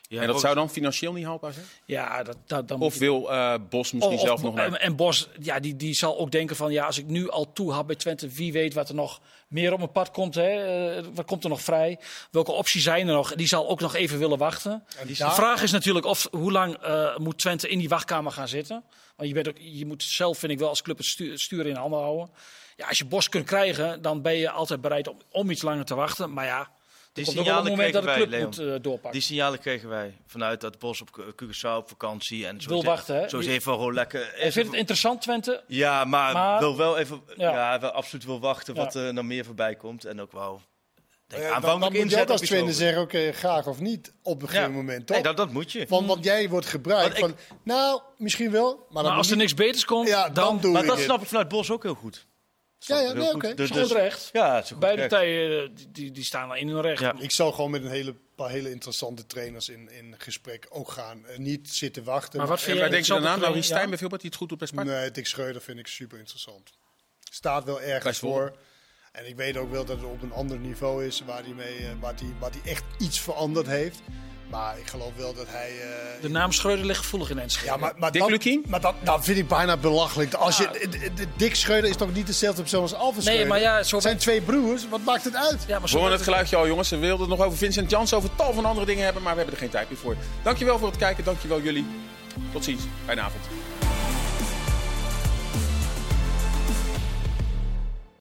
Ja, 0.02 0.20
en 0.20 0.26
dat 0.26 0.40
zou 0.40 0.54
dan 0.54 0.70
financieel 0.70 1.12
niet 1.12 1.24
haalbaar 1.24 1.52
zijn? 1.52 1.66
Ja, 1.84 2.22
dat, 2.22 2.36
dat, 2.46 2.68
dan 2.68 2.80
Of 2.80 2.98
wil 2.98 3.30
eh, 3.32 3.54
Bos 3.70 3.92
misschien 3.92 4.14
Of- 4.14 4.20
of- 4.20 4.26
zelf 4.26 4.42
nog 4.42 4.54
naar... 4.54 4.66
en, 4.66 4.80
en 4.80 4.96
Bos, 4.96 5.28
ja, 5.40 5.60
die, 5.60 5.76
die 5.76 5.94
zal 5.94 6.18
ook 6.18 6.30
denken 6.30 6.56
van 6.56 6.72
ja, 6.72 6.86
als 6.86 6.98
ik 6.98 7.06
nu 7.06 7.30
al 7.30 7.52
toe 7.52 7.72
had 7.72 7.86
bij 7.86 7.96
Twente, 7.96 8.28
wie 8.28 8.52
weet 8.52 8.74
wat 8.74 8.88
er 8.88 8.94
nog 8.94 9.20
meer 9.50 9.72
op 9.72 9.78
mijn 9.78 9.92
pad 9.92 10.10
komt. 10.10 10.34
Hè? 10.34 10.48
Eh, 10.96 11.04
wat 11.14 11.26
komt 11.26 11.44
er 11.44 11.50
nog 11.50 11.62
vrij? 11.62 11.98
Welke 12.30 12.52
opties 12.52 12.82
zijn 12.82 13.08
er 13.08 13.14
nog? 13.14 13.34
Die 13.34 13.46
zal 13.46 13.68
ook 13.68 13.80
nog 13.80 13.94
even 13.94 14.18
willen 14.18 14.38
wachten. 14.38 14.84
De 15.06 15.14
vraag 15.14 15.62
is 15.62 15.70
natuurlijk 15.70 16.06
of 16.06 16.28
hoe 16.30 16.52
lang 16.52 16.74
eh, 16.74 17.16
moet 17.16 17.38
Twente 17.38 17.68
in 17.68 17.78
die 17.78 17.88
wachtkamer 17.88 18.32
gaan 18.32 18.48
zitten? 18.48 18.84
Want 19.16 19.28
je, 19.28 19.34
bent 19.34 19.48
ook, 19.48 19.56
je 19.58 19.86
moet 19.86 20.02
zelf, 20.02 20.38
vind 20.38 20.52
ik 20.52 20.58
wel, 20.58 20.68
als 20.68 20.82
club 20.82 20.96
het 20.96 21.06
stuur, 21.06 21.30
het 21.30 21.40
stuur 21.40 21.66
in 21.66 21.76
handen 21.76 22.00
houden. 22.00 22.30
Ja, 22.76 22.88
als 22.88 22.98
je 22.98 23.04
Bos 23.04 23.28
kunt 23.28 23.46
krijgen, 23.46 24.02
dan 24.02 24.22
ben 24.22 24.34
je 24.36 24.50
altijd 24.50 24.80
bereid 24.80 25.08
om, 25.08 25.16
om 25.30 25.50
iets 25.50 25.62
langer 25.62 25.84
te 25.84 25.94
wachten. 25.94 26.32
Maar 26.32 26.44
ja, 26.44 26.70
Die 27.12 27.24
signalen 27.24 27.64
dat 27.64 27.74
kregen 27.74 28.02
club 28.02 28.28
wij, 28.30 28.40
moet 28.44 28.58
eh, 28.58 28.66
doorpakken. 28.82 29.12
Die 29.12 29.20
signalen 29.20 29.58
kregen 29.58 29.88
wij 29.88 30.16
vanuit 30.26 30.60
dat 30.60 30.78
Bos 30.78 31.00
op 31.00 31.10
Cu- 31.10 31.32
Curaçao 31.44 31.76
op 31.76 31.88
vakantie. 31.88 32.46
En 32.46 32.60
zo 32.60 32.68
Wil 32.68 32.78
is- 32.78 32.84
wachten, 32.84 33.14
hè? 33.20 33.28
Zo 33.28 33.38
is 33.38 33.46
even 33.46 33.72
gewoon 33.72 33.94
lekker... 33.94 34.20
Ik 34.44 34.52
vind 34.52 34.66
het 34.66 34.74
interessant, 34.76 35.22
Twente. 35.22 35.64
Ja, 35.66 36.04
maar, 36.04 36.32
Maar- 36.32 36.58
wil 36.60 36.76
wel 36.76 36.98
even, 36.98 37.22
Ja. 37.36 37.52
ja. 37.52 37.80
wel 37.80 37.90
absoluut 37.90 38.24
wil 38.24 38.40
wachten 38.40 38.74
Ja. 38.74 38.80
wat 38.80 38.94
er 38.94 39.14
nog 39.14 39.24
meer 39.24 39.44
voorbij 39.44 39.74
komt. 39.74 40.04
En 40.04 40.20
ook 40.20 40.32
wel 40.32 40.60
denk, 41.26 41.42
Ja, 41.42 41.48
dan, 41.60 41.80
dan 41.80 41.92
moet 41.92 42.10
je 42.10 42.26
als 42.26 42.42
iets 42.42 42.76
zeggen, 42.76 43.02
oké, 43.02 43.32
graag 43.32 43.66
of 43.66 43.80
niet 43.80 44.12
op 44.22 44.42
een 44.42 44.48
gegeven 44.48 44.72
moment, 44.72 45.06
toch? 45.06 45.16
Nee, 45.16 45.24
dat, 45.24 45.36
dat 45.36 45.52
moet 45.52 45.72
je. 45.72 45.86
Want, 45.88 46.06
want 46.06 46.24
jij 46.24 46.48
wordt 46.48 46.66
gebruikt 46.66 47.20
Want 47.20 47.34
van, 47.46 47.56
nou, 47.64 48.00
misschien 48.16 48.50
wel, 48.50 48.86
maar, 48.90 49.02
Maar 49.02 49.12
als 49.12 49.26
er 49.30 49.32
niet- 49.36 49.40
niks 49.40 49.54
beters 49.54 49.84
komt, 49.84 50.08
Ja, 50.08 50.22
dan, 50.28 50.34
dan 50.44 50.60
doe 50.60 50.72
Maar 50.72 50.80
ik 50.82 50.86
dat 50.88 50.96
het. 50.96 51.04
snap 51.06 51.20
ik 51.22 51.26
vanuit 51.28 51.48
Bos 51.48 51.70
ook 51.70 51.82
heel 51.82 51.94
goed. 51.94 52.26
Ja, 52.86 52.98
ja, 53.00 53.12
nee, 53.12 53.34
oké. 53.34 53.54
Dus- 53.54 53.70
is 53.70 53.76
goed 53.76 53.88
dus- 53.88 53.92
recht. 53.98 54.28
Ja, 54.32 54.64
Beide 54.78 55.00
recht. 55.00 55.08
partijen 55.08 55.62
eh, 55.62 55.68
die- 55.74 55.90
die, 55.90 56.10
die 56.10 56.24
staan 56.24 56.48
wel 56.48 56.56
in 56.56 56.68
hun 56.68 56.80
recht. 56.80 57.00
Ja. 57.00 57.14
Ik 57.18 57.30
zou 57.32 57.52
gewoon 57.54 57.70
met 57.70 57.84
een 57.84 57.90
hele, 57.90 58.14
paar 58.34 58.50
hele 58.50 58.70
interessante 58.70 59.26
trainers 59.26 59.68
in, 59.68 59.90
in 59.90 60.14
gesprek 60.18 60.66
ook 60.70 60.90
gaan. 60.90 61.26
En 61.26 61.42
niet 61.42 61.70
zitten 61.70 62.04
wachten. 62.04 62.38
Maar 62.38 62.48
wat 62.48 62.58
En 62.58 62.64
vind 62.64 62.78
jij 62.78 62.88
denk 62.88 63.04
je 63.04 63.12
dan 63.12 63.26
aan? 63.26 63.40
Maurice 63.40 63.62
Stijn 63.62 63.88
bijvoorbeeld, 63.88 64.20
die 64.20 64.30
het 64.30 64.38
goed 64.38 64.48
doet 64.48 64.58
bij 64.58 64.66
Sparta? 64.66 64.90
Nee, 64.90 65.10
Dick 65.10 65.26
Schreuder 65.26 65.62
vind 65.62 65.78
ik 65.78 65.86
super 65.86 66.18
interessant. 66.18 66.70
Staat 67.30 67.64
wel 67.64 67.80
ergens 67.80 68.18
voor. 68.18 68.56
En 69.12 69.26
ik 69.28 69.36
weet 69.36 69.56
ook 69.56 69.70
wel 69.70 69.84
dat 69.84 69.96
het 69.96 70.06
op 70.06 70.22
een 70.22 70.32
ander 70.32 70.58
niveau 70.58 71.06
is 71.06 71.22
waar 71.26 71.42
hij, 71.42 71.52
mee, 71.52 71.76
eh, 71.78 71.90
waar 72.00 72.14
hij, 72.14 72.32
waar 72.38 72.50
hij 72.50 72.72
echt 72.72 72.84
iets 72.98 73.20
veranderd 73.20 73.66
heeft. 73.66 74.00
Maar 74.50 74.78
ik 74.78 74.86
geloof 74.86 75.12
wel 75.16 75.34
dat 75.34 75.46
hij... 75.48 75.70
eh, 75.70 76.22
De 76.22 76.28
naam 76.28 76.52
Schreuder 76.52 76.86
ligt 76.86 76.98
gevoelig 76.98 77.30
in 77.30 77.38
Enschede. 77.38 77.66
ja, 77.70 77.76
maar, 77.76 77.92
maar 77.96 78.12
Dick 78.12 78.20
dat, 78.20 78.30
Lukien? 78.30 78.64
Maar 78.68 78.80
dat, 78.80 78.94
dat 79.02 79.24
vind 79.24 79.38
ik 79.38 79.48
bijna 79.48 79.76
belachelijk. 79.76 80.34
Als 80.34 80.56
je, 80.58 80.68
de- 80.72 80.88
de- 80.88 81.14
de- 81.14 81.26
Dick 81.36 81.54
Schreuder 81.54 81.90
is 81.90 81.96
toch 81.96 82.12
niet 82.12 82.26
dezelfde 82.26 82.60
persoon 82.60 82.82
als 82.82 82.94
Alvin 82.94 83.24
nee, 83.24 83.46
maar 83.46 83.60
ja, 83.60 83.82
zo 83.82 84.00
zijn 84.00 84.16
twee 84.18 84.40
broers, 84.40 84.88
wat 84.88 85.00
maakt 85.04 85.24
het 85.24 85.36
uit? 85.36 85.58
Ja, 85.66 85.72
maar 85.72 85.80
We 85.80 85.88
zo 85.88 85.96
horen 85.98 86.12
het 86.12 86.22
geluidje 86.22 86.56
al, 86.56 86.66
jongens. 86.66 86.88
We 86.90 86.96
wilden 86.98 87.28
het 87.28 87.38
nog 87.38 87.46
over 87.46 87.58
Vincent 87.58 87.90
Jans, 87.90 88.14
over 88.14 88.30
tal 88.34 88.52
van 88.52 88.64
andere 88.64 88.86
dingen 88.86 89.04
hebben, 89.04 89.22
maar 89.22 89.32
we 89.32 89.38
hebben 89.38 89.54
er 89.56 89.62
geen 89.62 89.70
tijd 89.72 89.90
meer 89.90 89.98
voor. 89.98 90.16
Dankjewel 90.42 90.78
voor 90.78 90.88
het 90.88 90.96
kijken, 90.98 91.24
dankjewel 91.24 91.60
jullie. 91.60 91.86
Tot 92.52 92.64
ziens, 92.64 92.82
fijne 93.04 93.20
avond. 93.20 93.44